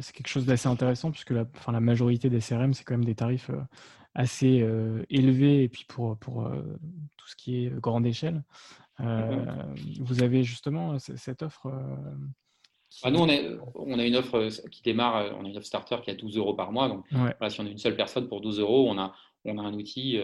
c'est 0.00 0.14
quelque 0.14 0.28
chose 0.28 0.44
d'assez 0.44 0.68
intéressant 0.68 1.10
puisque 1.10 1.30
la, 1.30 1.46
enfin, 1.56 1.72
la 1.72 1.80
majorité 1.80 2.30
des 2.30 2.40
CRM, 2.40 2.74
c'est 2.74 2.84
quand 2.84 2.94
même 2.94 3.04
des 3.04 3.14
tarifs 3.14 3.50
assez 4.14 4.66
élevés 5.08 5.62
et 5.62 5.68
puis 5.68 5.84
pour, 5.84 6.18
pour 6.18 6.50
tout 7.16 7.28
ce 7.28 7.36
qui 7.36 7.64
est 7.64 7.70
grande 7.80 8.06
échelle. 8.06 8.42
Euh, 9.00 9.44
vous 10.00 10.22
avez 10.22 10.42
justement 10.42 10.98
cette 10.98 11.42
offre 11.42 11.68
ah, 13.02 13.10
nous, 13.10 13.20
on, 13.20 13.28
on, 13.74 13.98
a 13.98 14.04
une 14.04 14.16
offre 14.16 14.48
qui 14.70 14.82
démarre, 14.82 15.34
on 15.38 15.46
a 15.46 15.48
une 15.48 15.56
offre 15.56 15.66
starter 15.66 15.96
qui 16.02 16.10
est 16.10 16.12
à 16.12 16.16
12 16.16 16.36
euros 16.36 16.54
par 16.54 16.72
mois. 16.72 16.88
Donc, 16.88 17.06
si 17.48 17.60
on 17.60 17.66
a 17.66 17.70
une 17.70 17.78
seule 17.78 17.96
personne 17.96 18.28
pour 18.28 18.42
12 18.42 18.60
euros, 18.60 18.86
on 18.88 18.98
a, 18.98 19.14
on 19.46 19.56
a 19.58 19.62
un 19.62 19.72
outil 19.72 20.18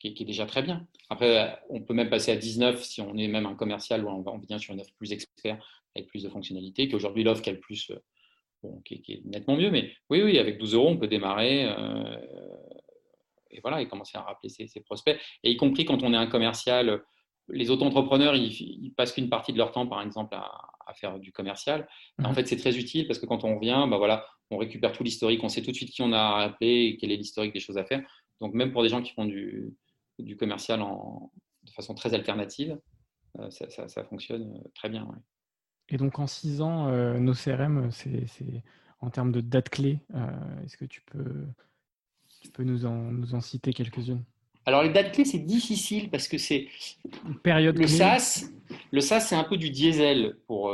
qui 0.00 0.08
est, 0.08 0.24
déjà 0.24 0.46
très 0.46 0.62
bien. 0.62 0.86
Après, 1.10 1.58
on 1.68 1.82
peut 1.82 1.92
même 1.92 2.08
passer 2.08 2.32
à 2.32 2.36
19 2.36 2.82
si 2.82 3.02
on 3.02 3.14
est 3.18 3.28
même 3.28 3.44
un 3.44 3.54
commercial 3.54 4.04
ou 4.04 4.08
on, 4.08 4.38
vient 4.38 4.58
sur 4.58 4.72
une 4.72 4.80
offre 4.80 4.92
plus 4.96 5.12
expert 5.12 5.62
avec 5.94 6.08
plus 6.08 6.22
de 6.22 6.30
fonctionnalités, 6.30 6.88
qui 6.88 6.94
aujourd'hui 6.94 7.24
l'offre 7.24 7.42
qui, 7.42 7.50
est 7.50 7.56
plus, 7.56 7.92
bon, 8.62 8.80
qui, 8.86 8.94
est 9.06 9.24
nettement 9.26 9.56
mieux. 9.56 9.70
Mais 9.70 9.92
oui, 10.08 10.22
oui, 10.22 10.38
avec 10.38 10.56
12 10.58 10.74
euros, 10.74 10.88
on 10.88 10.96
peut 10.96 11.08
démarrer 11.08 11.70
et 13.54 13.60
voilà, 13.60 13.80
et 13.80 13.88
commencer 13.88 14.18
à 14.18 14.22
rappeler 14.22 14.48
ses, 14.48 14.66
ses, 14.66 14.80
prospects. 14.80 15.18
Et 15.42 15.50
y 15.50 15.56
compris 15.56 15.84
quand 15.84 16.02
on 16.02 16.12
est 16.12 16.16
un 16.16 16.26
commercial 16.26 17.02
les 17.48 17.70
auto-entrepreneurs, 17.70 18.34
ils, 18.34 18.92
passent 18.96 19.12
qu'une 19.12 19.28
partie 19.28 19.52
de 19.52 19.58
leur 19.58 19.72
temps, 19.72 19.86
par 19.86 20.02
exemple, 20.02 20.34
à, 20.34 20.94
faire 20.94 21.18
du 21.18 21.32
commercial. 21.32 21.88
En 22.22 22.28
mhm. 22.28 22.34
fait, 22.34 22.46
c'est 22.46 22.56
très 22.56 22.76
utile 22.76 23.06
parce 23.06 23.18
que 23.18 23.26
quand 23.26 23.42
on 23.42 23.56
revient, 23.56 23.86
bah 23.90 23.96
voilà, 23.98 24.24
on 24.50 24.58
récupère 24.58 24.92
tout 24.92 25.02
l'historique, 25.02 25.42
on 25.42 25.48
sait 25.48 25.62
tout 25.62 25.72
de 25.72 25.76
suite 25.76 25.90
qui 25.90 26.02
on 26.02 26.12
a 26.12 26.42
appelé 26.42 26.84
et 26.84 26.96
quel 26.98 27.10
est 27.10 27.16
l'historique 27.16 27.52
des 27.52 27.60
choses 27.60 27.78
à 27.78 27.84
faire. 27.84 28.02
Donc, 28.40 28.54
même 28.54 28.72
pour 28.72 28.82
des 28.82 28.88
gens 28.88 29.02
qui 29.02 29.12
font 29.12 29.24
du, 29.24 29.76
commercial 30.38 30.80
de 30.80 31.70
façon 31.70 31.94
très 31.94 32.14
alternative, 32.14 32.78
ça, 33.50 34.04
fonctionne 34.04 34.62
très 34.74 34.88
bien. 34.88 35.08
Et 35.88 35.96
donc 35.96 36.18
en 36.18 36.26
six 36.26 36.60
ans, 36.60 36.88
nos 37.18 37.34
CRM, 37.34 37.90
c'est 37.90 38.62
en 39.00 39.10
termes 39.10 39.32
de 39.32 39.40
dates 39.40 39.70
clés, 39.70 39.98
est-ce 40.64 40.76
que 40.76 40.84
tu 40.84 41.02
peux, 41.02 41.46
tu 42.40 42.50
peux 42.50 42.62
nous, 42.62 42.86
en, 42.86 43.10
nous 43.10 43.34
en 43.34 43.40
citer 43.40 43.72
quelques-unes? 43.72 44.22
Alors 44.66 44.82
les 44.82 44.90
dates 44.90 45.12
clés, 45.12 45.24
c'est 45.24 45.38
difficile 45.38 46.10
parce 46.10 46.28
que 46.28 46.38
c'est 46.38 46.68
période 47.42 47.76
le 47.78 47.86
SaaS. 47.86 48.46
Le 48.90 49.00
SaaS, 49.00 49.20
c'est 49.20 49.34
un 49.34 49.44
peu 49.44 49.56
du 49.56 49.70
diesel 49.70 50.36
pour, 50.46 50.72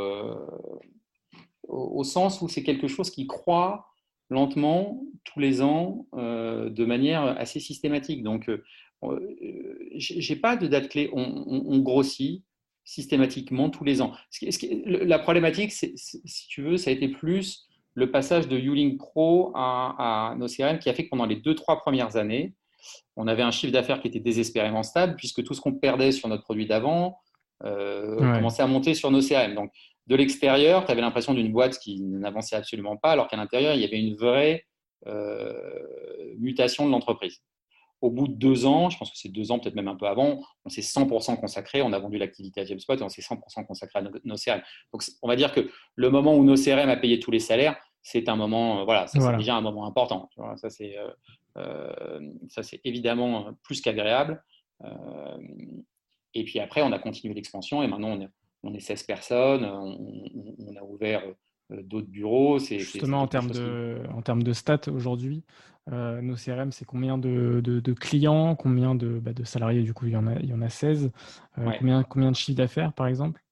au, 1.70 2.04
sens 2.04 2.40
où 2.42 2.48
c'est 2.48 2.62
quelque 2.62 2.88
chose 2.88 3.10
qui 3.10 3.26
croît 3.26 3.86
lentement 4.28 5.02
tous 5.24 5.40
les 5.40 5.62
ans 5.62 6.06
euh, 6.14 6.70
de 6.70 6.84
manière 6.84 7.22
assez 7.22 7.60
systématique. 7.60 8.22
Donc, 8.22 8.48
euh, 8.48 8.62
euh 9.04 9.18
j'ai 9.94 10.36
pas 10.36 10.56
de 10.56 10.66
date 10.66 10.88
clé. 10.88 11.10
On, 11.12 11.78
grossit 11.78 12.44
systématiquement 12.84 13.70
tous 13.70 13.84
les 13.84 14.00
ans. 14.02 14.12
la 14.86 15.18
problématique, 15.18 15.72
si 15.72 16.48
tu 16.48 16.62
veux, 16.62 16.76
ça 16.76 16.90
a 16.90 16.92
été 16.92 17.08
plus 17.08 17.68
le 17.94 18.10
passage 18.10 18.48
de 18.48 18.56
Uling 18.56 18.96
Pro 18.96 19.52
à, 19.54 20.30
à 20.30 20.36
nos 20.36 20.46
CRM 20.46 20.78
qui 20.78 20.88
a 20.88 20.94
fait 20.94 21.04
que 21.04 21.10
pendant 21.10 21.26
les 21.26 21.36
deux, 21.36 21.54
trois 21.54 21.80
premières 21.80 22.16
années, 22.16 22.54
on 23.16 23.26
avait 23.26 23.42
un 23.42 23.50
chiffre 23.50 23.72
d'affaires 23.72 24.00
qui 24.00 24.08
était 24.08 24.20
désespérément 24.20 24.82
stable 24.82 25.16
puisque 25.16 25.42
tout 25.44 25.54
ce 25.54 25.60
qu'on 25.60 25.74
perdait 25.74 26.12
sur 26.12 26.28
notre 26.28 26.44
produit 26.44 26.66
d'avant 26.66 27.18
euh, 27.64 28.16
commençait 28.16 28.62
à 28.62 28.66
monter 28.66 28.94
sur 28.94 29.10
nos 29.10 29.20
CRM. 29.20 29.54
Donc, 29.54 29.70
de 30.06 30.16
l'extérieur, 30.16 30.84
tu 30.86 30.92
avais 30.92 31.02
l'impression 31.02 31.34
d'une 31.34 31.52
boîte 31.52 31.78
qui 31.78 32.00
n'avançait 32.00 32.56
absolument 32.56 32.96
pas, 32.96 33.12
alors 33.12 33.28
qu'à 33.28 33.36
l'intérieur, 33.36 33.74
il 33.74 33.80
y 33.80 33.84
avait 33.84 34.00
une 34.00 34.16
vraie 34.16 34.64
euh, 35.06 35.52
mutation 36.38 36.86
de 36.86 36.90
l'entreprise. 36.90 37.42
Au 38.00 38.10
bout 38.10 38.28
de 38.28 38.32
deux 38.32 38.64
ans, 38.64 38.88
je 38.88 38.96
pense 38.96 39.10
que 39.10 39.18
c'est 39.18 39.28
deux 39.28 39.52
ans, 39.52 39.58
peut-être 39.58 39.74
même 39.74 39.88
un 39.88 39.94
peu 39.94 40.06
avant, 40.06 40.40
on 40.64 40.70
s'est 40.70 40.80
100% 40.80 41.38
consacré, 41.38 41.82
on 41.82 41.92
a 41.92 41.98
vendu 41.98 42.16
l'activité 42.16 42.62
à 42.62 42.64
JamesPot 42.64 42.96
et 42.96 43.02
on 43.02 43.10
s'est 43.10 43.20
100% 43.20 43.66
consacré 43.66 43.98
à 43.98 44.02
nos, 44.02 44.36
CRM. 44.36 44.62
Donc, 44.92 45.04
on 45.22 45.28
va 45.28 45.36
dire 45.36 45.52
que 45.52 45.70
le 45.96 46.10
moment 46.10 46.34
où 46.34 46.44
nos 46.44 46.56
CRM 46.56 46.88
a 46.88 46.96
payé 46.96 47.20
tous 47.20 47.30
les 47.30 47.40
salaires, 47.40 47.76
c'est 48.02 48.30
un 48.30 48.36
moment, 48.36 48.80
euh, 48.80 48.84
voilà, 48.84 49.06
c'est 49.06 49.18
déjà 49.36 49.54
un 49.54 49.60
moment 49.60 49.86
important. 49.86 50.30
ça, 50.56 50.70
c'est, 50.70 50.96
euh, 50.96 51.10
ça, 51.56 52.62
c'est 52.62 52.80
évidemment 52.84 53.52
plus 53.62 53.80
qu'agréable. 53.80 54.42
et 56.34 56.44
puis 56.44 56.60
après, 56.60 56.82
on 56.82 56.92
a 56.92 56.98
continué 56.98 57.34
l'expansion 57.34 57.82
et 57.82 57.86
maintenant, 57.86 58.10
on 58.10 58.20
est, 58.22 58.28
on 58.62 58.74
est 58.74 58.80
16 58.80 59.02
personnes, 59.04 59.64
on, 59.64 60.76
a 60.76 60.82
ouvert 60.82 61.22
euh, 61.72 61.82
d'autres 61.82 62.08
bureaux. 62.08 62.58
Justement, 62.58 63.22
en 63.22 63.26
termes, 63.26 63.50
de, 63.50 64.02
en 64.14 64.22
termes 64.22 64.42
de 64.42 64.52
stats 64.52 64.88
aujourd'hui, 64.88 65.44
euh, 65.90 66.20
nos 66.20 66.34
CRM, 66.34 66.72
c'est 66.72 66.84
combien 66.84 67.18
de, 67.18 67.92
clients, 67.98 68.54
combien 68.54 68.94
bah, 68.94 69.32
de, 69.32 69.44
salariés 69.44 69.82
Du 69.82 69.94
coup, 69.94 70.06
il 70.06 70.12
y 70.12 70.16
en 70.16 70.26
a, 70.26 70.38
il 70.40 70.46
y 70.46 70.54
en 70.54 70.62
a 70.62 70.68
16. 70.68 71.10
Euh, 71.58 71.70
combien, 71.78 72.02
combien 72.02 72.30
de 72.30 72.36
chiffre 72.36 72.56
d'affaires, 72.56 72.92
par 72.92 73.06
exemple? 73.06 73.42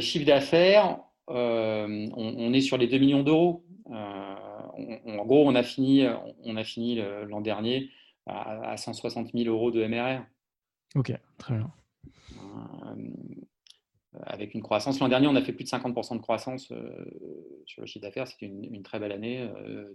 Chiffre 0.00 0.26
d'affaires, 0.26 0.98
on, 1.28 2.52
est 2.52 2.60
sur 2.60 2.76
les 2.76 2.88
2 2.88 2.98
millions 2.98 3.22
d'euros. 3.22 3.64
En 5.06 5.24
gros, 5.24 5.48
on 5.48 5.54
a 5.54 5.62
fini, 5.62 6.04
on 6.44 6.56
a 6.56 6.64
fini 6.64 7.00
l'an 7.26 7.40
dernier 7.40 7.90
à, 8.26 8.70
à, 8.70 8.76
160 8.76 9.32
000 9.32 9.48
euros 9.48 9.70
de 9.70 9.86
MRR. 9.86 10.22
Ok, 10.94 11.12
très 11.38 11.54
bien 11.54 11.70
avec 14.26 14.54
une 14.54 14.62
croissance. 14.62 15.00
L'an 15.00 15.08
dernier, 15.08 15.26
on 15.26 15.36
a 15.36 15.42
fait 15.42 15.52
plus 15.52 15.64
de 15.64 15.68
50% 15.68 16.16
de 16.16 16.22
croissance 16.22 16.70
euh, 16.72 16.90
sur 17.66 17.82
le 17.82 17.86
chiffre 17.86 18.02
d'affaires. 18.02 18.26
C'était 18.26 18.46
une, 18.46 18.82
très 18.82 18.98
belle 18.98 19.12
année, 19.12 19.48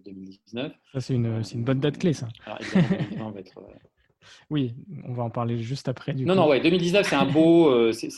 2019. 0.06 0.66
Euh, 0.66 0.76
ça, 0.94 1.02
c'est 1.02 1.14
une, 1.14 1.42
une, 1.54 1.64
bonne 1.64 1.80
date 1.80 1.98
clé, 1.98 2.14
ça. 2.14 2.28
Alors, 2.46 2.60
évidemment, 2.62 3.32
va 3.32 3.40
être, 3.40 3.58
euh, 3.58 4.28
Oui, 4.50 4.76
on 5.06 5.14
va 5.14 5.24
en 5.24 5.30
parler 5.30 5.58
juste 5.58 5.88
après. 5.88 6.14
Du 6.14 6.26
non, 6.26 6.36
non, 6.36 6.48
ouais, 6.48 6.62
2019, 6.62 7.08
c'est 7.08 7.16
un 7.16 7.26
beau. 7.26 7.92
c'est, 7.92 8.10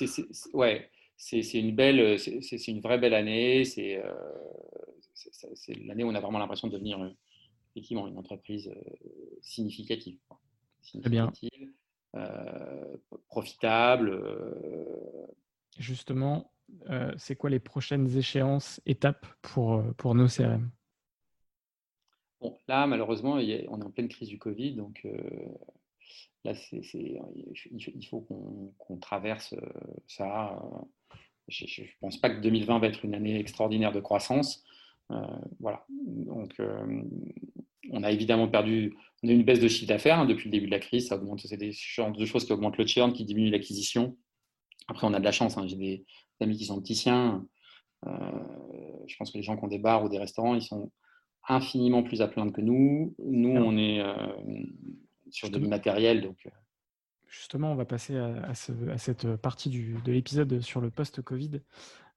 ouais, 0.54 0.90
c'est, 1.18 1.42
une 1.54 1.76
belle, 1.76 2.20
c'est, 2.20 2.68
une 2.68 2.82
vraie 2.82 2.98
belle 2.98 3.14
année. 3.14 3.64
C'est, 3.66 4.02
l'année 5.86 6.04
où 6.04 6.10
on 6.10 6.16
a 6.16 6.20
vraiment 6.20 6.40
l'impression 6.40 6.68
de 6.68 6.74
devenir 6.74 7.00
effectivement 7.72 8.08
une 8.08 8.18
entreprise 8.18 8.72
significative. 9.42 10.20
significative 10.82 11.72
profitable 13.28 14.22
justement, 15.78 16.52
euh, 16.90 17.12
c'est 17.18 17.36
quoi 17.36 17.50
les 17.50 17.60
prochaines 17.60 18.18
échéances, 18.18 18.82
étapes 18.86 19.26
pour, 19.42 19.76
euh, 19.76 19.92
pour 19.98 20.16
nos 20.16 20.28
CRM 20.28 20.70
bon, 22.42 22.58
Là, 22.68 22.88
malheureusement, 22.88 23.34
on 23.34 23.40
est 23.40 23.68
en 23.68 23.92
pleine 23.92 24.08
crise 24.08 24.30
du 24.30 24.40
Covid, 24.40 24.74
donc 24.74 25.02
euh, 25.06 25.18
là, 26.44 26.54
il 26.72 28.08
faut 28.10 28.22
qu'on 28.78 28.98
traverse 28.98 29.54
ça. 30.08 30.62
Je 31.48 31.82
ne 31.82 31.88
pense 32.00 32.18
pas 32.18 32.30
que 32.30 32.42
2020 32.42 32.80
va 32.80 32.88
être 32.88 33.06
une 33.06 33.14
année 33.14 33.40
extraordinaire 33.40 33.92
de 33.92 34.00
croissance. 34.00 34.64
Voilà. 35.60 35.86
Donc, 35.90 36.56
on 37.92 38.04
a 38.04 38.12
évidemment 38.12 38.48
perdu, 38.48 38.96
on 39.24 39.30
a 39.30 39.32
une 39.32 39.44
baisse 39.44 39.60
de 39.60 39.68
chiffre 39.68 39.88
d'affaires 39.88 40.20
hein, 40.20 40.26
depuis 40.26 40.46
le 40.46 40.52
début 40.52 40.66
de 40.66 40.72
la 40.72 40.80
crise. 40.80 41.08
Ça 41.08 41.16
augmente, 41.16 41.42
c'est 41.42 41.58
des 41.58 41.72
choses 41.72 42.46
qui 42.46 42.52
augmentent 42.52 42.78
le 42.78 42.86
churn, 42.86 43.14
qui 43.14 43.26
diminuent 43.26 43.52
l'acquisition. 43.52 44.18
Après, 44.88 45.08
on 45.08 45.14
a 45.14 45.20
de 45.20 45.24
la 45.24 45.32
chance. 45.32 45.58
Hein. 45.58 45.68
J'ai 45.68 45.76
des, 45.76 46.06
amis 46.42 46.58
qui 46.58 46.66
sont 46.66 46.78
opticiens. 46.78 47.46
Euh, 48.06 48.12
je 49.08 49.16
pense 49.18 49.32
que 49.32 49.38
les 49.38 49.44
gens 49.44 49.58
qui 49.58 49.64
ont 49.64 49.70
des 49.70 49.80
bars 49.80 50.04
ou 50.04 50.10
des 50.10 50.20
restaurants, 50.20 50.56
ils 50.56 50.62
sont 50.62 50.92
infiniment 51.48 52.04
plus 52.04 52.22
à 52.22 52.28
plaindre 52.28 52.52
que 52.52 52.62
nous. 52.62 53.16
Nous, 53.20 53.50
on 53.50 53.78
est 53.78 54.02
euh, 54.02 54.14
sur 55.32 55.50
de 55.50 55.58
l'immatériel. 55.58 56.22
Donc... 56.22 56.38
Euh. 56.46 56.50
Justement, 57.28 57.72
on 57.72 57.76
va 57.76 57.86
passer 57.86 58.16
à, 58.18 58.54
cette 58.54 59.36
partie 59.38 59.70
de 59.70 60.12
l'épisode 60.12 60.62
sur 60.62 60.80
le 60.80 60.90
post-Covid. 60.90 61.62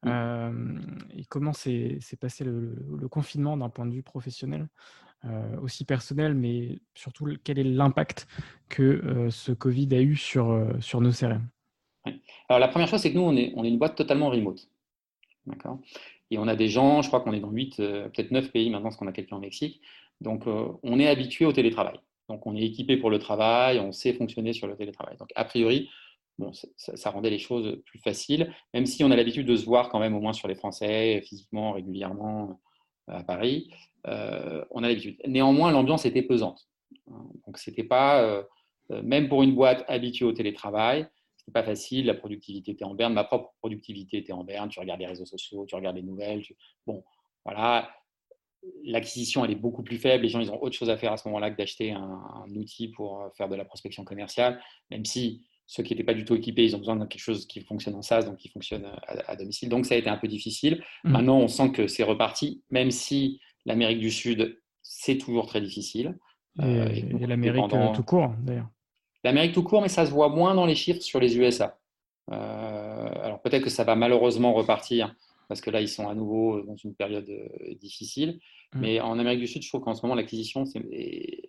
Mm. 0.05 1.09
et 1.16 1.24
comment 1.24 1.53
s'est 1.53 1.99
passé 2.20 2.44
le, 2.44 3.09
confinement 3.11 3.57
d'un 3.57 3.68
point 3.68 3.84
de 3.84 3.92
vue 3.92 4.03
professionnel, 4.03 4.68
aussi 5.61 5.84
personnel, 5.84 6.34
mais 6.34 6.78
surtout 6.94 7.26
quel 7.42 7.59
est 7.59 7.64
l'impact 7.64 8.28
que 8.68 9.28
ce 9.30 9.51
Covid 9.51 9.88
a 9.92 10.01
eu 10.01 10.14
sur, 10.14 10.68
sur 10.80 11.01
nos 11.01 11.11
CRM 11.11 11.49
alors, 12.49 12.61
la 12.61 12.68
première 12.68 12.88
chose, 12.88 13.01
c'est 13.01 13.12
que 13.12 13.16
nous, 13.16 13.24
on 13.24 13.36
est, 13.36 13.53
on 13.57 13.64
est 13.64 13.68
une 13.68 13.78
boîte 13.78 13.96
totalement 13.96 14.30
remote. 14.30 14.68
D'accord? 15.46 15.78
Et 16.30 16.38
on 16.38 16.49
a 16.49 16.57
des 16.57 16.68
gens, 16.68 17.03
je 17.03 17.09
crois 17.09 17.20
qu'on 17.20 17.32
est 17.32 17.40
dans 17.40 17.51
8, 17.51 17.80
euh, 17.80 18.09
peut-être 18.09 18.30
9 18.30 18.51
pays 18.51 18.70
maintenant, 18.70 18.84
parce 18.84 18.96
qu'on 18.96 19.07
a 19.07 19.12
quelqu'un 19.12 19.36
au 19.36 19.40
Mexique. 19.40 19.80
Donc, 20.20 20.46
on 20.46 20.99
est 20.99 21.07
habitué 21.07 21.44
au 21.44 21.53
télétravail. 21.53 22.01
Donc, 22.28 22.44
on 22.44 22.57
est 22.57 22.62
équipé 22.62 22.96
pour 22.96 23.09
le 23.09 23.20
travail, 23.20 23.78
on 23.78 23.92
sait 23.92 24.12
fonctionner 24.12 24.53
sur 24.53 24.66
le 24.66 24.74
télétravail. 24.74 25.16
Donc, 25.16 25.28
a 25.36 25.44
priori, 25.44 25.88
bon, 26.39 26.53
ça, 26.76 27.11
rendait 27.11 27.30
les 27.30 27.39
choses 27.39 27.80
plus 27.86 27.99
faciles, 27.99 28.53
même 28.74 28.86
si 28.86 29.05
on 29.05 29.11
a 29.11 29.16
l'habitude 29.16 29.47
de 29.47 29.57
se 29.57 29.64
voir 29.64 29.89
quand 29.89 29.99
même 29.99 30.14
au 30.14 30.20
moins 30.20 30.32
sur 30.32 30.49
les 30.49 30.55
Français, 30.55 31.22
physiquement, 31.26 31.72
régulièrement 31.72 32.61
euh, 33.09 33.14
à 33.14 33.24
Paris. 33.24 33.70
on 34.05 34.82
a 34.82 34.89
l'habitude. 34.89 35.18
Néanmoins, 35.26 35.70
l'ambiance 35.70 36.05
était 36.05 36.22
pesante. 36.22 36.68
Donc, 37.47 37.59
c'était 37.59 37.84
pas, 37.84 38.45
même 38.91 39.28
pour 39.28 39.43
une 39.43 39.55
boîte 39.55 39.84
habituée 39.89 40.24
au 40.24 40.32
télétravail, 40.32 41.07
pas 41.53 41.62
facile, 41.62 42.07
la 42.07 42.14
productivité 42.14 42.72
était 42.72 42.84
en 42.84 42.95
berne, 42.95 43.14
ma 43.14 43.24
propre 43.24 43.55
productivité 43.59 44.18
était 44.18 44.32
en 44.32 44.45
berne, 44.45 44.68
tu 44.68 44.80
regardes 44.80 45.01
les 45.01 45.07
réseaux 45.07 45.26
sociaux, 45.26 45.66
tu 45.66 45.74
regardes 45.74 45.97
les 45.97 46.03
nouvelles, 46.03 46.43
bon, 46.86 47.05
voilà, 47.45 47.91
l'acquisition 48.84 49.45
elle 49.45 49.53
est 49.53 49.57
beaucoup 49.57 49.82
plus 49.82 49.99
faible, 49.99 50.24
les 50.24 50.28
gens 50.28 50.41
ils 50.41 50.51
ont 50.51 50.62
autre 50.62 50.76
chose 50.76 50.91
à 50.91 50.97
faire 50.97 51.12
à 51.12 51.16
ce 51.16 51.28
moment-là 51.28 51.51
que 51.51 51.57
d'acheter 51.57 51.93
un, 51.93 52.45
outil 52.57 52.89
pour 52.89 53.22
euh, 53.22 53.28
faire 53.36 53.49
de 53.49 53.55
la 53.55 53.64
prospection 53.64 54.05
commerciale, 54.05 54.61
même 54.91 55.05
si 55.05 55.47
ceux 55.68 55.82
qui 55.82 55.92
n'étaient 55.92 56.04
pas 56.04 56.14
du 56.14 56.24
tout 56.24 56.34
équipés, 56.34 56.64
ils 56.64 56.74
ont 56.74 56.78
besoin 56.78 56.96
de 56.96 57.04
quelque 57.04 57.20
chose 57.20 57.46
qui 57.46 57.60
fonctionne 57.60 57.94
en 57.94 58.00
SaaS, 58.00 58.22
donc 58.22 58.38
qui 58.38 58.48
fonctionne 58.48 58.86
euh, 58.86 59.20
à, 59.26 59.36
domicile. 59.36 59.68
Donc 59.68 59.84
ça 59.84 59.94
a 59.94 59.98
été 59.98 60.08
un 60.08 60.16
peu 60.16 60.26
difficile. 60.26 60.82
Mmh. 61.04 61.10
Maintenant, 61.10 61.38
on 61.38 61.48
sent 61.48 61.72
que 61.72 61.86
c'est 61.86 62.02
reparti, 62.02 62.62
même 62.70 62.90
si 62.90 63.38
l'Amérique 63.66 64.00
du 64.00 64.10
Sud, 64.10 64.58
c'est 64.82 65.18
toujours 65.18 65.46
très 65.46 65.60
difficile. 65.60 66.18
Et, 66.58 66.62
euh, 66.64 67.26
l'Amérique 67.26 67.70
tout 67.94 68.02
court, 68.02 68.32
d'ailleurs. 68.40 68.70
L'Amérique 69.24 69.52
tout 69.52 69.62
court, 69.62 69.82
mais 69.82 69.88
ça 69.88 70.06
se 70.06 70.10
voit 70.10 70.30
moins 70.30 70.54
dans 70.54 70.64
les 70.64 70.74
chiffres 70.74 71.02
sur 71.02 71.20
les 71.20 71.36
USA. 71.36 71.78
Euh, 72.32 73.08
alors 73.22 73.40
peut-être 73.42 73.64
que 73.64 73.70
ça 73.70 73.84
va 73.84 73.94
malheureusement 73.94 74.54
repartir 74.54 75.14
parce 75.49 75.61
que 75.61 75.70
là, 75.70 75.80
ils 75.80 75.88
sont 75.88 76.09
à 76.09 76.14
nouveau 76.14 76.62
dans 76.62 76.76
une 76.76 76.94
période 76.94 77.28
euh, 77.28 77.74
difficile. 77.80 78.38
Mm. 78.74 78.80
Mais 78.80 79.01
en 79.01 79.18
Amérique 79.18 79.40
du 79.40 79.46
Sud, 79.46 79.62
je 79.62 79.68
trouve 79.68 79.80
qu'en 79.80 79.94
ce 79.94 80.03
moment, 80.03 80.14
l'acquisition, 80.14 80.64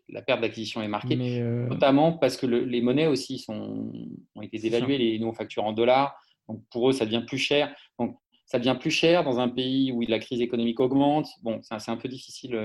la 0.09 0.21
perte 0.21 0.41
d'acquisition 0.41 0.81
est 0.81 0.87
marquée, 0.87 1.17
euh, 1.41 1.67
notamment 1.67 2.13
parce 2.13 2.37
que 2.37 2.45
les 2.45 2.81
monnaies 2.81 3.07
aussi 3.07 3.39
sont, 3.39 3.91
ont 4.35 4.41
été 4.41 4.57
dévaluées. 4.57 4.97
Les, 4.97 5.19
nous, 5.19 5.27
on 5.27 5.33
facture 5.33 5.65
en 5.65 5.73
dollars, 5.73 6.15
donc 6.47 6.63
pour 6.71 6.89
eux, 6.89 6.93
ça 6.93 7.05
devient 7.05 7.23
plus 7.27 7.37
cher. 7.37 7.75
Donc, 7.99 8.17
ça 8.45 8.57
devient 8.57 8.77
plus 8.79 8.91
cher 8.91 9.23
dans 9.23 9.39
un 9.39 9.49
pays 9.49 9.91
où 9.91 10.01
la 10.01 10.17
crise 10.17 10.41
économique 10.41 10.79
augmente. 10.79 11.27
Bon, 11.43 11.59
c'est 11.61 11.91
un 11.91 11.97
peu 11.97 12.09
difficile 12.09 12.59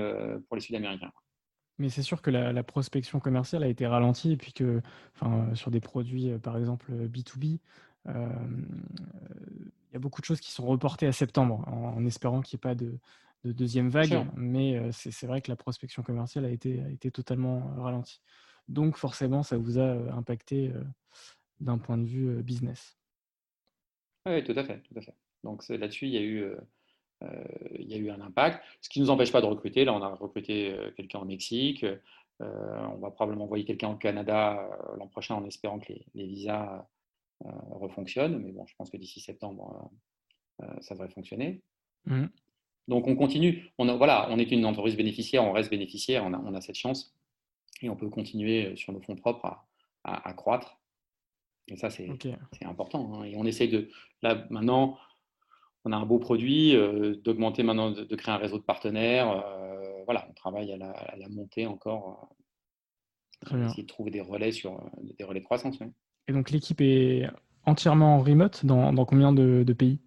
pour 0.47 0.55
les 0.55 0.61
Sud-Américains. 0.61 1.11
Mais 1.77 1.89
c'est 1.89 2.01
sûr 2.01 2.21
que 2.21 2.31
la, 2.31 2.63
prospection 2.63 3.19
commerciale 3.19 3.63
a 3.63 3.67
été 3.67 3.85
ralentie 3.85 4.31
et 4.31 4.37
puis 4.37 4.53
que 4.53 4.81
enfin, 5.15 5.53
sur 5.55 5.71
des 5.71 5.81
produits, 5.81 6.29
euh, 6.29 6.39
par 6.39 6.57
exemple 6.57 6.91
B2B, 6.91 7.59
euh, 8.07 8.29
il 9.84 9.84
y 9.95 9.97
a 9.97 9.99
beaucoup 9.99 10.21
de 10.21 10.25
choses 10.25 10.41
qui 10.41 10.51
sont 10.51 10.65
reportées 10.65 11.07
à 11.07 11.13
septembre 11.13 11.63
en, 11.67 12.05
espérant 12.05 12.41
qu'il 12.41 12.57
n'y 12.57 12.59
ait 12.59 12.67
pas 12.67 12.75
de, 12.75 12.99
deuxième 13.45 13.89
vague. 13.89 14.27
Mais 14.35 14.75
euh, 14.75 14.89
c'est 14.91 15.27
vrai 15.27 15.41
que 15.41 15.49
la 15.49 15.55
prospection 15.55 16.03
commerciale 16.03 16.45
a 16.45 16.49
été, 16.49 16.81
a 16.81 16.89
été 16.89 17.11
totalement 17.11 17.73
ralentie. 17.77 18.21
Donc 18.67 18.97
forcément, 18.97 19.43
ça 19.43 19.57
vous 19.57 19.79
a 19.79 19.91
impacté 20.13 20.71
d'un 21.59 21.77
point 21.77 21.97
de 21.97 22.05
vue 22.05 22.43
business. 22.43 22.97
Oui, 24.27 24.43
tout 24.43 24.53
à 24.57 24.63
fait, 24.63 24.81
tout 24.81 24.97
à 24.97 25.01
fait. 25.01 25.13
Donc 25.43 25.67
là-dessus, 25.69 26.07
il 26.07 26.13
y 26.13 26.17
a 26.17 26.21
eu, 26.21 26.45
il 27.77 27.87
y 27.87 27.93
a 27.93 27.97
eu 27.97 28.09
un 28.09 28.19
impact, 28.21 28.63
ce 28.81 28.89
qui 28.89 28.99
ne 28.99 29.05
nous 29.05 29.11
empêche 29.11 29.31
pas 29.31 29.41
de 29.41 29.45
recruter. 29.45 29.85
Là, 29.85 29.93
on 29.93 30.01
a 30.01 30.09
recruté 30.15 30.75
quelqu'un 30.97 31.19
au 31.19 31.25
Mexique. 31.25 31.85
on 32.39 32.97
va 32.97 33.11
probablement 33.11 33.45
envoyer 33.45 33.65
quelqu'un 33.65 33.89
au 33.89 33.97
Canada 33.97 34.67
l'an 34.97 35.07
prochain 35.07 35.35
en 35.35 35.45
espérant 35.45 35.77
que 35.77 35.93
les, 36.15 36.25
visas 36.25 36.87
refonctionnent. 37.43 38.39
Mais 38.39 38.51
bon, 38.51 38.65
je 38.65 38.75
pense 38.77 38.89
que 38.89 38.97
d'ici 38.97 39.19
septembre, 39.19 39.91
ça 40.81 40.95
devrait 40.95 41.09
fonctionner. 41.09 41.61
Mmh. 42.05 42.25
Donc 42.87 43.07
on 43.07 43.15
continue. 43.15 43.71
On 43.77 43.97
voilà, 43.97 44.27
on 44.29 44.37
est 44.37 44.51
une 44.51 44.65
entreprise 44.65 44.95
bénéficiaire, 44.95 45.43
on 45.43 45.51
reste 45.51 45.69
bénéficiaire, 45.69 46.23
on 46.25 46.53
a, 46.53 46.61
cette 46.61 46.75
chance 46.75 47.15
et 47.81 47.89
on 47.89 47.95
peut 47.95 48.09
continuer 48.09 48.75
sur 48.75 48.93
nos 48.93 49.01
fonds 49.01 49.15
propres 49.15 49.57
à, 50.03 50.33
croître. 50.33 50.79
Et 51.67 51.77
ça, 51.77 51.89
c'est 51.89 52.07
important. 52.61 53.13
Hein. 53.15 53.23
Et 53.23 53.35
on 53.35 53.45
essaye 53.45 53.69
de. 53.69 53.89
Là, 54.21 54.45
maintenant, 54.51 54.99
on 55.83 55.91
a 55.91 55.97
un 55.97 56.05
beau 56.05 56.19
produit, 56.19 56.75
euh, 56.75 57.15
d'augmenter 57.15 57.63
maintenant, 57.63 57.89
de, 57.89 58.15
créer 58.15 58.33
un 58.33 58.37
réseau 58.37 58.59
de 58.59 58.63
partenaires. 58.63 59.31
Euh, 59.31 60.03
voilà, 60.05 60.27
on 60.29 60.33
travaille 60.33 60.71
à 60.71 60.77
la, 60.77 61.29
montée 61.29 61.65
encore. 61.65 62.29
Euh, 62.31 63.45
Très 63.45 63.57
bien. 63.57 63.67
Essayer 63.67 63.83
de 63.83 63.87
trouver 63.87 64.11
des 64.11 64.21
relais 64.21 64.51
sur 64.51 64.79
des 65.01 65.23
relais 65.23 65.39
de 65.39 65.45
croissance. 65.45 65.79
Et 66.27 66.33
donc 66.33 66.51
l'équipe 66.51 66.81
est 66.81 67.29
entièrement 67.65 68.15
en 68.15 68.19
remote 68.19 68.65
dans, 68.65 69.05
combien 69.05 69.33
de 69.33 69.73
pays? 69.73 69.99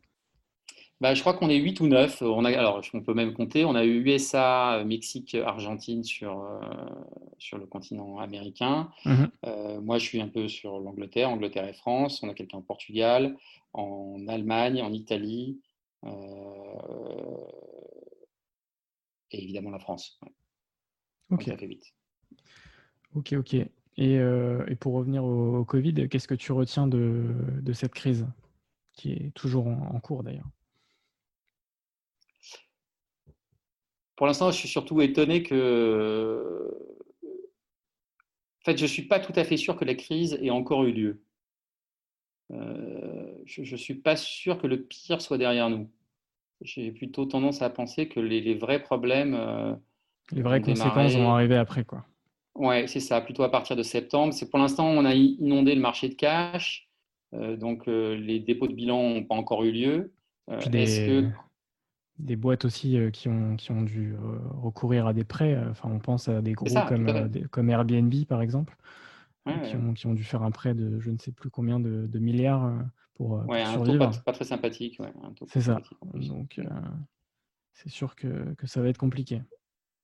Bah, 1.00 1.14
je 1.14 1.20
crois 1.20 1.34
qu'on 1.34 1.48
est 1.48 1.56
8 1.56 1.80
ou 1.80 1.86
9. 1.86 2.22
On 2.22 2.44
a, 2.44 2.48
alors, 2.48 2.82
on 2.92 3.02
peut 3.02 3.14
même 3.14 3.32
compter. 3.32 3.64
On 3.64 3.76
a 3.76 3.84
eu 3.84 4.02
USA, 4.04 4.82
Mexique, 4.84 5.36
Argentine 5.36 6.02
sur, 6.02 6.40
euh, 6.40 6.58
sur 7.38 7.56
le 7.56 7.66
continent 7.66 8.18
américain. 8.18 8.90
Mmh 9.04 9.24
euh, 9.46 9.80
moi, 9.80 9.98
je 9.98 10.04
suis 10.04 10.20
un 10.20 10.28
peu 10.28 10.48
sur 10.48 10.80
l'Angleterre, 10.80 11.30
Angleterre 11.30 11.68
et 11.68 11.72
France. 11.72 12.20
On 12.24 12.28
a 12.28 12.34
quelqu'un 12.34 12.58
en 12.58 12.62
Portugal, 12.62 13.36
en 13.72 14.26
Allemagne, 14.26 14.82
en 14.82 14.92
Italie. 14.92 15.60
Euh, 16.04 16.10
et 19.30 19.42
évidemment 19.42 19.70
la 19.70 19.78
France. 19.78 20.18
Ok. 21.30 21.44
ça 21.44 21.56
fait 21.56 21.66
vite. 21.66 21.94
Ok, 23.14 23.34
ok. 23.34 23.56
Et, 24.00 24.14
et 24.14 24.76
pour 24.76 24.94
revenir 24.94 25.24
au, 25.24 25.64
Covid, 25.64 26.08
qu'est-ce 26.08 26.28
que 26.28 26.34
tu 26.34 26.52
retiens 26.52 26.86
de, 26.86 27.34
de, 27.60 27.72
cette 27.72 27.92
crise, 27.92 28.26
qui 28.92 29.12
est 29.12 29.34
toujours 29.34 29.66
en 29.66 29.98
cours 29.98 30.22
d'ailleurs? 30.22 30.48
Pour 34.18 34.26
l'instant, 34.26 34.50
je 34.50 34.56
suis 34.56 34.68
surtout 34.68 35.00
étonné 35.00 35.44
que. 35.44 36.76
En 37.24 38.64
fait, 38.64 38.76
je 38.76 38.82
ne 38.82 38.88
suis 38.88 39.04
pas 39.04 39.20
tout 39.20 39.32
à 39.36 39.44
fait 39.44 39.56
sûr 39.56 39.76
que 39.76 39.84
la 39.84 39.94
crise 39.94 40.36
ait 40.42 40.50
encore 40.50 40.82
eu 40.82 40.92
lieu. 40.92 41.22
Euh, 42.50 43.32
je 43.46 43.60
ne 43.60 43.76
suis 43.76 43.94
pas 43.94 44.16
sûr 44.16 44.60
que 44.60 44.66
le 44.66 44.82
pire 44.82 45.22
soit 45.22 45.38
derrière 45.38 45.70
nous. 45.70 45.88
J'ai 46.62 46.90
plutôt 46.90 47.26
tendance 47.26 47.62
à 47.62 47.70
penser 47.70 48.08
que 48.08 48.18
les, 48.18 48.54
vrais 48.56 48.82
problèmes. 48.82 49.34
Euh, 49.34 49.76
les 50.32 50.42
vraies 50.42 50.62
conséquences 50.62 51.14
vont 51.14 51.30
arriver 51.30 51.56
après, 51.56 51.84
quoi. 51.84 52.04
Ouais, 52.58 52.86
c'est 52.86 53.00
ça, 53.00 53.20
plutôt 53.20 53.44
à 53.44 53.50
partir 53.50 53.76
de 53.76 53.82
septembre. 53.82 54.32
C'est 54.32 54.50
pour 54.50 54.58
l'instant, 54.58 54.86
on 54.86 55.04
a 55.04 55.14
inondé 55.14 55.74
le 55.74 55.80
marché 55.80 56.08
de 56.08 56.14
cash, 56.14 56.88
euh, 57.34 57.56
donc 57.56 57.86
les 57.86 58.40
dépôts 58.40 58.68
de 58.68 58.74
bilan 58.74 59.10
n'ont 59.10 59.24
pas 59.24 59.34
encore 59.34 59.64
eu 59.64 59.72
lieu. 59.72 60.12
Que 60.48 60.68
des 62.18 62.36
boîtes 62.36 62.64
aussi 62.64 62.98
euh, 62.98 63.10
qui, 63.10 63.28
ont, 63.28 63.56
qui 63.56 63.70
ont 63.70 63.82
dû 63.82 64.14
euh, 64.14 64.38
recourir 64.60 65.06
à 65.06 65.12
des 65.12 65.24
prêts. 65.24 65.54
Euh, 65.54 65.70
enfin, 65.70 65.88
on 65.92 65.98
pense 65.98 66.28
à 66.28 66.42
des 66.42 66.52
gros 66.52 66.66
comme, 66.88 67.30
comme 67.50 67.70
Airbnb, 67.70 68.12
par 68.26 68.42
exemple, 68.42 68.76
qui, 69.46 69.76
Ont, 69.76 69.94
qui, 69.94 70.06
ont, 70.06 70.14
dû 70.14 70.24
faire 70.24 70.42
un 70.42 70.50
prêt 70.50 70.74
de 70.74 71.00
je 71.00 71.10
ne 71.10 71.16
sais 71.16 71.32
plus 71.32 71.48
combien 71.48 71.80
de, 71.80 72.06
de 72.06 72.18
milliards 72.18 72.70
pour, 73.14 73.40
un 73.40 73.72
survivre. 73.72 74.10
Taux 74.10 74.20
pas, 74.22 74.32
très 74.32 74.44
sympathique. 74.44 75.00
c'est 75.46 75.62
ça. 75.62 75.80
Donc, 76.14 76.60
c'est 77.72 77.88
sûr 77.88 78.14
que, 78.14 78.52
que, 78.54 78.66
ça 78.66 78.82
va 78.82 78.88
être 78.88 78.98
compliqué. 78.98 79.40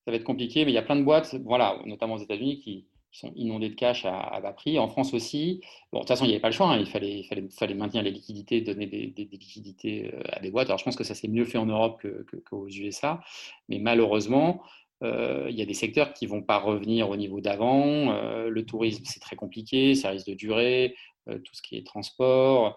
Ça 0.04 0.10
va 0.10 0.16
être 0.16 0.24
compliqué, 0.24 0.64
mais 0.64 0.72
il 0.72 0.74
y 0.74 0.78
a 0.78 0.82
plein 0.82 0.96
de 0.96 1.02
boîtes, 1.02 1.34
voilà, 1.44 1.78
notamment 1.86 2.14
aux 2.14 2.18
États-Unis, 2.18 2.60
qui, 2.60 2.86
sont 3.14 3.32
inondés 3.36 3.68
de 3.68 3.74
cash 3.74 4.04
à, 4.04 4.40
bas 4.42 4.52
prix. 4.52 4.78
En 4.78 4.88
France 4.88 5.14
aussi, 5.14 5.60
bon, 5.92 6.00
de 6.00 6.02
toute 6.02 6.08
façon, 6.08 6.24
il 6.24 6.28
n'y 6.28 6.34
avait 6.34 6.40
pas 6.40 6.48
le 6.48 6.54
choix, 6.54 6.68
hein. 6.72 6.78
il 6.78 6.86
fallait, 6.86 7.74
maintenir 7.74 8.02
les 8.02 8.10
liquidités, 8.10 8.60
donner 8.60 8.86
des, 8.86 9.12
liquidités 9.16 10.10
euh, 10.12 10.20
à 10.32 10.40
des 10.40 10.50
boîtes. 10.50 10.68
Alors, 10.68 10.78
je 10.78 10.84
pense 10.84 10.96
que 10.96 11.04
ça 11.04 11.14
s'est 11.14 11.28
mieux 11.28 11.44
fait 11.44 11.58
en 11.58 11.66
Europe 11.66 12.04
qu'aux 12.44 12.68
USA, 12.68 13.20
mais 13.68 13.78
malheureusement, 13.78 14.62
euh, 15.02 15.46
il 15.48 15.56
y 15.56 15.62
a 15.62 15.66
des 15.66 15.74
secteurs 15.74 16.12
qui 16.12 16.26
ne 16.26 16.30
vont 16.30 16.42
pas 16.42 16.58
revenir 16.58 17.08
au 17.08 17.16
niveau 17.16 17.40
d'avant. 17.40 18.12
Euh, 18.12 18.48
le 18.48 18.66
tourisme, 18.66 19.04
c'est 19.06 19.20
très 19.20 19.36
compliqué, 19.36 19.94
ça 19.94 20.10
risque 20.10 20.26
de 20.26 20.34
durer, 20.34 20.96
tout 21.26 21.54
ce 21.54 21.62
qui 21.62 21.76
est 21.76 21.86
transport, 21.86 22.76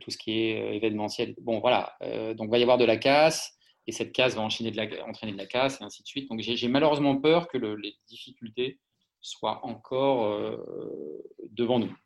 tout 0.00 0.10
ce 0.10 0.16
qui 0.16 0.32
est 0.32 0.76
événementiel. 0.76 1.34
Bon, 1.42 1.60
voilà, 1.60 1.94
donc 2.34 2.46
il 2.46 2.50
va 2.50 2.58
y 2.58 2.62
avoir 2.62 2.78
de 2.78 2.86
la 2.86 2.96
casse. 2.96 3.52
Et 3.86 3.92
cette 3.92 4.12
casse 4.12 4.36
va 4.36 4.42
entraîner 4.42 4.70
de 4.70 5.36
la 5.36 5.46
casse 5.46 5.80
et 5.80 5.84
ainsi 5.84 6.02
de 6.02 6.06
suite. 6.06 6.28
Donc 6.28 6.40
j'ai 6.40 6.68
malheureusement 6.68 7.16
peur 7.16 7.48
que 7.48 7.58
les 7.58 7.96
difficultés 8.06 8.78
soit 9.20 9.64
encore 9.64 10.26
euh, 10.26 11.22
devant 11.50 11.78
nous. 11.78 11.96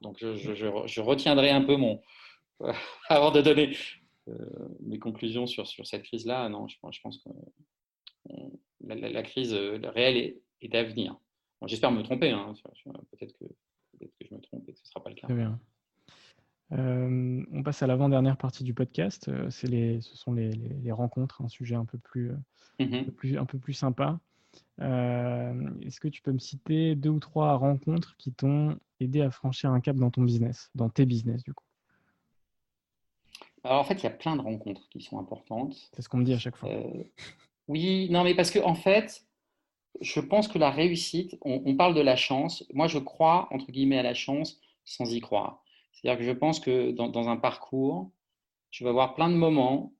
Donc 0.00 0.18
je, 0.20 1.00
retiendrai 1.00 1.50
un 1.50 1.62
peu 1.62 1.76
mon... 1.76 2.00
avant 3.08 3.30
de 3.30 3.40
donner 3.40 3.76
euh, 4.28 4.34
mes 4.80 4.98
conclusions 4.98 5.46
sur, 5.46 5.66
sur 5.66 5.86
cette 5.86 6.04
crise-là, 6.04 6.48
non, 6.48 6.68
je, 6.68 6.76
pense 6.80 7.18
que 7.18 7.30
la, 8.80 9.22
crise 9.22 9.52
réelle 9.52 10.16
est, 10.16 10.40
est 10.60 10.74
à 10.74 10.82
venir. 10.84 11.16
J'espère 11.66 11.92
me 11.92 12.02
tromper, 12.02 12.30
hein, 12.30 12.54
peut-être 13.10 13.32
que, 13.38 13.44
que, 13.44 14.06
je 14.20 14.34
me 14.34 14.40
trompe 14.40 14.68
et 14.68 14.72
que 14.72 14.78
ce 14.78 14.84
ne 14.84 14.88
sera 14.88 15.02
pas 15.02 15.10
le 15.10 15.16
cas. 15.16 15.26
Très 15.26 15.36
bien. 15.36 15.60
Euh, 16.72 17.44
on 17.52 17.62
passe 17.62 17.82
à 17.82 17.86
l'avant-dernière 17.86 18.36
partie 18.36 18.64
du 18.64 18.74
podcast. 18.74 19.30
C'est 19.50 19.68
les, 19.68 20.00
ce 20.00 20.16
sont 20.16 20.32
les, 20.32 20.50
les, 20.50 20.92
rencontres, 20.92 21.42
un 21.42 21.48
sujet 21.48 21.74
un 21.74 21.84
peu 21.84 21.98
plus, 21.98 22.32
mm-hmm. 22.80 23.00
un 23.00 23.04
peu 23.04 23.12
plus, 23.12 23.38
un 23.38 23.44
peu 23.44 23.58
plus 23.58 23.74
sympa. 23.74 24.18
Euh, 24.80 25.70
est-ce 25.82 26.00
que 26.00 26.08
tu 26.08 26.22
peux 26.22 26.32
me 26.32 26.38
citer 26.38 26.94
deux 26.94 27.10
ou 27.10 27.20
trois 27.20 27.56
rencontres 27.56 28.16
qui 28.16 28.32
t'ont 28.32 28.78
aidé 29.00 29.20
à 29.20 29.30
franchir 29.30 29.70
un 29.70 29.80
cap 29.80 29.96
dans 29.96 30.10
ton 30.10 30.22
business, 30.22 30.70
dans 30.74 30.88
tes 30.88 31.06
business 31.06 31.42
du 31.42 31.52
coup? 31.52 31.64
Alors 33.64 33.80
en 33.80 33.84
fait, 33.84 33.94
il 33.94 34.04
y 34.04 34.06
a 34.06 34.10
plein 34.10 34.36
de 34.36 34.40
rencontres 34.40 34.88
qui 34.88 35.00
sont 35.00 35.18
importantes. 35.18 35.76
C'est 35.94 36.02
ce 36.02 36.08
qu'on 36.08 36.18
me 36.18 36.24
dit 36.24 36.34
à 36.34 36.38
chaque 36.38 36.56
fois. 36.56 36.68
Euh, 36.68 37.04
oui, 37.68 38.08
non, 38.10 38.24
mais 38.24 38.34
parce 38.34 38.50
que 38.50 38.58
en 38.58 38.74
fait, 38.74 39.24
je 40.00 40.20
pense 40.20 40.48
que 40.48 40.58
la 40.58 40.70
réussite, 40.70 41.36
on, 41.42 41.76
parle 41.76 41.94
de 41.94 42.00
la 42.00 42.16
chance. 42.16 42.64
Moi, 42.72 42.88
je 42.88 42.98
crois 42.98 43.48
entre 43.52 43.70
guillemets 43.70 43.98
à 43.98 44.02
la 44.02 44.14
chance 44.14 44.60
sans 44.84 45.12
y 45.12 45.20
croire. 45.20 45.62
C'est-à-dire 45.92 46.18
que 46.18 46.24
je 46.24 46.32
pense 46.32 46.58
que 46.58 46.90
dans, 46.90 47.08
dans, 47.08 47.28
un 47.28 47.36
parcours, 47.36 48.10
tu 48.70 48.82
vas 48.84 48.90
avoir 48.90 49.14
plein 49.14 49.28
de 49.28 49.34
moments 49.34 49.92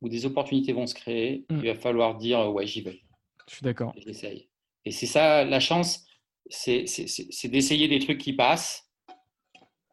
où 0.00 0.08
des 0.08 0.24
opportunités 0.24 0.72
vont 0.72 0.86
se 0.86 0.94
créer. 0.94 1.44
Mm. 1.50 1.58
Il 1.62 1.66
va 1.68 1.74
falloir 1.74 2.16
dire 2.16 2.52
ouais, 2.52 2.66
j'y 2.66 2.80
vais. 2.80 3.02
Je 3.48 3.54
suis 3.56 3.64
d'accord. 3.64 3.92
J'essaye. 3.96 4.48
Et 4.84 4.90
c'est 4.90 5.06
ça, 5.06 5.44
la 5.44 5.60
chance, 5.60 6.06
c'est 6.48 6.84
d'essayer 7.44 7.88
des 7.88 7.98
trucs 7.98 8.18
qui 8.18 8.32
passent. 8.32 8.88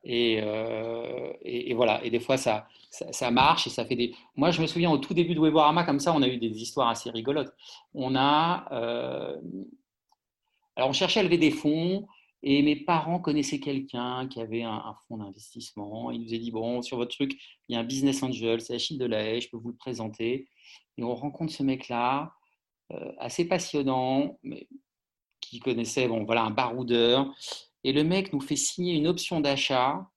Euh, 0.08 1.34
et, 1.42 1.72
et, 1.72 1.74
voilà. 1.74 2.04
Et 2.04 2.10
des 2.10 2.20
fois, 2.20 2.38
ça, 2.38 2.68
ça, 2.90 3.32
marche 3.32 3.68
et 3.68 3.70
ça 3.70 3.86
fait 3.86 3.96
des. 3.96 4.16
Moi, 4.36 4.52
je 4.52 4.62
me 4.62 4.68
souviens 4.68 4.92
au 4.92 4.98
tout 4.98 5.14
début 5.14 5.36
de 5.36 5.40
Weborama, 5.40 5.84
comme 5.84 6.00
ça, 6.00 6.14
on 6.14 6.22
a 6.22 6.28
eu 6.28 6.38
des 6.38 6.62
histoires 6.62 6.90
assez 6.90 7.10
rigolotes. 7.10 7.54
On 7.94 8.16
a. 8.16 8.68
Euh, 8.72 9.38
alors, 10.76 10.90
on 10.90 10.94
cherchait 10.94 11.20
à 11.20 11.24
lever 11.24 11.38
des 11.38 11.52
fonds. 11.52 12.08
Et 12.42 12.62
mes 12.62 12.78
parents 12.78 13.20
connaissaient 13.20 13.60
quelqu'un 13.60 14.28
qui 14.28 14.40
avait 14.40 14.64
un, 14.64 14.96
fonds 15.08 15.18
d'investissement. 15.18 16.12
Il 16.12 16.22
nous 16.22 16.34
a 16.34 16.38
dit 16.38 16.52
Bon, 16.52 16.82
sur 16.82 16.98
votre 16.98 17.16
truc, 17.16 17.38
il 17.68 17.74
y 17.74 17.76
a 17.76 17.82
un 17.82 17.84
business 17.84 18.24
angel, 18.24 18.62
c'est 18.62 18.76
Achille 18.76 18.98
Delahaye, 18.98 19.42
je 19.42 19.50
peux 19.50 19.58
vous 19.58 19.70
le 19.70 19.76
présenter. 19.76 20.48
Et 20.98 21.04
on 21.04 21.14
rencontre 21.16 21.52
ce 21.52 21.64
mec-là. 21.64 22.34
Euh, 22.92 23.12
assez 23.20 23.48
passionnant, 23.48 24.40
mais 24.42 24.68
qui 25.42 25.60
connaissait 25.60 26.08
bon, 26.08 26.24
voilà, 26.24 26.44
un 26.44 26.50
baroudeur. 26.50 27.32
Et 27.84 27.94
le 27.94 28.04
mec 28.04 28.34
nous 28.34 28.42
fait 28.42 28.56
signer 28.56 28.96
une 28.96 29.08
option 29.08 29.42
d'achat, 29.42 30.10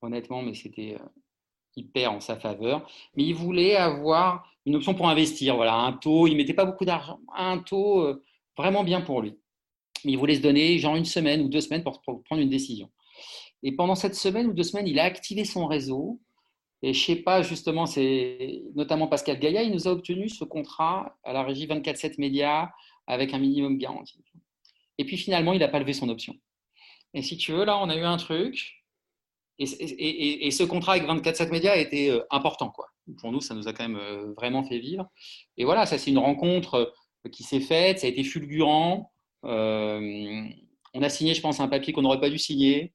honnêtement, 0.00 0.40
mais 0.40 0.54
c'était 0.54 0.96
euh, 0.98 1.04
hyper 1.76 2.12
en 2.12 2.20
sa 2.20 2.36
faveur. 2.36 2.88
Mais 3.16 3.24
il 3.24 3.34
voulait 3.34 3.76
avoir 3.76 4.50
une 4.64 4.76
option 4.76 4.94
pour 4.94 5.08
investir, 5.08 5.56
voilà, 5.56 5.74
un 5.74 5.92
taux, 5.92 6.26
il 6.26 6.36
mettait 6.36 6.54
pas 6.54 6.64
beaucoup 6.64 6.86
d'argent, 6.86 7.20
un 7.34 7.58
taux 7.58 8.00
euh, 8.00 8.24
vraiment 8.56 8.82
bien 8.82 9.02
pour 9.02 9.20
lui. 9.20 9.38
Mais 10.04 10.12
il 10.12 10.18
voulait 10.18 10.36
se 10.36 10.42
donner 10.42 10.78
genre 10.78 10.96
une 10.96 11.04
semaine 11.04 11.40
ou 11.42 11.48
deux 11.48 11.60
semaines 11.60 11.82
pour 11.82 12.00
prendre 12.02 12.42
une 12.42 12.48
décision. 12.48 12.90
Et 13.62 13.72
pendant 13.72 13.94
cette 13.94 14.14
semaine 14.14 14.46
ou 14.46 14.52
deux 14.52 14.62
semaines, 14.62 14.86
il 14.86 14.98
a 14.98 15.04
activé 15.04 15.44
son 15.44 15.66
réseau 15.66 16.20
et 16.82 16.92
je 16.92 17.04
sais 17.04 17.16
pas, 17.16 17.42
justement, 17.42 17.86
c'est 17.86 18.62
notamment 18.74 19.08
Pascal 19.08 19.38
Gaïa, 19.38 19.62
il 19.62 19.72
nous 19.72 19.88
a 19.88 19.92
obtenu 19.92 20.28
ce 20.28 20.44
contrat 20.44 21.16
à 21.24 21.32
la 21.32 21.42
régie 21.42 21.66
24-7 21.66 22.16
Média 22.18 22.72
avec 23.06 23.32
un 23.32 23.38
minimum 23.38 23.78
garanti. 23.78 24.22
Et 24.98 25.04
puis 25.04 25.16
finalement, 25.16 25.52
il 25.52 25.60
n'a 25.60 25.68
pas 25.68 25.78
levé 25.78 25.92
son 25.92 26.08
option. 26.08 26.34
Et 27.14 27.22
si 27.22 27.36
tu 27.38 27.52
veux, 27.52 27.64
là, 27.64 27.78
on 27.78 27.88
a 27.88 27.96
eu 27.96 28.02
un 28.02 28.16
truc. 28.18 28.84
Et, 29.58 30.50
ce 30.50 30.64
contrat 30.64 30.92
avec 30.92 31.08
24-7 31.08 31.50
Média 31.50 31.72
a 31.72 31.76
été 31.76 32.10
euh, 32.10 32.22
important. 32.30 32.68
Quoi. 32.68 32.88
Pour 33.20 33.32
nous, 33.32 33.40
ça 33.40 33.54
nous 33.54 33.68
a 33.68 33.72
quand 33.72 33.88
même 33.88 33.96
euh, 33.96 34.34
vraiment 34.34 34.62
fait 34.62 34.78
vivre. 34.78 35.08
Et 35.56 35.64
voilà, 35.64 35.86
ça, 35.86 35.96
c'est 35.96 36.10
une 36.10 36.18
rencontre 36.18 36.74
euh, 37.26 37.30
qui 37.30 37.42
s'est 37.42 37.60
faite. 37.60 38.00
Ça 38.00 38.06
a 38.06 38.10
été 38.10 38.22
fulgurant. 38.22 39.12
On 39.46 41.02
a 41.02 41.08
signé, 41.08 41.34
je 41.34 41.40
pense, 41.40 41.60
un 41.60 41.68
papier 41.68 41.92
qu'on 41.92 42.02
n'aurait 42.02 42.20
pas 42.20 42.30
dû 42.30 42.38
signer. 42.38 42.92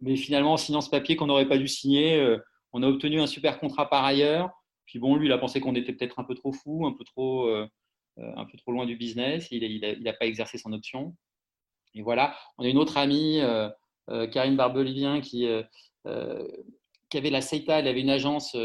Mais 0.00 0.16
finalement, 0.16 0.54
en 0.54 0.56
signant 0.56 0.80
ce 0.80 0.90
papier 0.90 1.14
qu'on 1.16 1.26
n'aurait 1.26 1.48
pas 1.48 1.58
dû 1.58 1.68
signer, 1.68 2.38
On 2.72 2.82
a 2.82 2.86
obtenu 2.88 3.20
un 3.20 3.26
super 3.26 3.58
contrat 3.58 3.88
par 3.88 4.04
ailleurs. 4.04 4.50
Puis 4.86 4.98
bon, 4.98 5.16
lui, 5.16 5.26
il 5.26 5.32
a 5.32 5.38
pensé 5.38 5.60
qu'on 5.60 5.74
était 5.74 5.92
peut-être 5.92 6.18
un 6.18 6.24
peu 6.24 6.34
trop 6.34 6.52
fou, 6.52 6.86
un 6.86 6.92
peu 6.92 7.04
trop, 7.04 7.48
trop 8.16 8.72
loin 8.72 8.86
du 8.86 8.96
business. 8.96 9.48
Il 9.50 9.80
n'a 10.02 10.12
pas 10.12 10.26
exercé 10.26 10.58
son 10.58 10.72
option. 10.72 11.16
Et 11.94 12.02
voilà, 12.02 12.36
on 12.58 12.64
a 12.64 12.68
une 12.68 12.78
autre 12.78 12.96
amie, 12.96 13.40
Karine 14.32 14.56
Barbelivien, 14.56 15.20
qui, 15.20 15.48
qui 16.04 17.18
avait 17.18 17.30
la 17.30 17.40
CETA, 17.40 17.80
elle 17.80 17.88
avait 17.88 18.00
une 18.00 18.10
agence 18.10 18.56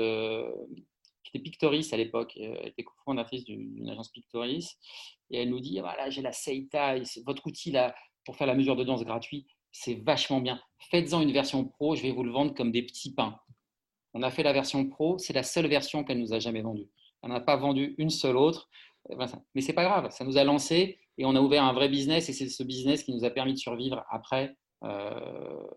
qui 1.25 1.31
était 1.35 1.43
Pictoris 1.43 1.91
à 1.91 1.97
l'époque, 1.97 2.37
elle 2.37 2.67
était 2.67 2.83
cofondatrice 2.83 3.43
d'une 3.43 3.89
agence 3.89 4.09
Pictoris, 4.09 4.77
et 5.31 5.41
elle 5.41 5.49
nous 5.49 5.59
dit, 5.59 5.79
voilà, 5.79 6.09
j'ai 6.09 6.21
la 6.21 6.31
CETA, 6.31 6.95
votre 7.25 7.45
outil 7.47 7.71
là, 7.71 7.95
pour 8.23 8.35
faire 8.35 8.47
la 8.47 8.55
mesure 8.55 8.75
d'audience 8.75 9.03
gratuit, 9.03 9.47
c'est 9.71 9.95
vachement 9.95 10.39
bien. 10.39 10.61
Faites-en 10.89 11.21
une 11.21 11.31
version 11.31 11.65
pro, 11.65 11.95
je 11.95 12.01
vais 12.01 12.11
vous 12.11 12.23
le 12.23 12.31
vendre 12.31 12.53
comme 12.53 12.71
des 12.71 12.83
petits 12.83 13.13
pains. 13.13 13.37
On 14.13 14.23
a 14.23 14.31
fait 14.31 14.43
la 14.43 14.53
version 14.53 14.87
pro, 14.87 15.17
c'est 15.17 15.33
la 15.33 15.43
seule 15.43 15.67
version 15.67 16.03
qu'elle 16.03 16.19
nous 16.19 16.33
a 16.33 16.39
jamais 16.39 16.61
vendue. 16.61 16.89
Elle 17.21 17.31
n'a 17.31 17.41
pas 17.41 17.57
vendu 17.57 17.95
une 17.97 18.09
seule 18.09 18.37
autre. 18.37 18.69
Mais 19.53 19.61
c'est 19.61 19.73
pas 19.73 19.83
grave, 19.83 20.09
ça 20.11 20.25
nous 20.25 20.37
a 20.37 20.43
lancé 20.43 20.99
et 21.17 21.25
on 21.25 21.35
a 21.35 21.41
ouvert 21.41 21.63
un 21.63 21.73
vrai 21.73 21.89
business 21.89 22.27
et 22.29 22.33
c'est 22.33 22.49
ce 22.49 22.63
business 22.63 23.03
qui 23.03 23.13
nous 23.13 23.23
a 23.23 23.29
permis 23.29 23.53
de 23.53 23.59
survivre 23.59 24.03
après. 24.09 24.55
Euh, 24.83 25.67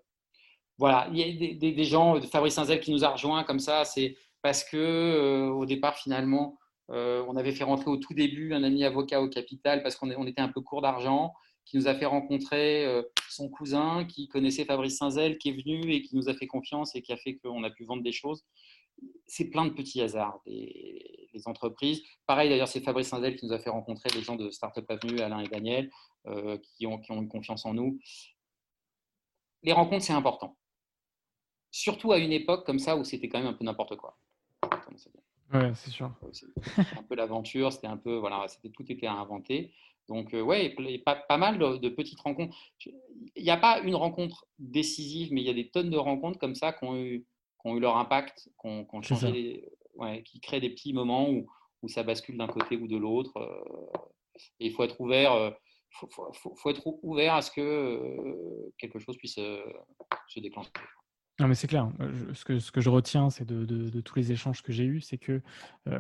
voilà, 0.79 1.09
il 1.13 1.19
y 1.19 1.51
a 1.51 1.55
des, 1.55 1.85
gens, 1.85 2.21
Fabrice 2.23 2.55
Sinzel 2.55 2.81
qui 2.81 2.93
nous 2.93 3.05
a 3.05 3.11
rejoint 3.11 3.45
comme 3.45 3.59
ça, 3.59 3.85
c'est 3.85 4.17
parce 4.49 4.65
que 4.65 4.79
euh, 4.79 5.51
au 5.51 5.67
départ 5.67 5.99
finalement, 5.99 6.59
euh, 6.89 7.23
on 7.29 7.37
avait 7.37 7.53
fait 7.53 7.65
rentrer 7.65 7.91
au 7.91 7.99
tout 7.99 8.15
début 8.15 8.55
un 8.55 8.63
ami 8.63 8.83
avocat 8.83 9.21
au 9.21 9.29
capital 9.29 9.83
parce 9.83 9.95
qu'on 9.95 10.27
était 10.27 10.41
un 10.41 10.49
peu 10.49 10.63
court 10.63 10.81
d'argent, 10.81 11.35
qui 11.67 11.77
nous 11.77 11.87
a 11.87 11.95
fait 11.95 12.07
rencontrer 12.07 13.05
son 13.29 13.51
cousin 13.51 14.07
qui 14.07 14.27
connaissait 14.27 14.65
Fabrice 14.65 14.97
Sinzel, 14.97 15.37
qui 15.37 15.51
est 15.51 15.53
venu 15.53 15.93
et 15.93 16.01
qui 16.01 16.17
nous 16.17 16.31
a 16.31 16.35
fait 16.35 16.47
confiance 16.47 16.97
et 16.97 17.03
qui 17.03 17.13
a 17.13 17.19
fait 17.19 17.37
qu'on 17.37 17.63
a 17.63 17.69
pu 17.69 17.85
vendre 17.85 18.03
des 18.03 18.11
choses. 18.11 18.43
C'est 19.27 19.51
plein 19.51 19.67
de 19.67 19.75
petits 19.75 20.01
hasards, 20.01 20.41
des, 20.47 21.29
les 21.35 21.47
entreprises. 21.47 22.01
Pareil 22.25 22.49
d'ailleurs, 22.49 22.69
c'est 22.69 22.81
Fabrice 22.81 23.09
Sinzel 23.09 23.37
qui 23.37 23.45
nous 23.45 23.53
a 23.53 23.59
fait 23.59 23.69
rencontrer 23.69 24.09
des 24.09 24.23
gens 24.23 24.37
de 24.37 24.51
Startup 24.51 24.91
Avenue, 24.91 25.21
Alain 25.21 25.41
et 25.41 25.49
Daniel, 25.49 25.91
qui, 26.63 26.87
ont, 26.87 26.99
qui 26.99 27.13
ont 27.13 27.21
une 27.21 27.29
confiance 27.29 27.67
en 27.67 27.75
nous. 27.75 28.01
Les 29.63 29.73
rencontres, 29.73 30.07
c'est 30.07 30.15
important 30.15 30.57
surtout 31.71 32.13
à 32.13 32.19
une 32.19 32.33
époque 32.33 32.67
comme 32.67 32.79
ça 32.79 32.97
où 32.97 33.05
c'était 33.05 33.29
quand 33.29 33.39
même 33.39 33.49
un 33.49 33.55
peu 33.55 33.65
n'importe 33.65 33.97
quoi. 33.97 34.19
Ouais, 35.53 35.73
c'est 35.75 35.91
sûr. 35.91 36.11
un 36.77 37.03
peu 37.03 37.15
l'aventure, 37.15 37.73
c'était 37.73 37.87
un 37.87 37.97
peu, 37.97 38.17
voilà, 38.17 38.47
c'était 38.49 38.71
tout 38.71 38.85
était 38.91 39.07
à 39.07 39.15
inventer. 39.15 39.73
Donc, 40.09 40.33
euh, 40.35 40.41
ouais, 40.41 40.75
pas, 41.05 41.17
pas 41.17 41.37
mal 41.37 41.59
de, 41.59 41.89
petites 41.91 42.21
rencontres. 42.21 42.57
Il 43.37 43.43
n'y 43.43 43.51
a 43.51 43.57
pas 43.57 43.81
une 43.81 43.95
rencontre 43.95 44.47
décisive, 44.59 45.33
mais 45.33 45.43
il 45.43 45.47
y 45.47 45.51
a 45.51 45.55
des 45.55 45.69
tonnes 45.69 45.91
de 45.91 45.99
rencontres 45.99 46.39
comme 46.39 46.55
ça 46.55 46.73
qui 46.73 46.85
ont 46.85 46.97
eu, 46.97 47.27
qui 47.61 47.71
ont 47.71 47.77
eu 47.77 47.81
leur 47.81 47.97
impact, 47.97 48.49
qui, 48.61 48.67
ont, 48.67 49.03
changé, 49.03 49.69
ouais, 49.97 50.23
qui 50.23 50.41
créent 50.41 50.61
des 50.61 50.71
petits 50.71 50.95
moments 50.95 51.29
où, 51.29 51.47
où 51.83 51.89
ça 51.89 52.03
bascule 52.03 52.39
d'un 52.39 52.47
côté 52.47 52.77
ou 52.77 52.89
de 52.89 52.97
l'autre. 52.97 53.37
Euh, 53.37 53.99
et 54.61 54.67
il 54.67 54.73
faut 54.73 54.85
être 54.85 55.01
ouvert. 55.01 55.33
Euh, 55.33 55.51
faut, 55.91 56.09
faut, 56.11 56.55
faut, 56.55 56.71
être 56.71 56.83
ouvert 57.03 57.35
à 57.35 57.43
ce 57.43 57.51
que 57.51 58.71
quelque 58.77 58.99
chose 58.99 59.17
puisse 59.17 59.37
se 59.37 60.41
déclencher. 60.41 60.71
Non, 61.41 61.47
mais 61.47 61.55
c'est 61.55 61.69
clair. 61.69 61.89
ce, 62.35 62.45
que, 62.45 62.59
ce 62.59 62.73
que 62.73 62.81
je 62.81 62.91
retiens, 62.91 63.31
c'est 63.31 63.45
de, 63.45 64.01
tous 64.01 64.17
les 64.17 64.33
échanges 64.33 64.61
que 64.61 64.73
j'ai 64.73 64.85
eus, 64.85 65.01
c'est 65.01 65.19
que 65.19 65.41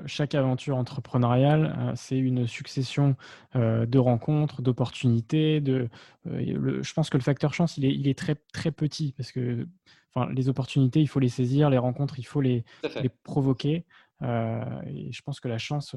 chaque 0.04 0.34
aventure 0.34 0.76
entrepreneuriale, 0.76 1.92
c'est 1.94 2.18
une 2.18 2.48
succession 2.48 3.14
de 3.54 3.98
rencontres, 3.98 4.62
d'opportunités. 4.62 5.60
De, 5.60 5.88
je 6.24 6.92
pense 6.92 7.08
que 7.08 7.16
le 7.16 7.22
facteur 7.22 7.54
chance, 7.54 7.76
il 7.76 7.84
est, 7.84 7.94
il 7.94 8.08
est 8.08 8.18
très, 8.18 8.34
très 8.52 8.72
petit 8.72 9.12
parce 9.16 9.30
que 9.30 9.68
enfin, 10.12 10.28
les 10.32 10.48
opportunités, 10.48 11.00
il 11.00 11.08
faut 11.08 11.20
les 11.20 11.28
saisir, 11.28 11.70
les 11.70 11.78
rencontres, 11.78 12.18
il 12.18 12.26
faut 12.26 12.40
les, 12.40 12.64
les 13.00 13.08
provoquer. 13.08 13.84
et 14.22 15.12
je 15.12 15.22
pense 15.22 15.38
que 15.38 15.46
la 15.46 15.58
chance, 15.58 15.94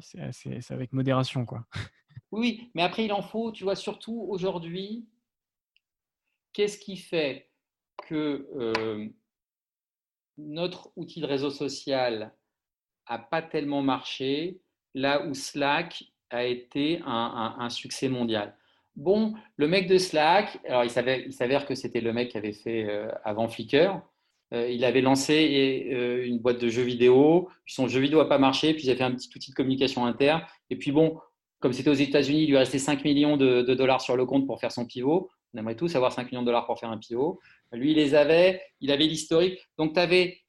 c'est 0.00 0.70
avec 0.70 0.92
modération. 0.92 1.46
Quoi. 1.46 1.66
Oui, 2.32 2.70
mais 2.74 2.82
après, 2.82 3.04
il 3.04 3.12
en 3.12 3.22
faut, 3.22 3.52
tu 3.52 3.64
vois, 3.64 3.76
surtout 3.76 4.26
aujourd'hui, 4.28 5.08
qu'est-ce 6.52 6.78
qui 6.78 6.96
fait 6.96 7.49
que 8.06 8.48
euh, 8.56 9.06
notre 10.38 10.90
outil 10.96 11.20
de 11.20 11.26
réseau 11.26 11.50
social 11.50 12.32
n'a 13.08 13.18
pas 13.18 13.42
tellement 13.42 13.82
marché, 13.82 14.60
là 14.94 15.26
où 15.26 15.34
Slack 15.34 16.04
a 16.30 16.44
été 16.44 17.00
un, 17.04 17.68
succès 17.70 18.08
mondial. 18.08 18.56
Bon, 18.94 19.34
le 19.56 19.66
mec 19.66 19.88
de 19.88 19.98
Slack, 19.98 20.60
alors 20.66 20.84
il 20.84 20.90
s'avère, 20.90 21.66
que 21.66 21.74
c'était 21.74 22.00
le 22.00 22.12
mec 22.12 22.30
qui 22.30 22.38
avait 22.38 22.52
fait 22.52 22.84
euh, 22.88 23.10
avant 23.24 23.48
Flickr. 23.48 24.00
Euh, 24.52 24.68
il 24.68 24.84
avait 24.84 25.00
lancé 25.00 25.88
une 26.24 26.38
boîte 26.38 26.60
de 26.60 26.68
jeux 26.68 26.82
vidéo, 26.82 27.48
son 27.66 27.88
jeu 27.88 28.00
vidéo 28.00 28.18
n'a 28.18 28.28
pas 28.28 28.38
marché, 28.38 28.74
puis 28.74 28.84
il 28.84 28.90
a 28.90 28.96
fait 28.96 29.04
un 29.04 29.12
petit 29.12 29.30
outil 29.34 29.50
de 29.50 29.56
communication 29.56 30.06
interne. 30.06 30.42
Et 30.70 30.76
puis 30.76 30.92
bon, 30.92 31.18
comme 31.60 31.74
c'était 31.74 31.90
aux 31.90 31.94
États-Unis, 31.94 32.44
il 32.44 32.48
lui 32.48 32.56
restait 32.56 32.78
5 32.78 33.04
millions 33.04 33.36
de, 33.36 33.62
dollars 33.74 34.00
sur 34.00 34.16
le 34.16 34.24
compte 34.24 34.46
pour 34.46 34.58
faire 34.58 34.72
son 34.72 34.86
pivot. 34.86 35.30
On 35.54 35.58
aimerait 35.58 35.76
tous 35.76 35.94
avoir 35.96 36.12
5 36.12 36.30
millions 36.30 36.42
de 36.42 36.46
dollars 36.46 36.66
pour 36.66 36.78
faire 36.78 36.90
un 36.90 36.98
pivot. 36.98 37.40
Lui, 37.72 37.92
il 37.92 37.96
les 37.96 38.14
avait, 38.14 38.62
il 38.80 38.90
avait 38.92 39.06
l'historique. 39.06 39.58
Donc, 39.78 39.94
tu 39.94 40.00
avais 40.00 40.40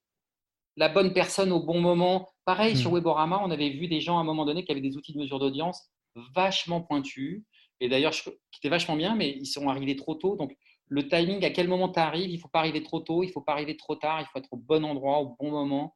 la 0.77 0.89
bonne 0.89 1.13
personne 1.13 1.51
au 1.51 1.63
bon 1.63 1.79
moment. 1.79 2.29
Pareil, 2.45 2.77
sur 2.77 2.91
hmm. 2.91 2.95
Weborama, 2.95 3.41
on 3.43 3.51
avait 3.51 3.69
vu 3.69 3.87
des 3.87 4.01
gens 4.01 4.17
à 4.17 4.21
un 4.21 4.23
moment 4.23 4.45
donné 4.45 4.63
qui 4.63 4.71
avaient 4.71 4.81
des 4.81 4.97
outils 4.97 5.13
de 5.13 5.19
mesure 5.19 5.39
d'audience 5.39 5.89
vachement 6.35 6.81
pointus. 6.81 7.43
Et 7.79 7.89
d'ailleurs, 7.89 8.11
qui 8.13 8.29
étaient 8.59 8.69
vachement 8.69 8.95
bien, 8.95 9.15
mais 9.15 9.31
ils 9.31 9.47
sont 9.47 9.67
arrivés 9.69 9.95
trop 9.95 10.15
tôt. 10.15 10.35
Donc, 10.35 10.55
le 10.87 11.07
timing, 11.07 11.43
à 11.45 11.49
quel 11.49 11.67
moment 11.67 11.89
tu 11.89 11.99
arrives, 11.99 12.29
il 12.29 12.35
ne 12.35 12.39
faut 12.39 12.49
pas 12.49 12.59
arriver 12.59 12.83
trop 12.83 12.99
tôt, 12.99 13.23
il 13.23 13.27
ne 13.27 13.31
faut 13.31 13.41
pas 13.41 13.53
arriver 13.53 13.77
trop 13.77 13.95
tard, 13.95 14.21
il 14.21 14.25
faut 14.25 14.37
être 14.37 14.51
au 14.51 14.57
bon 14.57 14.83
endroit, 14.83 15.19
au 15.19 15.35
bon 15.39 15.49
moment. 15.49 15.95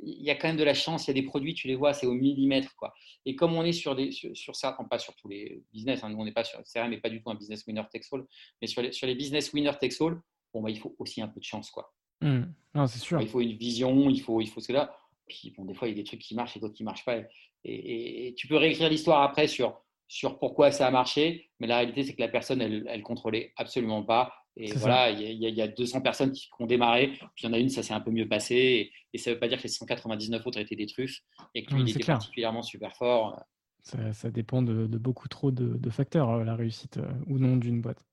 Il 0.00 0.22
y 0.22 0.30
a 0.30 0.34
quand 0.34 0.48
même 0.48 0.56
de 0.56 0.64
la 0.64 0.74
chance, 0.74 1.06
il 1.06 1.08
y 1.08 1.10
a 1.10 1.14
des 1.14 1.26
produits, 1.26 1.54
tu 1.54 1.68
les 1.68 1.74
vois, 1.74 1.92
c'est 1.92 2.06
au 2.06 2.12
millimètre. 2.12 2.74
Quoi. 2.76 2.92
Et 3.24 3.34
comme 3.34 3.54
on 3.54 3.64
est 3.64 3.72
sur, 3.72 3.94
des, 3.94 4.10
sur, 4.12 4.54
ça, 4.54 4.76
pas 4.90 4.98
sur 4.98 5.14
tous 5.16 5.28
les 5.28 5.62
business, 5.72 6.04
hein, 6.04 6.10
nous 6.10 6.18
on 6.18 6.24
n'est 6.24 6.32
pas 6.32 6.44
sur 6.44 6.62
CRM, 6.62 6.90
mais 6.90 6.98
pas 6.98 7.10
du 7.10 7.22
tout 7.22 7.30
un 7.30 7.34
business 7.34 7.66
winner 7.66 7.82
takes 7.90 8.06
all, 8.12 8.24
mais 8.60 8.68
sur 8.68 8.82
les, 8.82 8.92
sur 8.92 9.06
les 9.06 9.14
business 9.14 9.52
winner 9.52 9.72
takes 9.80 10.00
all, 10.00 10.20
bon, 10.52 10.62
bah, 10.62 10.70
il 10.70 10.78
faut 10.78 10.94
aussi 10.98 11.20
un 11.22 11.28
peu 11.28 11.40
de 11.40 11.44
chance. 11.44 11.70
Quoi. 11.70 11.92
Mmh. 12.20 12.44
c'est 12.86 12.98
sûr. 12.98 13.20
Il 13.20 13.28
faut 13.28 13.40
une 13.40 13.56
vision, 13.56 14.08
il 14.10 14.20
faut, 14.20 14.40
il 14.40 14.48
faut 14.48 14.60
cela. 14.60 14.96
Puis 15.28 15.52
bon, 15.56 15.64
des 15.64 15.74
fois, 15.74 15.88
il 15.88 15.92
y 15.92 15.94
a 15.94 16.02
des 16.02 16.04
trucs 16.04 16.20
qui 16.20 16.34
marchent 16.34 16.56
et 16.56 16.60
d'autres 16.60 16.74
qui 16.74 16.82
ne 16.82 16.86
marchent 16.86 17.04
pas. 17.04 17.18
Et, 17.64 18.34
tu 18.36 18.46
peux 18.46 18.56
réécrire 18.56 18.88
l'histoire 18.88 19.22
après 19.22 19.48
sur, 19.48 19.82
sur 20.08 20.38
pourquoi 20.38 20.70
ça 20.70 20.86
a 20.86 20.90
marché, 20.90 21.50
mais 21.58 21.66
la 21.66 21.78
réalité, 21.78 22.04
c'est 22.04 22.14
que 22.14 22.20
la 22.20 22.28
personne, 22.28 22.60
elle 22.60 22.84
ne 22.84 23.02
contrôlait 23.02 23.52
absolument 23.56 24.02
pas. 24.02 24.32
Et 24.58 24.72
voilà, 24.72 25.10
il 25.10 25.20
y, 25.20 25.50
y, 25.50 25.62
a 25.62 25.68
200 25.68 26.00
personnes 26.00 26.32
qui, 26.32 26.48
ont 26.58 26.66
démarré, 26.66 27.08
puis 27.08 27.42
il 27.42 27.46
y 27.46 27.48
en 27.48 27.52
a 27.52 27.58
une, 27.58 27.68
ça 27.68 27.82
s'est 27.82 27.92
un 27.92 28.00
peu 28.00 28.10
mieux 28.10 28.26
passé. 28.26 28.90
Et, 29.12 29.18
ça 29.18 29.30
ne 29.30 29.34
veut 29.34 29.40
pas 29.40 29.48
dire 29.48 29.58
que 29.58 29.64
les 29.64 29.68
199 29.68 30.46
autres 30.46 30.58
étaient 30.58 30.76
des 30.76 30.86
truffes 30.86 31.20
et 31.54 31.64
que 31.64 31.74
lui, 31.74 31.82
il 31.82 31.90
était 31.90 32.04
particulièrement 32.04 32.62
super 32.62 32.96
fort. 32.96 33.38
Ça, 33.82 34.30
dépend 34.30 34.62
de, 34.62 34.86
beaucoup 34.98 35.28
trop 35.28 35.50
de, 35.50 35.90
facteurs, 35.90 36.44
la 36.44 36.56
réussite 36.56 36.96
euh, 36.96 37.12
ou 37.26 37.38
non 37.38 37.56
d'une 37.56 37.80
boîte. 37.80 38.04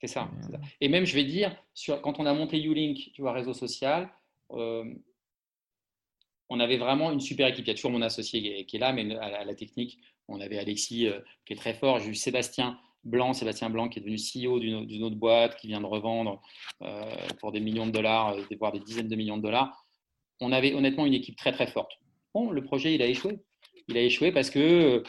C'est 0.00 0.08
ça, 0.08 0.30
Et 0.80 0.88
même, 0.88 1.06
je 1.06 1.14
vais 1.14 1.24
dire, 1.24 1.56
sur, 1.72 2.02
quand 2.02 2.20
on 2.20 2.26
a 2.26 2.34
monté 2.34 2.62
Ulink, 2.62 3.12
tu 3.14 3.22
vois, 3.22 3.32
réseau 3.32 3.54
social, 3.54 4.10
euh, 4.52 4.84
on 6.50 6.60
avait 6.60 6.76
vraiment 6.76 7.10
une 7.12 7.20
super 7.20 7.46
équipe. 7.46 7.64
Il 7.64 7.68
y 7.68 7.70
a 7.70 7.74
toujours 7.74 7.92
mon 7.92 8.02
associé 8.02 8.66
qui 8.66 8.76
est, 8.76 8.78
là, 8.78 8.92
mais 8.92 9.16
à 9.16 9.44
la, 9.44 9.54
technique, 9.54 9.98
on 10.28 10.40
avait 10.40 10.58
Alexis 10.58 11.06
euh, 11.06 11.20
qui 11.46 11.54
est 11.54 11.56
très 11.56 11.72
fort. 11.72 11.98
J'ai 11.98 12.10
eu 12.10 12.14
Sébastien 12.14 12.78
Blanc, 13.06 13.32
Sébastien 13.32 13.70
Blanc 13.70 13.88
qui 13.88 13.98
est 13.98 14.02
devenu 14.02 14.16
CEO 14.16 14.58
d'une 14.58 15.02
autre 15.02 15.16
boîte, 15.16 15.56
qui 15.56 15.68
vient 15.68 15.80
de 15.80 15.86
revendre 15.86 16.42
euh, 16.82 17.02
pour 17.40 17.52
des 17.52 17.60
millions 17.60 17.86
de 17.86 17.92
dollars, 17.92 18.36
voire 18.58 18.72
des 18.72 18.80
dizaines 18.80 19.08
de 19.08 19.16
millions 19.16 19.38
de 19.38 19.42
dollars. 19.42 19.86
On 20.40 20.52
avait 20.52 20.74
honnêtement 20.74 21.06
une 21.06 21.14
équipe 21.14 21.36
très 21.36 21.52
très 21.52 21.66
forte. 21.66 21.92
Bon, 22.34 22.50
le 22.50 22.62
projet, 22.62 22.94
il 22.94 23.02
a 23.02 23.06
échoué. 23.06 23.38
Il 23.88 23.96
a 23.96 24.02
échoué 24.02 24.32
parce 24.32 24.50
que 24.50 25.02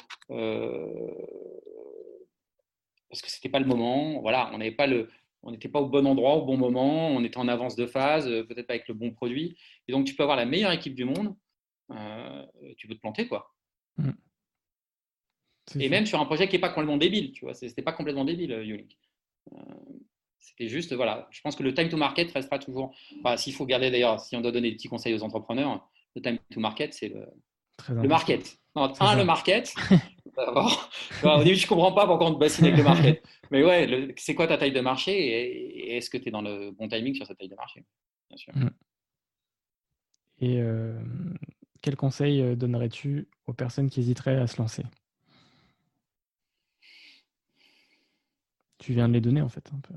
parce 3.10 3.22
que 3.22 3.30
c'était 3.30 3.50
pas 3.50 3.60
le 3.60 3.66
moment. 3.66 4.22
Voilà, 4.22 4.52
on 4.54 4.60
pas 4.72 4.88
n'était 5.52 5.70
pas 5.70 5.80
au 5.80 5.88
bon 5.88 6.06
endroit 6.06 6.36
au 6.36 6.45
bon 6.45 6.58
moment, 6.58 7.08
on 7.08 7.24
était 7.24 7.38
en 7.38 7.48
avance 7.48 7.76
de 7.76 7.86
phase, 7.86 8.28
euh, 8.28 8.43
peut-être 8.43 8.68
pas 8.68 8.74
avec 8.74 8.88
le 8.88 8.93
bon 8.93 9.12
produit. 9.12 9.58
Et 9.88 9.91
donc, 9.91 10.06
tu 10.06 10.16
peux 10.16 10.24
avoir 10.24 10.38
la 10.38 10.45
meilleure 10.45 10.72
équipe 10.72 10.95
du 10.95 11.06
monde, 11.06 11.36
euh, 11.91 12.45
tu 12.78 12.88
peux 12.88 12.95
te 12.95 13.00
planter, 13.00 13.28
quoi. 13.28 13.54
Mm. 13.98 14.12
Et 15.80 15.89
même 15.89 16.05
sur 16.05 16.20
un 16.20 16.26
projet 16.26 16.47
qui 16.47 16.55
n'est 16.55 16.61
pas 16.61 16.70
complètement 16.70 16.97
débile, 16.97 17.32
tu 17.32 17.45
vois, 17.45 17.53
c'était 17.53 17.82
pas 17.82 17.91
complètement 17.91 18.26
débile, 18.26 18.51
Ulink. 18.51 18.97
Euh, 19.53 19.57
c'était 20.39 20.70
juste, 20.70 20.93
voilà, 20.93 21.28
je 21.32 21.41
pense 21.41 21.55
que 21.55 21.63
le 21.63 21.74
time 21.74 21.89
to 21.89 21.97
market 21.97 22.32
restera 22.32 22.57
toujours. 22.57 22.95
S'il 23.36 23.53
faut 23.53 23.65
garder 23.65 23.91
d'ailleurs, 23.91 24.20
si 24.20 24.36
on 24.36 24.41
doit 24.41 24.51
donner 24.51 24.70
des 24.70 24.76
petits 24.76 24.88
conseils 24.88 25.13
aux 25.13 25.24
entrepreneurs, 25.24 25.88
le 26.15 26.22
time 26.22 26.38
to 26.51 26.59
market, 26.59 26.93
c'est 26.93 27.09
le, 27.09 27.28
le 27.89 28.07
market. 28.07 28.57
un, 28.76 29.15
le 29.15 29.26
market. 29.26 29.74
Au 31.24 31.43
début, 31.43 31.55
je 31.55 31.63
ne 31.63 31.68
comprends 31.68 31.93
pas 31.93 32.05
pourquoi 32.05 32.28
on 32.28 32.34
te 32.34 32.39
bassine 32.39 32.65
avec 32.65 32.78
le 32.78 32.84
market. 32.84 33.24
Mais 33.51 33.63
ouais, 33.63 34.13
c'est 34.18 34.36
quoi 34.36 34.47
ta 34.47 34.57
taille 34.57 34.72
de 34.72 34.82
marché 34.82 35.11
et, 35.11 35.97
est-ce 35.97 36.09
que 36.09 36.18
tu 36.18 36.30
es 36.30 36.32
dans 36.32 36.41
le 36.41 36.72
bon 36.72 36.88
timing 36.88 37.15
sur 37.15 37.26
cette 37.26 37.38
taille 37.38 37.49
de 37.49 37.55
marché? 37.55 37.84
Bien 38.30 38.38
sûr. 38.38 38.55
Mm. 38.55 38.70
Et 40.39 40.61
euh, 40.61 40.99
quel 41.82 41.95
conseil 41.95 42.41
euh, 42.41 42.55
donnerais-tu 42.55 43.28
aux 43.47 43.53
personnes 43.53 43.89
qui 43.89 43.99
hésiteraient 43.99 44.36
à 44.36 44.47
se 44.47 44.57
lancer? 44.57 44.84
Tu 48.78 48.94
viens 48.94 49.08
de 49.08 49.14
les 49.14 49.22
donner 49.22 49.42
en 49.42 49.50
fait 49.50 49.70
un 49.74 49.80
peu. 49.80 49.94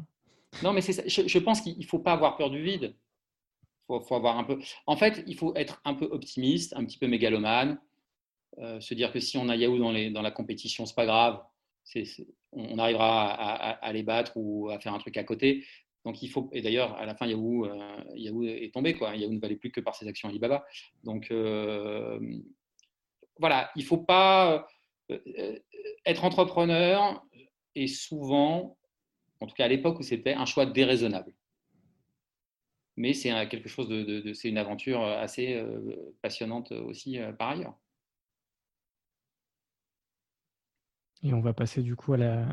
Non, 0.63 0.73
mais 0.73 0.81
c'est 0.81 1.09
Je, 1.09 1.39
pense 1.39 1.61
qu'il 1.61 1.79
ne 1.79 1.85
faut 1.85 1.99
pas 1.99 2.13
avoir 2.13 2.37
peur 2.37 2.51
du 2.51 2.63
vide. 2.63 2.95
Faut, 3.87 4.01
faut, 4.01 4.15
avoir 4.15 4.39
un 4.39 4.45
peu. 4.45 4.59
En 4.87 4.97
fait, 4.97 5.23
il 5.27 5.37
faut 5.37 5.55
être 5.57 5.81
un 5.85 5.95
peu 5.95 6.07
optimiste, 6.07 6.75
un 6.77 6.85
petit 6.85 6.99
peu 6.99 7.07
mégalomane, 7.07 7.79
euh, 8.59 8.81
se 8.81 8.95
dire 8.95 9.13
que 9.13 9.21
si 9.21 9.39
on 9.39 9.49
a 9.49 9.57
Yahoo 9.57 9.79
dans, 9.79 10.23
la 10.23 10.31
compétition, 10.31 10.87
c'est 10.87 10.95
pas 10.95 11.07
grave, 11.07 11.43
on 12.53 12.79
arrivera 12.79 13.33
à, 13.33 13.93
les 13.93 14.03
battre 14.03 14.33
ou 14.37 14.71
à 14.71 14.79
faire 14.81 14.95
un 14.95 14.99
truc 14.99 15.17
à 15.17 15.25
côté. 15.25 15.65
Donc 16.05 16.23
il 16.23 16.29
faut, 16.29 16.49
et 16.53 16.63
d'ailleurs 16.63 16.95
à 16.95 17.05
la 17.05 17.15
fin 17.15 17.27
Yahoo, 17.27 17.67
euh, 17.67 17.97
Yahoo 18.15 18.45
est 18.45 18.73
tombé 18.73 18.95
quoi. 18.95 19.15
Yahoo 19.15 19.33
ne 19.33 19.41
valait 19.41 19.57
plus 19.57 19.71
que 19.71 19.81
par 19.81 19.95
ses 19.95 20.09
actions 20.09 20.29
Alibaba. 20.29 20.65
Donc 21.05 21.31
euh, 21.31 22.19
voilà, 23.39 23.71
il 23.77 23.85
faut 23.85 23.99
pas 23.99 24.67
être 26.05 26.25
entrepreneur 26.25 27.25
et 27.75 27.87
souvent, 27.87 28.77
en 29.41 29.47
tout 29.47 29.55
cas 29.55 29.65
à 29.65 29.69
l'époque 29.69 29.99
où 29.99 30.03
c'était 30.03 30.35
un 30.35 30.47
choix 30.47 30.67
déraisonnable 30.67 31.33
mais 33.01 33.15
c'est 33.15 33.31
quelque 33.49 33.69
chose 33.69 33.89
de, 33.89 34.33
c'est 34.35 34.49
une 34.49 34.59
aventure 34.59 35.03
assez 35.03 35.55
euh, 35.55 36.15
passionnante 36.21 36.73
aussi 36.73 37.19
euh, 37.19 37.33
par 37.33 37.51
ailleurs. 37.51 37.75
Et 41.23 41.33
on 41.33 41.41
va 41.41 41.55
passer 41.55 41.83
du 41.83 41.97
coup 41.97 42.13
à 42.13 42.19
la, 42.19 42.47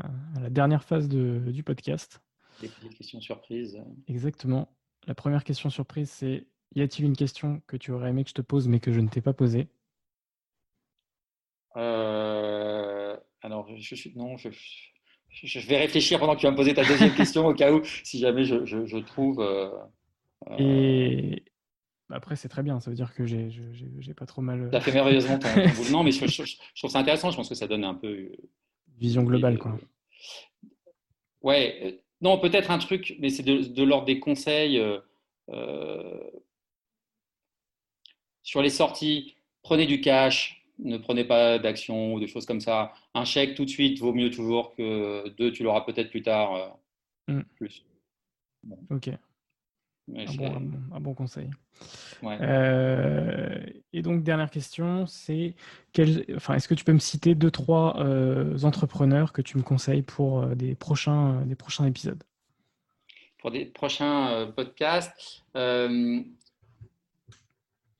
dernière 0.50 0.84
phase 0.84 1.08
du 1.08 1.62
podcast. 1.62 2.22
Les 2.62 2.68
petites 2.68 2.96
questions 2.96 3.20
surprises. 3.20 3.82
Exactement. 4.08 4.74
La 5.06 5.14
première 5.14 5.44
question 5.44 5.70
surprise, 5.70 6.10
c'est 6.10 6.46
y 6.74 6.82
a-t-il 6.82 7.06
une 7.06 7.16
question 7.16 7.62
que 7.66 7.76
tu 7.76 7.92
aurais 7.92 8.10
aimé 8.10 8.24
que 8.24 8.30
je 8.30 8.34
te 8.34 8.42
pose 8.42 8.68
mais 8.68 8.80
que 8.80 8.92
je 8.92 9.00
ne 9.00 9.08
t'ai 9.08 9.22
pas 9.22 9.32
posée? 9.32 9.68
Euh, 11.76 13.16
Alors, 13.42 13.74
je, 13.76 13.94
suis 13.94 14.14
non, 14.16 14.36
je, 14.36 14.50
vais 15.66 15.78
réfléchir 15.78 16.18
pendant 16.18 16.34
que 16.34 16.40
tu 16.40 16.46
vas 16.46 16.52
me 16.52 16.56
poser 16.56 16.74
ta 16.74 16.84
deuxième 16.84 17.14
question 17.14 17.46
au 17.46 17.54
cas 17.54 17.72
où, 17.72 17.82
si 18.04 18.18
jamais 18.18 18.44
je, 18.44 18.98
trouve. 18.98 19.44
Et 20.58 21.42
après, 22.10 22.36
c'est 22.36 22.48
très 22.48 22.62
bien. 22.62 22.80
Ça 22.80 22.90
veut 22.90 22.96
dire 22.96 23.14
que 23.14 23.26
j'ai 23.26 24.14
pas 24.14 24.26
trop 24.26 24.42
mal. 24.42 24.68
Ça 24.72 24.80
fait 24.80 24.92
merveilleusement 24.92 25.38
ton, 25.38 25.48
boulot. 25.52 25.90
Non, 25.90 26.02
mais 26.02 26.10
je, 26.10 26.56
trouve 26.76 26.90
ça 26.90 26.98
intéressant. 26.98 27.30
Je 27.30 27.36
pense 27.36 27.48
que 27.48 27.54
ça 27.54 27.66
donne 27.66 27.84
un 27.84 27.94
peu. 27.94 28.08
Euh, 28.08 28.36
Vision 28.96 29.22
globale, 29.22 29.58
quoi. 29.58 29.78
Ouais. 31.42 31.78
Euh, 31.82 31.92
non, 32.20 32.38
peut-être 32.38 32.70
un 32.70 32.78
truc, 32.78 33.14
mais 33.20 33.28
c'est 33.28 33.42
de, 33.42 33.82
l'ordre 33.82 34.06
des 34.06 34.18
conseils. 34.18 34.78
Euh, 35.50 36.30
sur 38.42 38.62
les 38.62 38.70
sorties, 38.70 39.36
prenez 39.62 39.86
du 39.86 40.00
cash, 40.00 40.57
ne 40.78 40.96
prenez 40.96 41.24
pas 41.24 41.58
d'action 41.58 42.14
ou 42.14 42.20
des 42.20 42.28
choses 42.28 42.46
comme 42.46 42.60
ça. 42.60 42.92
Un 43.14 43.24
chèque 43.24 43.54
tout 43.54 43.64
de 43.64 43.70
suite 43.70 43.98
vaut 43.98 44.12
mieux 44.12 44.30
toujours 44.30 44.74
que 44.74 45.28
deux, 45.30 45.52
tu 45.52 45.62
l'auras 45.62 45.82
peut-être 45.82 46.10
plus 46.10 46.22
tard. 46.22 46.78
Mmh. 47.26 47.40
Plus. 47.56 47.84
Ok 48.90 49.10
un, 50.16 51.00
bon, 51.00 51.14
conseil. 51.14 51.50
Euh, 52.24 53.58
et 53.92 54.02
donc, 54.02 54.22
dernière 54.22 54.50
question, 54.50 55.06
c'est 55.06 55.54
enfin, 56.34 56.54
est-ce 56.54 56.68
que 56.68 56.74
tu 56.74 56.84
peux 56.84 56.92
me 56.92 56.98
citer 56.98 57.34
deux, 57.34 57.50
trois 57.50 57.98
euh, 58.00 58.58
entrepreneurs 58.62 59.32
que 59.32 59.42
tu 59.42 59.58
me 59.58 59.62
conseilles 59.62 60.02
pour 60.02 60.42
euh, 60.42 60.54
des, 60.54 60.74
prochains, 60.74 61.42
des 61.46 61.54
prochains 61.54 61.86
épisodes? 61.86 62.22
Pour 63.38 63.50
des 63.50 63.66
prochains 63.66 64.50
podcasts 64.56 65.44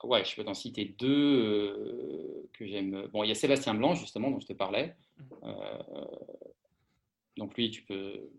Ouais, 0.04 0.24
je 0.24 0.36
peux 0.36 0.44
t'en 0.44 0.54
citer 0.54 0.94
deux 0.98 2.48
que 2.52 2.66
j'aime. 2.66 3.08
Bon, 3.12 3.24
il 3.24 3.28
y 3.28 3.32
a 3.32 3.34
Sébastien 3.34 3.74
Blanc, 3.74 3.94
justement, 3.94 4.30
dont 4.30 4.40
je 4.40 4.46
te 4.46 4.52
parlais. 4.52 4.94
donc, 7.36 7.56
lui, 7.56 7.70
tu 7.70 7.82
peux. 7.82 8.30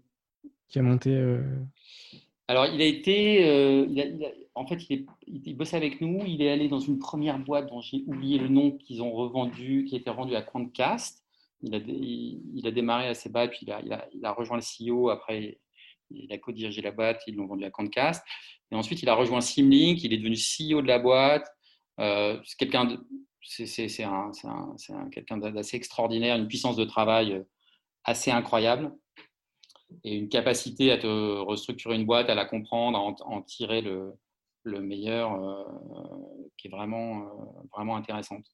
Qui 0.68 0.80
a 0.80 0.84
monté. 0.84 1.12
Alors, 2.49 2.66
il 2.66 2.82
a 2.82 2.86
été, 2.86 3.47
euh, 3.47 3.86
en 4.55 4.66
fait, 4.66 4.89
il, 4.89 5.05
est, 5.47 5.53
bossait 5.53 5.78
avec 5.78 6.01
nous. 6.01 6.24
Il 6.26 6.41
est 6.41 6.49
allé 6.49 6.68
dans 6.68 6.80
une 6.80 6.97
première 6.97 7.38
boîte 7.38 7.70
dont 7.70 7.80
j'ai 7.80 8.03
oublié 8.07 8.39
le 8.39 8.47
nom 8.47 8.72
qu'ils 8.72 9.03
ont 9.03 9.12
revendu, 9.12 9.86
qui 9.86 9.93
a 9.93 9.99
été 9.99 10.10
rendu 10.10 10.36
à 10.36 10.41
Quantcast. 10.41 11.24
Il 11.62 11.76
a, 11.76 11.78
il, 11.78 12.66
a 12.66 12.72
démarré 12.72 13.07
assez 13.07 13.30
bas, 13.30 13.47
puis 13.47 13.60
il 13.68 13.72
a, 13.72 14.07
il 14.12 14.26
a, 14.26 14.32
rejoint 14.32 14.57
le 14.57 14.64
CEO. 14.64 15.10
Après, 15.10 15.60
il 16.12 16.32
a 16.32 16.38
co-dirigé 16.38 16.82
la 16.82 16.91
boîte, 16.91 17.22
ils 17.28 17.36
l'ont 17.36 17.47
vendu 17.47 17.66
à 17.66 17.72
Quantcast. 17.72 18.24
Et 18.72 18.76
ensuite, 18.76 19.01
il 19.01 19.10
a 19.10 19.16
rejoint 19.16 19.41
Simlink. 19.41 20.03
Il 20.03 20.14
est 20.14 20.18
devenu 20.18 20.36
CEO 20.36 20.82
de 20.82 20.88
la 20.88 20.99
boîte. 20.99 21.47
Euh, 21.99 22.39
c'est 22.45 22.57
quelqu'un 22.57 22.97
c'est 23.41 24.03
un, 24.03 24.32
un, 24.43 25.10
quelqu'un 25.10 25.38
d'assez 25.38 25.78
extraordinaire, 25.78 26.36
une 26.36 26.47
puissance 26.47 26.76
de 26.76 26.86
travail 26.86 27.43
assez 28.03 28.32
incroyable 28.32 28.91
et 30.03 30.16
une 30.16 30.30
capacité 30.30 30.91
à 30.91 30.97
te 30.97 31.39
restructurer 31.41 31.95
une 31.95 32.05
boîte, 32.05 32.30
à 32.30 32.36
la 32.36 32.45
comprendre, 32.45 32.97
à 32.97 33.26
en, 33.26 33.41
tirer 33.41 33.82
le, 33.82 34.14
le 34.64 34.82
meilleur, 34.82 35.34
euh, 35.34 35.64
qui 36.57 36.68
est 36.68 36.72
vraiment, 36.72 37.24
euh, 37.24 37.66
vraiment 37.76 37.95
intéressante. 37.95 38.45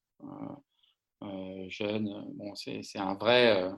Euh, 1.24 1.66
jeune, 1.70 2.26
bon, 2.36 2.54
c'est 2.56 2.82
un 2.98 3.16
vrai 3.16 3.72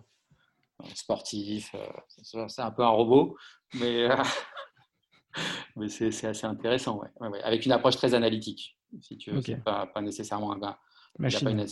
sportif, 0.94 1.76
c'est 2.22 2.62
un 2.62 2.72
peu 2.72 2.84
un 2.84 2.90
robot, 2.90 3.36
mais, 3.76 4.08
mais 5.76 5.90
c'est 5.90 6.26
assez 6.26 6.46
intéressant, 6.46 7.00
ouais. 7.00 7.10
Ouais, 7.20 7.42
avec 7.42 7.66
une 7.66 7.72
approche 7.72 7.98
très 7.98 8.14
analytique, 8.14 8.78
si 9.02 9.18
tu 9.18 9.32
veux, 9.32 9.42
pas, 9.64 9.88
pas, 9.88 10.02
nécessairement 10.02 10.52
un 10.54 10.60
gars. 10.60 10.80
Machine. 11.20 11.66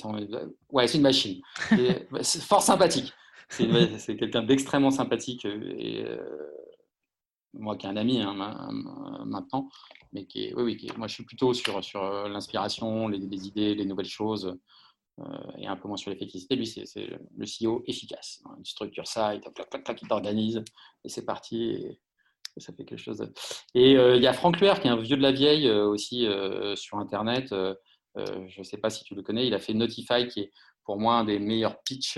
Ouais, 0.71 0.87
c'est 0.87 0.97
une 0.97 1.03
machine. 1.03 1.41
fort 2.41 2.63
sympathique. 2.63 3.13
C'est 3.49 4.17
quelqu'un 4.17 4.43
d'extrêmement 4.43 4.91
sympathique 4.91 5.45
euh, 5.45 5.75
et 5.77 6.03
euh, 6.03 6.17
moi 7.53 7.77
qui 7.77 7.85
est 7.85 7.89
un 7.89 7.97
ami 7.97 8.21
hein, 8.21 8.33
maintenant, 9.25 9.69
mais 10.11 10.25
qui 10.25 10.45
est, 10.45 10.53
oui, 10.55 10.63
oui, 10.63 10.87
moi 10.97 11.07
je 11.07 11.13
suis 11.15 11.25
plutôt 11.25 11.53
sur, 11.53 11.83
sur 11.83 12.03
euh, 12.03 12.27
l'inspiration, 12.27 13.07
les, 13.07 13.47
idées, 13.47 13.75
les 13.75 13.85
nouvelles 13.85 14.05
choses, 14.05 14.57
et 15.57 15.67
un 15.67 15.77
peu 15.77 15.87
moins 15.87 15.97
sur 15.97 16.11
l'effectivité. 16.11 16.55
Lui, 16.55 16.67
c'est 16.67 16.85
le 17.37 17.45
CEO 17.45 17.83
efficace. 17.87 18.41
Hein, 18.45 18.55
une 18.57 18.65
structure 18.65 19.07
ça, 19.07 19.33
il 19.35 19.41
t'organise, 20.07 20.63
et 21.03 21.09
c'est 21.09 21.25
parti, 21.25 21.71
et, 21.71 21.99
ça 22.57 22.73
fait 22.73 22.85
quelque 22.85 22.99
chose. 22.99 23.21
Et 23.73 23.91
il 23.91 24.21
y 24.21 24.27
a 24.27 24.33
Franck 24.33 24.59
Luer, 24.59 24.73
qui 24.81 24.87
est 24.87 24.91
un 24.91 25.01
vieux 25.01 25.17
de 25.17 25.21
la 25.21 25.31
vieille 25.33 25.69
aussi 25.69 26.25
sur 26.75 26.97
Internet. 26.97 27.53
je 28.15 28.59
ne 28.59 28.63
sais 28.63 28.77
pas 28.77 28.89
si 28.89 29.03
tu 29.03 29.13
le 29.13 29.23
connais, 29.23 29.47
il 29.47 29.53
a 29.53 29.59
fait 29.59 29.73
Notify, 29.73 30.27
qui 30.27 30.41
est 30.41 30.51
pour 30.85 30.97
moi 30.99 31.15
un 31.15 31.25
des 31.25 31.39
meilleurs 31.39 31.81
pitchs 31.83 32.17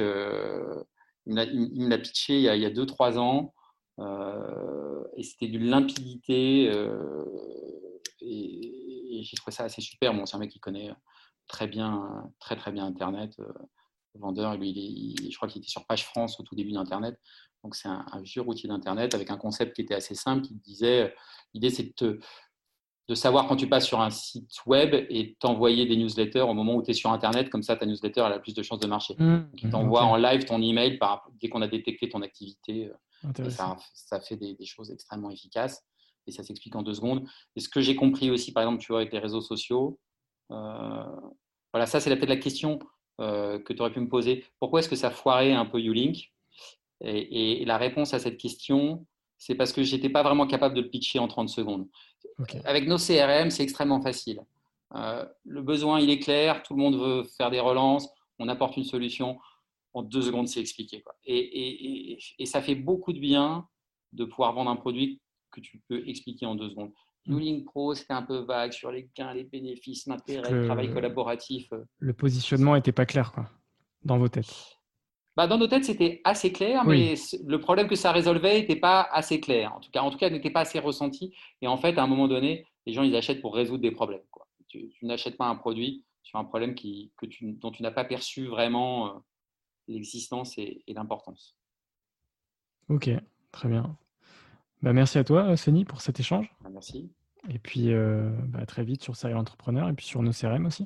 il 1.27 1.83
me 1.83 1.89
l'a 1.89 1.97
pitché 1.97 2.37
il 2.37 2.43
y 2.43 2.65
a 2.65 2.69
2-3 2.69 3.17
ans. 3.17 3.53
Euh, 3.99 5.03
et 5.15 5.23
c'était 5.23 5.47
d'une 5.47 5.65
limpidité. 5.65 6.69
Euh, 6.73 7.25
et, 8.21 9.23
j'ai 9.23 9.35
trouvé 9.35 9.51
ça 9.51 9.63
assez 9.63 9.81
super. 9.81 10.13
Bon, 10.13 10.25
c'est 10.25 10.35
un 10.35 10.39
mec 10.39 10.51
qui 10.51 10.59
connaît 10.59 10.91
très 11.47 11.67
bien, 11.67 12.31
très 12.39 12.55
très 12.55 12.71
bien 12.71 12.85
Internet. 12.85 13.33
Euh, 13.39 13.51
vendeur, 14.15 14.57
lui, 14.57 14.69
il 14.69 15.31
je 15.31 15.35
crois 15.35 15.47
qu'il 15.47 15.61
était 15.61 15.69
sur 15.69 15.85
Page 15.85 16.03
France 16.03 16.39
au 16.39 16.43
tout 16.43 16.55
début 16.55 16.71
d'Internet. 16.71 17.19
Donc 17.63 17.75
c'est 17.75 17.87
un, 17.87 18.05
vieux 18.21 18.41
routier 18.41 18.69
d'Internet 18.69 19.13
avec 19.13 19.29
un 19.29 19.37
concept 19.37 19.75
qui 19.75 19.81
était 19.81 19.95
assez 19.95 20.15
simple, 20.15 20.41
qui 20.41 20.55
disait, 20.55 21.13
l'idée 21.53 21.69
c'est 21.69 21.83
de 21.83 21.93
te, 21.93 22.19
de 23.09 23.15
savoir 23.15 23.47
quand 23.47 23.55
tu 23.55 23.67
passes 23.67 23.85
sur 23.85 24.01
un 24.01 24.09
site 24.09 24.51
web 24.65 24.93
et 24.93 25.35
t'envoyer 25.39 25.85
des 25.85 25.95
newsletters 25.95 26.41
au 26.41 26.53
moment 26.53 26.75
où 26.75 26.83
tu 26.83 26.91
es 26.91 26.93
sur 26.93 27.11
Internet. 27.11 27.49
Comme 27.49 27.63
ça, 27.63 27.75
ta 27.75 27.85
newsletter 27.85 28.23
elle 28.25 28.33
a 28.33 28.39
plus 28.39 28.53
de 28.53 28.63
chances 28.63 28.79
de 28.79 28.87
marcher. 28.87 29.15
Mmh, 29.17 29.49
il 29.55 29.69
t'envoie 29.69 30.03
en 30.03 30.17
live 30.17 30.45
ton 30.45 30.61
email 30.61 30.97
par, 30.97 31.29
dès 31.41 31.49
qu'on 31.49 31.61
a 31.61 31.67
détecté 31.67 32.09
ton 32.09 32.21
activité. 32.21 32.87
Euh, 32.87 33.49
ça, 33.49 33.77
ça, 33.93 34.19
fait 34.19 34.35
des, 34.35 34.55
choses 34.65 34.91
extrêmement 34.91 35.31
efficaces 35.31 35.83
et 36.27 36.31
ça 36.31 36.43
s'explique 36.43 36.75
en 36.75 36.83
deux 36.83 36.93
secondes. 36.93 37.27
Et 37.55 37.59
ce 37.59 37.69
que 37.69 37.81
j'ai 37.81 37.95
compris 37.95 38.29
aussi, 38.29 38.51
par 38.51 38.63
exemple, 38.63 38.81
tu 38.81 38.91
vois, 38.91 38.99
avec 39.01 39.13
les 39.13 39.19
réseaux 39.19 39.41
sociaux, 39.41 39.97
euh, 39.97 40.06
voilà, 40.49 41.85
ça, 41.85 41.99
c'est 41.99 42.15
peut-être 42.15 42.29
la 42.29 42.37
question 42.37 42.79
euh, 43.19 43.59
que 43.59 43.73
tu 43.73 43.81
aurais 43.81 43.91
pu 43.91 43.99
me 43.99 44.09
poser. 44.09 44.45
Pourquoi 44.59 44.79
est-ce 44.79 44.89
que 44.89 44.95
ça 44.95 45.11
foirait 45.11 45.53
un 45.53 45.65
peu 45.65 45.79
Ulink 45.79 46.31
et, 47.01 47.61
et, 47.61 47.65
la 47.65 47.77
réponse 47.77 48.13
à 48.13 48.19
cette 48.19 48.37
question, 48.37 49.05
c'est 49.37 49.53
parce 49.55 49.71
que 49.71 49.83
j'étais 49.83 50.09
pas 50.09 50.23
vraiment 50.23 50.47
capable 50.47 50.75
de 50.75 50.81
le 50.81 50.89
pitcher 50.89 51.19
en 51.19 51.27
30 51.27 51.49
secondes. 51.49 51.87
Avec 52.65 52.87
nos 52.87 52.97
CRM, 52.97 53.51
c'est 53.51 53.63
extrêmement 53.63 54.01
facile. 54.01 54.41
Euh, 54.95 55.25
le 55.43 55.61
besoin, 55.61 55.99
il 55.99 56.09
est 56.09 56.19
clair, 56.19 56.63
tout 56.63 56.75
le 56.75 56.81
monde 56.81 56.95
veut 56.95 57.23
faire 57.37 57.51
des 57.51 57.59
relances, 57.59 58.09
on 58.39 58.47
apporte 58.47 58.77
une 58.77 58.83
solution, 58.83 59.37
en 59.93 60.03
deux 60.03 60.21
secondes, 60.21 60.47
c'est 60.47 60.59
expliqué. 60.59 61.01
Quoi. 61.01 61.15
Et, 61.25 62.17
ça 62.45 62.61
fait 62.61 62.75
beaucoup 62.75 63.13
de 63.13 63.19
bien 63.19 63.67
de 64.13 64.25
pouvoir 64.25 64.53
vendre 64.53 64.69
un 64.69 64.75
produit 64.75 65.19
que 65.51 65.59
tu 65.59 65.81
peux 65.87 66.07
expliquer 66.07 66.45
en 66.45 66.55
deux 66.55 66.69
secondes. 66.69 66.93
Mm. 67.27 67.63
Pro, 67.65 67.93
c'était 67.93 68.13
un 68.13 68.23
peu 68.23 68.37
vague 68.39 68.71
sur 68.71 68.91
les 68.91 69.09
gains, 69.15 69.33
les 69.33 69.43
bénéfices, 69.43 70.07
l'intérêt, 70.07 70.51
le 70.51 70.65
travail 70.65 70.91
collaboratif. 70.91 71.71
Le 71.99 72.13
positionnement 72.13 72.75
n'était 72.75 72.91
pas 72.91 73.05
clair 73.05 73.31
quoi, 73.31 73.49
dans 74.03 74.17
vos 74.17 74.29
têtes. 74.29 74.77
Bah, 75.37 75.45
dans 75.45 75.59
nos 75.59 75.67
têtes, 75.67 75.85
c'était 75.85 76.19
assez 76.23 76.51
clair, 76.51 76.83
mais 76.83 77.13
le 77.45 77.59
problème 77.59 77.87
que 77.87 77.95
ça 77.95 78.11
résolvait 78.11 78.59
n'était 78.59 78.75
pas 78.75 79.07
assez 79.11 79.39
clair. 79.39 79.71
En 79.75 79.79
tout 79.79 79.91
cas, 79.91 80.01
en 80.01 80.09
tout 80.09 80.17
cas, 80.17 80.31
n'était 80.31 80.49
pas 80.49 80.61
assez 80.61 80.79
ressenti. 80.79 81.31
Et 81.61 81.67
en 81.67 81.77
fait, 81.77 81.95
à 81.99 82.03
un 82.03 82.07
moment 82.07 82.27
donné, 82.27 82.65
les 82.87 82.93
gens, 82.93 83.03
ils 83.03 83.15
achètent 83.15 83.41
pour 83.41 83.53
résoudre 83.53 83.83
des 83.83 83.91
problèmes. 83.91 84.23
Quoi. 84.31 84.47
Tu, 84.67 84.91
n'achètes 85.03 85.37
pas 85.37 85.45
un 85.45 85.55
produit 85.55 86.03
sur 86.23 86.39
un 86.39 86.43
problème 86.43 86.73
qui, 86.73 87.11
que 87.17 87.27
tu, 87.27 87.53
dont 87.53 87.69
tu 87.69 87.83
n'as 87.83 87.91
pas 87.91 88.03
perçu 88.03 88.47
vraiment 88.47 89.09
euh, 89.09 89.19
l'existence 89.87 90.57
et, 90.57 90.83
l'importance. 90.87 91.55
Ok, 92.89 93.07
très 93.51 93.69
bien. 93.69 93.95
Bah, 94.81 94.93
merci 94.93 95.17
à 95.17 95.23
toi, 95.23 95.55
Sony, 95.57 95.85
pour 95.85 96.01
cet 96.01 96.19
échange. 96.19 96.53
Merci. 96.71 97.11
Et 97.49 97.59
puis, 97.59 97.91
bah, 98.47 98.65
très 98.65 98.83
vite 98.83 99.03
sur 99.03 99.15
Serial 99.15 99.37
Entrepreneur 99.37 99.87
et 99.89 99.93
puis 99.93 100.05
sur 100.05 100.21
nos 100.21 100.31
CRM 100.31 100.65
aussi. 100.65 100.85